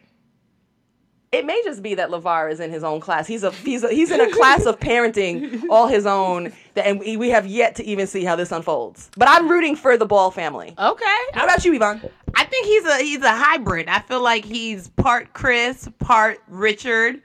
it 1.33 1.47
may 1.47 1.61
just 1.65 1.83
be 1.83 1.95
that 1.95 2.11
LaVar 2.11 2.53
is 2.53 2.61
in 2.61 2.71
his 2.71 2.85
own 2.85 3.01
class. 3.01 3.27
He's 3.27 3.43
a 3.43 3.51
he's 3.51 3.83
a, 3.83 3.89
he's 3.89 4.11
in 4.11 4.21
a 4.21 4.31
class 4.31 4.67
of 4.67 4.79
parenting 4.79 5.63
all 5.71 5.87
his 5.87 6.05
own, 6.07 6.53
that, 6.75 6.87
and 6.87 7.01
we 7.01 7.17
we 7.17 7.31
have 7.31 7.47
yet 7.47 7.75
to 7.77 7.85
even 7.85 8.07
see 8.07 8.23
how 8.25 8.37
this 8.37 8.53
unfolds. 8.53 9.11
But 9.17 9.29
I'm 9.29 9.49
rooting 9.49 9.75
for 9.75 9.97
the 9.97 10.05
Ball 10.07 10.31
family. 10.31 10.75
Okay. 10.79 11.19
How 11.33 11.45
about 11.45 11.65
you, 11.65 11.73
Yvonne? 11.75 12.03
I 12.35 12.45
think 12.45 12.67
he's 12.67 12.85
a 12.85 12.97
he's 12.99 13.23
a 13.23 13.33
hybrid. 13.35 13.89
I 13.89 14.01
feel 14.01 14.23
like 14.23 14.45
he's 14.45 14.89
part 14.89 15.33
Kris, 15.33 15.89
part 15.99 16.39
Richard, 16.49 17.23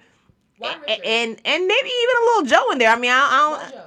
Why 0.58 0.74
a- 0.74 0.80
Richard? 0.80 1.06
and 1.06 1.32
and 1.46 1.68
maybe 1.68 1.90
even 1.90 2.16
a 2.22 2.26
little 2.26 2.44
Joe 2.44 2.72
in 2.72 2.78
there. 2.78 2.90
I 2.90 2.98
mean, 2.98 3.12
I, 3.12 3.28
I 3.30 3.60
don't. 3.60 3.72
Joe. 3.74 3.84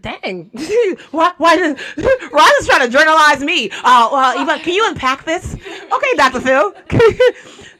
Dang. 0.00 0.50
why, 1.12 1.32
why 1.38 1.56
does 1.56 1.78
Ron 2.32 2.50
is 2.60 2.66
trying 2.66 2.86
to 2.86 2.88
journalize 2.88 3.42
me? 3.42 3.70
Uh, 3.82 4.08
well, 4.12 4.38
Eva, 4.42 4.58
can 4.62 4.74
you 4.74 4.86
unpack 4.88 5.24
this? 5.24 5.56
Okay, 5.94 6.14
Dr. 6.16 6.40
Phil. 6.40 6.74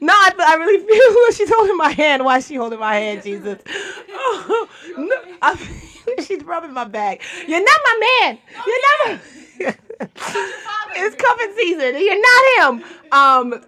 No, 0.05 0.13
I, 0.13 0.33
I 0.39 0.55
really 0.57 0.87
feel 0.87 1.33
she's 1.33 1.51
holding 1.51 1.79
my 1.79 1.91
hand. 1.91 2.27
Why 2.27 2.37
is 2.37 2.47
she 2.47 2.57
holding 2.57 2.79
my 2.79 2.97
hand, 2.97 3.23
Jesus? 3.23 3.59
Oh, 4.11 4.69
no, 4.99 5.17
I, 5.41 5.57
she's 6.23 6.45
rubbing 6.45 6.75
my 6.75 6.85
back. 6.85 7.23
You're 7.49 7.65
not 7.65 7.81
my 7.85 8.21
man. 8.27 8.39
You're 8.67 8.83
not 8.83 9.21
my... 9.61 9.75
it's 10.97 11.17
cuffing 11.17 11.55
season. 11.57 11.95
You're 12.05 12.21
not 12.21 12.83
him. 12.83 12.85
Um, 13.13 13.65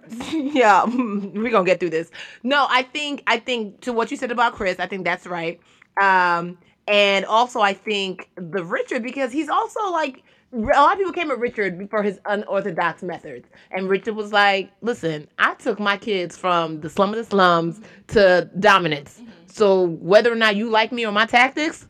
yeah, 0.52 0.84
we're 0.84 1.50
gonna 1.50 1.64
get 1.64 1.80
through 1.80 1.90
this. 1.90 2.10
No, 2.42 2.66
I 2.68 2.82
think 2.82 3.22
I 3.26 3.38
think 3.38 3.80
to 3.82 3.94
what 3.94 4.10
you 4.10 4.18
said 4.18 4.30
about 4.30 4.52
Kris, 4.52 4.78
I 4.78 4.86
think 4.86 5.04
that's 5.04 5.26
right. 5.26 5.58
Um, 5.98 6.58
and 6.86 7.24
also 7.24 7.60
I 7.60 7.72
think 7.72 8.28
the 8.34 8.62
Richard 8.62 9.02
because 9.02 9.32
he's 9.32 9.48
also 9.48 9.90
like 9.90 10.22
a 10.52 10.58
lot 10.58 10.92
of 10.92 10.98
people 10.98 11.12
came 11.12 11.30
at 11.30 11.38
Richard 11.38 11.88
for 11.90 12.02
his 12.02 12.20
unorthodox 12.26 13.02
methods, 13.02 13.48
and 13.70 13.88
Richard 13.88 14.14
was 14.14 14.32
like, 14.32 14.70
"Listen, 14.80 15.28
I 15.38 15.54
took 15.54 15.78
my 15.80 15.96
kids 15.96 16.36
from 16.36 16.80
the 16.80 16.90
slum 16.90 17.10
of 17.10 17.16
the 17.16 17.24
slums 17.24 17.80
to 18.08 18.48
dominance. 18.58 19.20
So 19.46 19.86
whether 19.86 20.32
or 20.32 20.36
not 20.36 20.56
you 20.56 20.70
like 20.70 20.92
me 20.92 21.04
or 21.06 21.12
my 21.12 21.26
tactics, 21.26 21.88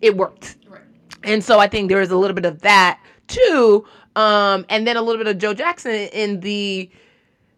it 0.00 0.16
worked." 0.16 0.56
And 1.24 1.42
so 1.42 1.58
I 1.58 1.66
think 1.66 1.88
there 1.88 2.00
is 2.00 2.10
a 2.10 2.16
little 2.16 2.34
bit 2.34 2.44
of 2.44 2.62
that 2.62 3.00
too, 3.26 3.84
um, 4.14 4.64
and 4.68 4.86
then 4.86 4.96
a 4.96 5.02
little 5.02 5.22
bit 5.22 5.28
of 5.28 5.38
Joe 5.38 5.54
Jackson 5.54 6.08
in 6.12 6.40
the, 6.40 6.88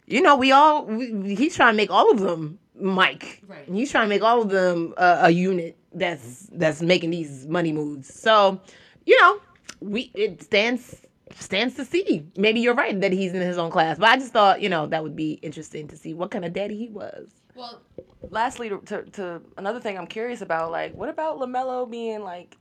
you 0.07 0.23
know, 0.23 0.37
we 0.37 0.51
all 0.51 0.87
we, 0.87 1.35
he's 1.35 1.55
trying 1.55 1.75
to 1.75 1.77
make 1.77 1.91
all 1.91 2.11
of 2.11 2.21
them 2.21 2.59
Mike. 2.81 3.43
Right. 3.47 3.69
He's 3.69 3.91
trying 3.91 4.05
to 4.05 4.09
make 4.09 4.23
all 4.23 4.41
of 4.41 4.49
them 4.49 4.95
uh, 4.97 5.19
a 5.23 5.31
unit 5.31 5.77
that's 5.93 6.49
that's 6.53 6.81
making 6.81 7.11
these 7.11 7.47
money 7.47 7.73
moves. 7.73 8.13
So, 8.13 8.61
you 9.05 9.21
know, 9.21 9.41
we 9.81 10.11
it 10.15 10.43
stands 10.43 11.03
stands 11.39 11.75
to 11.77 11.85
see. 11.85 12.27
Maybe 12.37 12.61
you're 12.61 12.75
right 12.75 12.99
that 13.01 13.13
he's 13.13 13.33
in 13.35 13.43
his 13.43 13.59
own 13.59 13.71
class, 13.71 13.99
but 13.99 14.09
I 14.09 14.17
just 14.17 14.33
thought 14.33 14.61
you 14.61 14.69
know 14.69 14.87
that 14.87 15.03
would 15.03 15.17
be 15.17 15.33
interesting 15.35 15.89
to 15.89 15.97
see 15.97 16.15
what 16.15 16.31
kind 16.31 16.45
of 16.45 16.53
daddy 16.53 16.77
he 16.77 16.89
was. 16.89 17.29
Well, 17.55 17.83
lastly 18.31 18.69
to, 18.69 18.79
to, 18.79 19.03
to 19.05 19.43
another 19.57 19.81
thing 19.81 19.97
i'm 19.97 20.07
curious 20.07 20.41
about 20.41 20.71
like 20.71 20.95
what 20.95 21.09
about 21.09 21.39
lamelo 21.39 21.89
being 21.89 22.23
like 22.23 22.57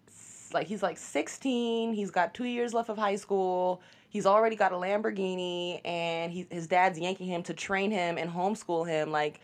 like 0.53 0.68
he's 0.68 0.84
like 0.84 0.97
16 0.97 1.93
he's 1.93 2.11
got 2.11 2.34
two 2.34 2.45
years 2.45 2.74
left 2.74 2.89
of 2.89 2.97
high 2.97 3.15
school 3.15 3.82
he's 4.09 4.26
already 4.26 4.55
got 4.55 4.72
a 4.72 4.76
lamborghini 4.76 5.82
and 5.84 6.32
he, 6.32 6.45
his 6.49 6.68
dad's 6.68 6.99
yanking 6.99 7.28
him 7.28 7.43
to 7.43 7.53
train 7.53 7.91
him 7.91 8.18
and 8.18 8.30
homeschool 8.32 8.88
him 8.88 9.11
like 9.11 9.41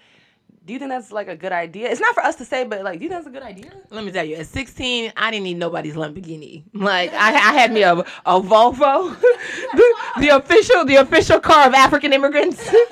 do 0.66 0.74
you 0.74 0.80
think 0.80 0.90
that's 0.90 1.12
like 1.12 1.28
a 1.28 1.36
good 1.36 1.52
idea 1.52 1.90
it's 1.90 2.00
not 2.00 2.14
for 2.14 2.24
us 2.24 2.36
to 2.36 2.46
say 2.46 2.64
but 2.64 2.84
like 2.84 3.00
do 3.00 3.06
you 3.06 3.10
think 3.10 3.24
that's 3.24 3.28
a 3.28 3.38
good 3.38 3.44
idea 3.44 3.72
Let 3.90 4.04
me 4.06 4.12
tell 4.12 4.26
you, 4.26 4.36
at 4.38 4.48
16, 4.48 5.14
I 5.16 5.32
didn't 5.32 5.44
need 5.44 5.58
nobody's 5.58 5.96
Lamborghini. 5.96 6.64
Like 6.74 7.14
I, 7.14 7.30
I 7.30 7.54
had 7.54 7.72
me 7.72 7.84
a, 7.84 7.94
a 7.94 8.42
Volvo, 8.42 9.20
the, 9.74 9.96
the 10.20 10.30
official 10.30 10.86
the 10.86 10.96
official 10.96 11.40
car 11.40 11.68
of 11.68 11.74
African 11.74 12.14
immigrants. 12.14 12.70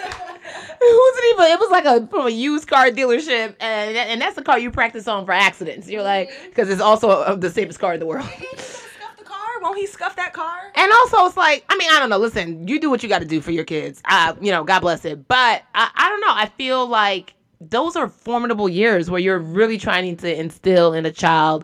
It 0.83 0.97
wasn't 0.97 1.25
even. 1.33 1.51
It 1.51 1.59
was 1.59 1.69
like 1.71 1.85
a 1.85 2.07
from 2.07 2.25
a 2.25 2.29
used 2.31 2.67
car 2.67 2.89
dealership, 2.89 3.55
and 3.59 3.95
and 3.95 4.19
that's 4.19 4.35
the 4.35 4.41
car 4.41 4.57
you 4.57 4.71
practice 4.71 5.07
on 5.07 5.25
for 5.25 5.31
accidents. 5.31 5.87
You're 5.87 6.01
like, 6.01 6.31
because 6.49 6.69
it's 6.69 6.81
also 6.81 7.35
the 7.35 7.51
safest 7.51 7.79
car 7.79 7.93
in 7.93 7.99
the 7.99 8.07
world. 8.07 8.25
scuff 8.25 9.17
the 9.17 9.23
car 9.23 9.61
won't 9.61 9.77
he 9.77 9.85
scuff 9.85 10.15
that 10.15 10.33
car 10.33 10.71
And 10.75 10.91
also, 10.91 11.23
it's 11.25 11.37
like, 11.37 11.63
I 11.69 11.77
mean, 11.77 11.89
I 11.91 11.99
don't 11.99 12.09
know. 12.09 12.17
Listen, 12.17 12.67
you 12.67 12.79
do 12.79 12.89
what 12.89 13.03
you 13.03 13.09
got 13.09 13.19
to 13.19 13.27
do 13.27 13.41
for 13.41 13.51
your 13.51 13.63
kids. 13.63 14.01
Uh, 14.05 14.33
you 14.41 14.51
know, 14.51 14.63
God 14.63 14.79
bless 14.79 15.05
it. 15.05 15.27
But 15.27 15.63
I, 15.75 15.91
I 15.95 16.09
don't 16.09 16.21
know. 16.21 16.33
I 16.33 16.47
feel 16.57 16.87
like 16.87 17.35
those 17.69 17.95
are 17.95 18.09
formidable 18.09 18.67
years 18.67 19.09
where 19.09 19.19
you're 19.19 19.39
really 19.39 19.77
trying 19.77 20.17
to 20.17 20.39
instill 20.39 20.93
in 20.93 21.05
a 21.05 21.11
child, 21.11 21.63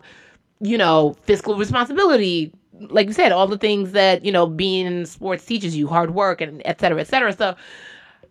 you 0.60 0.78
know, 0.78 1.16
fiscal 1.22 1.56
responsibility. 1.56 2.52
Like 2.72 3.08
you 3.08 3.12
said, 3.12 3.32
all 3.32 3.48
the 3.48 3.58
things 3.58 3.92
that 3.92 4.24
you 4.24 4.30
know 4.30 4.46
being 4.46 4.86
in 4.86 5.04
sports 5.06 5.44
teaches 5.44 5.76
you, 5.76 5.88
hard 5.88 6.14
work 6.14 6.40
and 6.40 6.62
et 6.64 6.80
cetera, 6.80 7.00
et 7.00 7.08
cetera. 7.08 7.32
So. 7.32 7.56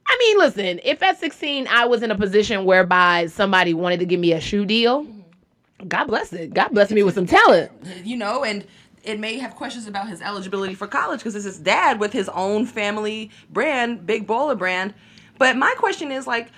I 0.09 0.18
mean, 0.20 0.38
listen, 0.38 0.80
if 0.86 1.03
at 1.03 1.20
16 1.20 1.68
I 1.70 1.86
was 1.86 2.01
in 2.01 2.11
a 2.11 2.18
position 2.18 2.63
whereby 2.63 3.26
somebody 3.26 3.74
wanted 3.74 3.99
to 3.99 4.05
give 4.05 4.22
me 4.22 4.32
a 4.32 4.39
shoe 4.39 4.65
deal, 4.65 5.05
God 5.86 6.05
bless 6.05 6.32
it. 6.32 6.53
God 6.53 6.70
bless 6.70 6.91
me 6.91 7.03
with 7.03 7.15
some 7.15 7.26
talent. 7.26 7.74
you 8.05 8.15
know, 8.15 8.45
and 8.45 8.65
it 9.03 9.20
may 9.20 9.38
have 9.38 9.55
questions 9.55 9.86
about 9.86 10.07
his 10.07 10.22
eligibility 10.22 10.76
for 10.76 10.88
college 10.88 11.20
because 11.20 11.36
it's 11.36 11.45
his 11.45 11.59
dad 11.59 11.99
with 11.99 12.13
his 12.13 12.30
own 12.30 12.65
family 12.65 13.32
brand, 13.49 14.05
Big 14.05 14.26
Baller 14.26 14.57
brand. 14.57 14.93
But 15.38 15.55
my 15.57 15.74
question 15.78 16.11
is 16.11 16.26
like, 16.26 16.51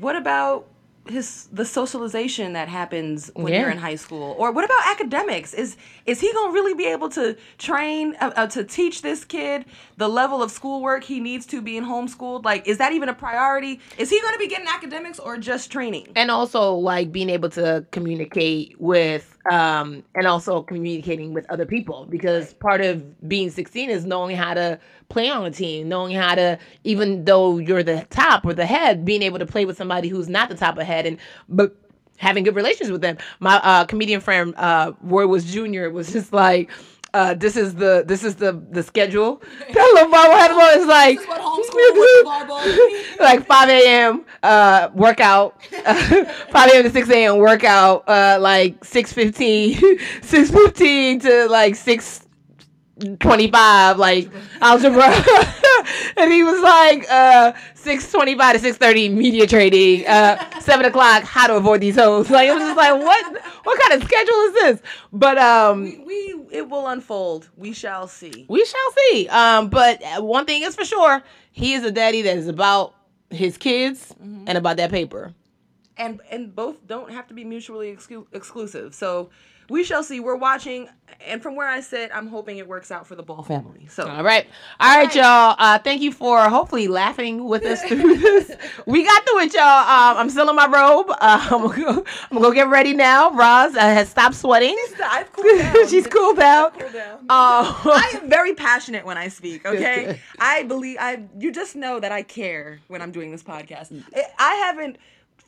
what 0.00 0.16
about 0.16 0.66
his 1.06 1.48
the 1.52 1.66
socialization 1.66 2.54
that 2.54 2.66
happens 2.66 3.30
when 3.34 3.52
Yeah. 3.52 3.60
you're 3.60 3.70
in 3.70 3.76
high 3.76 3.94
school, 3.96 4.34
or 4.38 4.50
what 4.52 4.64
about 4.64 4.80
academics? 4.86 5.52
Is 5.52 5.76
is 6.06 6.18
he 6.18 6.32
gonna 6.32 6.50
really 6.52 6.72
be 6.72 6.86
able 6.86 7.10
to 7.10 7.36
train 7.58 8.16
uh, 8.22 8.30
uh, 8.36 8.46
to 8.46 8.64
teach 8.64 9.02
this 9.02 9.22
kid 9.22 9.66
the 9.98 10.08
level 10.08 10.42
of 10.42 10.50
schoolwork 10.50 11.04
he 11.04 11.20
needs 11.20 11.44
to 11.46 11.60
being 11.60 11.82
homeschooled? 11.84 12.44
Like, 12.46 12.66
is 12.66 12.78
that 12.78 12.92
even 12.94 13.10
a 13.10 13.14
priority? 13.14 13.80
Is 13.98 14.08
he 14.08 14.18
gonna 14.22 14.38
be 14.38 14.48
getting 14.48 14.66
academics 14.66 15.18
or 15.18 15.36
just 15.36 15.70
training? 15.70 16.08
and 16.16 16.30
also 16.30 16.72
like 16.72 17.12
being 17.12 17.28
able 17.28 17.50
to 17.50 17.84
communicate 17.90 18.80
with 18.80 19.33
um 19.50 20.02
and 20.14 20.26
also 20.26 20.62
communicating 20.62 21.34
with 21.34 21.48
other 21.50 21.66
people 21.66 22.06
because 22.08 22.54
part 22.54 22.80
of 22.80 23.28
being 23.28 23.50
16 23.50 23.90
is 23.90 24.04
knowing 24.04 24.36
how 24.36 24.54
to 24.54 24.78
play 25.08 25.28
on 25.30 25.44
a 25.44 25.50
team 25.50 25.88
knowing 25.88 26.14
how 26.14 26.34
to 26.34 26.58
even 26.84 27.24
though 27.24 27.58
you're 27.58 27.82
the 27.82 28.06
top 28.10 28.44
or 28.46 28.54
the 28.54 28.66
head 28.66 29.04
being 29.04 29.22
able 29.22 29.38
to 29.38 29.46
play 29.46 29.64
with 29.64 29.76
somebody 29.76 30.08
who's 30.08 30.28
not 30.28 30.48
the 30.48 30.54
top 30.54 30.78
of 30.78 30.86
head 30.86 31.06
and 31.06 31.18
but 31.48 31.76
having 32.16 32.44
good 32.44 32.54
relations 32.54 32.90
with 32.90 33.00
them. 33.00 33.18
My 33.40 33.56
uh 33.56 33.84
comedian 33.84 34.20
friend 34.20 34.54
uh 34.56 34.92
Roy 35.02 35.26
Wood 35.26 35.42
Junior 35.44 35.90
was 35.90 36.12
just 36.12 36.32
like 36.32 36.70
uh, 37.14 37.32
this 37.34 37.56
is 37.56 37.74
the 37.76 38.04
this 38.06 38.24
is 38.24 38.34
the 38.36 38.60
the 38.70 38.82
schedule. 38.82 39.40
That 39.72 39.90
little 39.94 40.10
bobblehead 40.10 40.86
like 40.86 41.18
what 41.28 41.40
homeschool 41.40 41.94
with 41.94 43.20
like 43.20 43.46
5 43.46 43.68
a.m. 43.70 44.24
uh 44.42 44.90
workout, 44.94 45.62
5 45.72 46.70
a.m. 46.72 46.82
to 46.82 46.90
6 46.90 47.10
a.m. 47.10 47.38
workout, 47.38 48.04
uh 48.08 48.38
like 48.40 48.80
6:15, 48.84 49.76
6:15 50.22 51.20
to 51.22 51.48
like 51.48 51.74
6:25, 53.00 53.96
like 53.98 54.30
algebra, 54.60 55.04
and 56.16 56.32
he 56.32 56.42
was 56.42 56.60
like 56.62 57.06
uh 57.10 57.52
6:25 57.74 58.52
to 58.52 58.58
6:30 58.58 59.12
media 59.14 59.46
trading, 59.46 60.06
uh 60.06 60.60
seven 60.60 60.86
o'clock 60.86 61.24
how 61.24 61.46
to 61.46 61.56
avoid 61.56 61.80
these 61.80 61.96
hoes. 61.96 62.30
Like 62.30 62.48
it 62.48 62.54
was 62.54 62.62
just 62.62 62.76
like 62.76 62.92
what 63.00 63.42
what 63.64 63.80
kind 63.82 64.00
of 64.00 64.06
schedule 64.08 64.34
is 64.34 64.52
this? 64.54 64.82
But 65.12 65.38
um 65.38 66.04
We 66.06 66.36
it 66.52 66.68
will 66.68 66.86
unfold. 66.86 67.50
We 67.56 67.72
shall 67.72 68.06
see. 68.06 68.46
we 68.48 68.64
shall 68.64 68.92
see. 69.10 69.28
Um, 69.28 69.68
but 69.70 70.00
one 70.22 70.46
thing 70.46 70.62
is 70.62 70.76
for 70.76 70.84
sure, 70.84 71.22
he 71.50 71.74
is 71.74 71.82
a 71.84 71.90
daddy 71.90 72.22
that 72.22 72.36
is 72.36 72.46
about 72.48 72.94
his 73.30 73.56
kids 73.58 74.14
and 74.20 74.56
about 74.56 74.76
that 74.76 74.90
paper. 74.90 75.34
and 75.96 76.20
and 76.30 76.54
both 76.54 76.86
don't 76.86 77.10
have 77.10 77.26
to 77.28 77.34
be 77.34 77.44
mutually 77.44 77.92
exclu- 77.94 78.26
exclusive. 78.32 78.94
So 78.94 79.30
we 79.68 79.82
shall 79.82 80.02
see. 80.02 80.20
We're 80.20 80.36
watching, 80.36 80.88
and 81.26 81.42
from 81.42 81.56
where 81.56 81.68
I 81.68 81.80
sit, 81.80 82.10
I'm 82.14 82.26
hoping 82.28 82.58
it 82.58 82.66
works 82.68 82.90
out 82.90 83.06
for 83.06 83.14
the 83.16 83.22
Ball 83.22 83.42
family. 83.42 83.86
So 83.90 84.06
All 84.08 84.22
right, 84.24 84.46
all 84.80 84.96
right, 84.98 85.14
y'all. 85.14 85.56
Uh, 85.58 85.78
thank 85.78 86.02
you 86.02 86.12
for 86.12 86.48
hopefully 86.48 86.88
laughing 86.88 87.44
with 87.46 87.64
us 87.64 87.82
through 87.82 88.16
this. 88.18 88.50
We 88.86 89.04
got 89.04 89.24
through 89.26 89.40
it, 89.40 89.54
y'all. 89.54 89.62
Um, 89.62 90.16
I'm 90.18 90.30
still 90.30 90.48
in 90.50 90.56
my 90.56 90.66
robe. 90.66 91.06
Uh, 91.10 91.16
I'm 91.50 91.62
gonna 91.68 91.76
go. 91.76 91.90
I'm 92.30 92.36
gonna 92.36 92.40
go 92.40 92.52
get 92.52 92.68
ready 92.68 92.92
now. 92.94 93.30
Roz 93.30 93.74
uh, 93.74 93.80
has 93.80 94.08
stopped 94.08 94.34
sweating. 94.36 94.76
I've 95.04 95.32
cooled 95.32 95.58
down. 95.58 95.88
She's 95.88 96.06
cooled. 96.06 96.36
Cooled 96.38 96.92
down. 96.92 97.26
I 97.28 98.18
am 98.22 98.28
very 98.28 98.54
passionate 98.54 99.04
when 99.04 99.16
I 99.18 99.28
speak. 99.28 99.66
Okay, 99.66 100.20
I 100.38 100.62
believe 100.64 100.98
I. 101.00 101.24
You 101.38 101.52
just 101.52 101.76
know 101.76 102.00
that 102.00 102.12
I 102.12 102.22
care 102.22 102.80
when 102.88 103.02
I'm 103.02 103.12
doing 103.12 103.30
this 103.30 103.42
podcast. 103.42 103.92
I- 104.14 104.22
I 104.38 104.54
haven't 104.66 104.96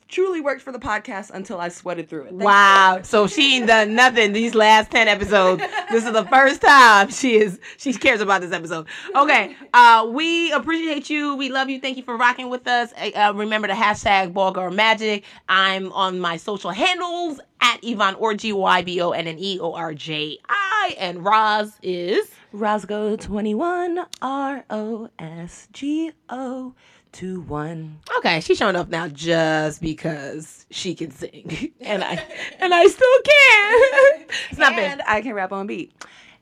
truly 0.07 0.41
worked 0.41 0.61
for 0.61 0.71
the 0.71 0.79
podcast 0.79 1.31
until 1.31 1.59
I 1.59 1.69
sweated 1.69 2.09
through 2.09 2.23
it. 2.23 2.29
Thank 2.29 2.43
Wow. 2.43 3.01
So 3.03 3.27
she 3.27 3.57
ain't 3.57 3.67
done 3.67 3.95
nothing 3.95 4.33
these 4.33 4.55
last 4.55 4.91
10 4.91 5.07
episodes. 5.07 5.61
This 5.91 6.05
is 6.05 6.13
the 6.13 6.25
first 6.25 6.61
time 6.61 7.09
she 7.09 7.37
is 7.37 7.59
she 7.77 7.93
cares 7.93 8.21
about 8.21 8.41
this 8.41 8.51
episode. 8.51 8.87
Okay. 9.15 9.55
Uh 9.73 10.07
we 10.11 10.51
appreciate 10.51 11.09
you. 11.09 11.35
We 11.35 11.49
love 11.49 11.69
you. 11.69 11.79
Thank 11.79 11.97
you 11.97 12.03
for 12.03 12.17
rocking 12.17 12.49
with 12.49 12.67
us. 12.67 12.93
Uh, 12.97 13.33
remember 13.35 13.67
the 13.67 13.73
hashtag 13.73 14.33
ball 14.33 14.51
girl 14.51 14.71
magic. 14.71 15.23
I'm 15.49 15.91
on 15.93 16.19
my 16.19 16.37
social 16.37 16.71
handles 16.71 17.39
at 17.61 17.79
Yvonne 17.83 18.15
Orji 18.15 18.53
Y 18.53 18.81
B 18.83 19.01
O 19.01 19.11
N 19.11 19.27
N 19.27 19.37
E 19.39 19.59
O 19.59 19.73
R 19.73 19.93
J 19.93 20.37
I 20.47 20.95
and 20.99 21.23
Roz 21.23 21.73
is 21.81 22.31
Rosgo 22.53 23.19
21 23.19 24.05
R 24.21 24.65
O 24.69 25.09
S 25.19 25.67
G 25.73 26.11
O 26.29 26.73
2 27.17 27.41
1. 27.41 27.99
Okay, 28.19 28.39
she's 28.41 28.59
showing 28.59 28.75
up 28.75 28.89
now 28.89 29.07
just 29.07 29.81
because 29.81 30.67
she 30.69 30.93
can 30.93 31.09
sing. 31.09 31.73
And 31.81 32.03
I 32.03 32.23
and 32.59 32.73
I 32.73 32.85
still 32.85 33.21
can. 33.23 34.25
it's 34.49 34.59
not 34.59 34.75
bad. 34.75 35.01
I 35.07 35.21
can 35.21 35.33
rap 35.33 35.51
on 35.51 35.65
beat. 35.65 35.93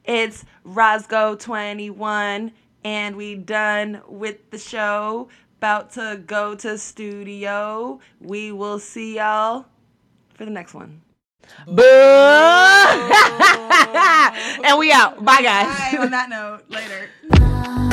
It's 0.04 0.44
Roscoe 0.66 1.36
21 1.36 2.52
and 2.84 3.16
we 3.16 3.36
done 3.36 4.02
with 4.10 4.50
the 4.50 4.58
show. 4.58 5.30
About 5.60 5.94
to 5.94 6.22
go 6.26 6.56
to 6.56 6.78
studio. 6.78 8.02
We 8.20 8.52
will 8.52 8.80
see 8.80 9.16
y'all 9.16 9.68
for 10.34 10.44
the 10.44 10.52
next 10.52 10.74
one. 10.74 11.02
Boo! 11.68 11.84
Oh. 12.88 14.62
and 14.66 14.78
we 14.78 14.92
out. 14.92 15.24
Bye, 15.24 15.42
guys. 15.42 15.94
Bye 15.94 15.98
on 16.00 16.12
that 16.12 16.30
note. 16.30 16.62
Later. 16.70 17.92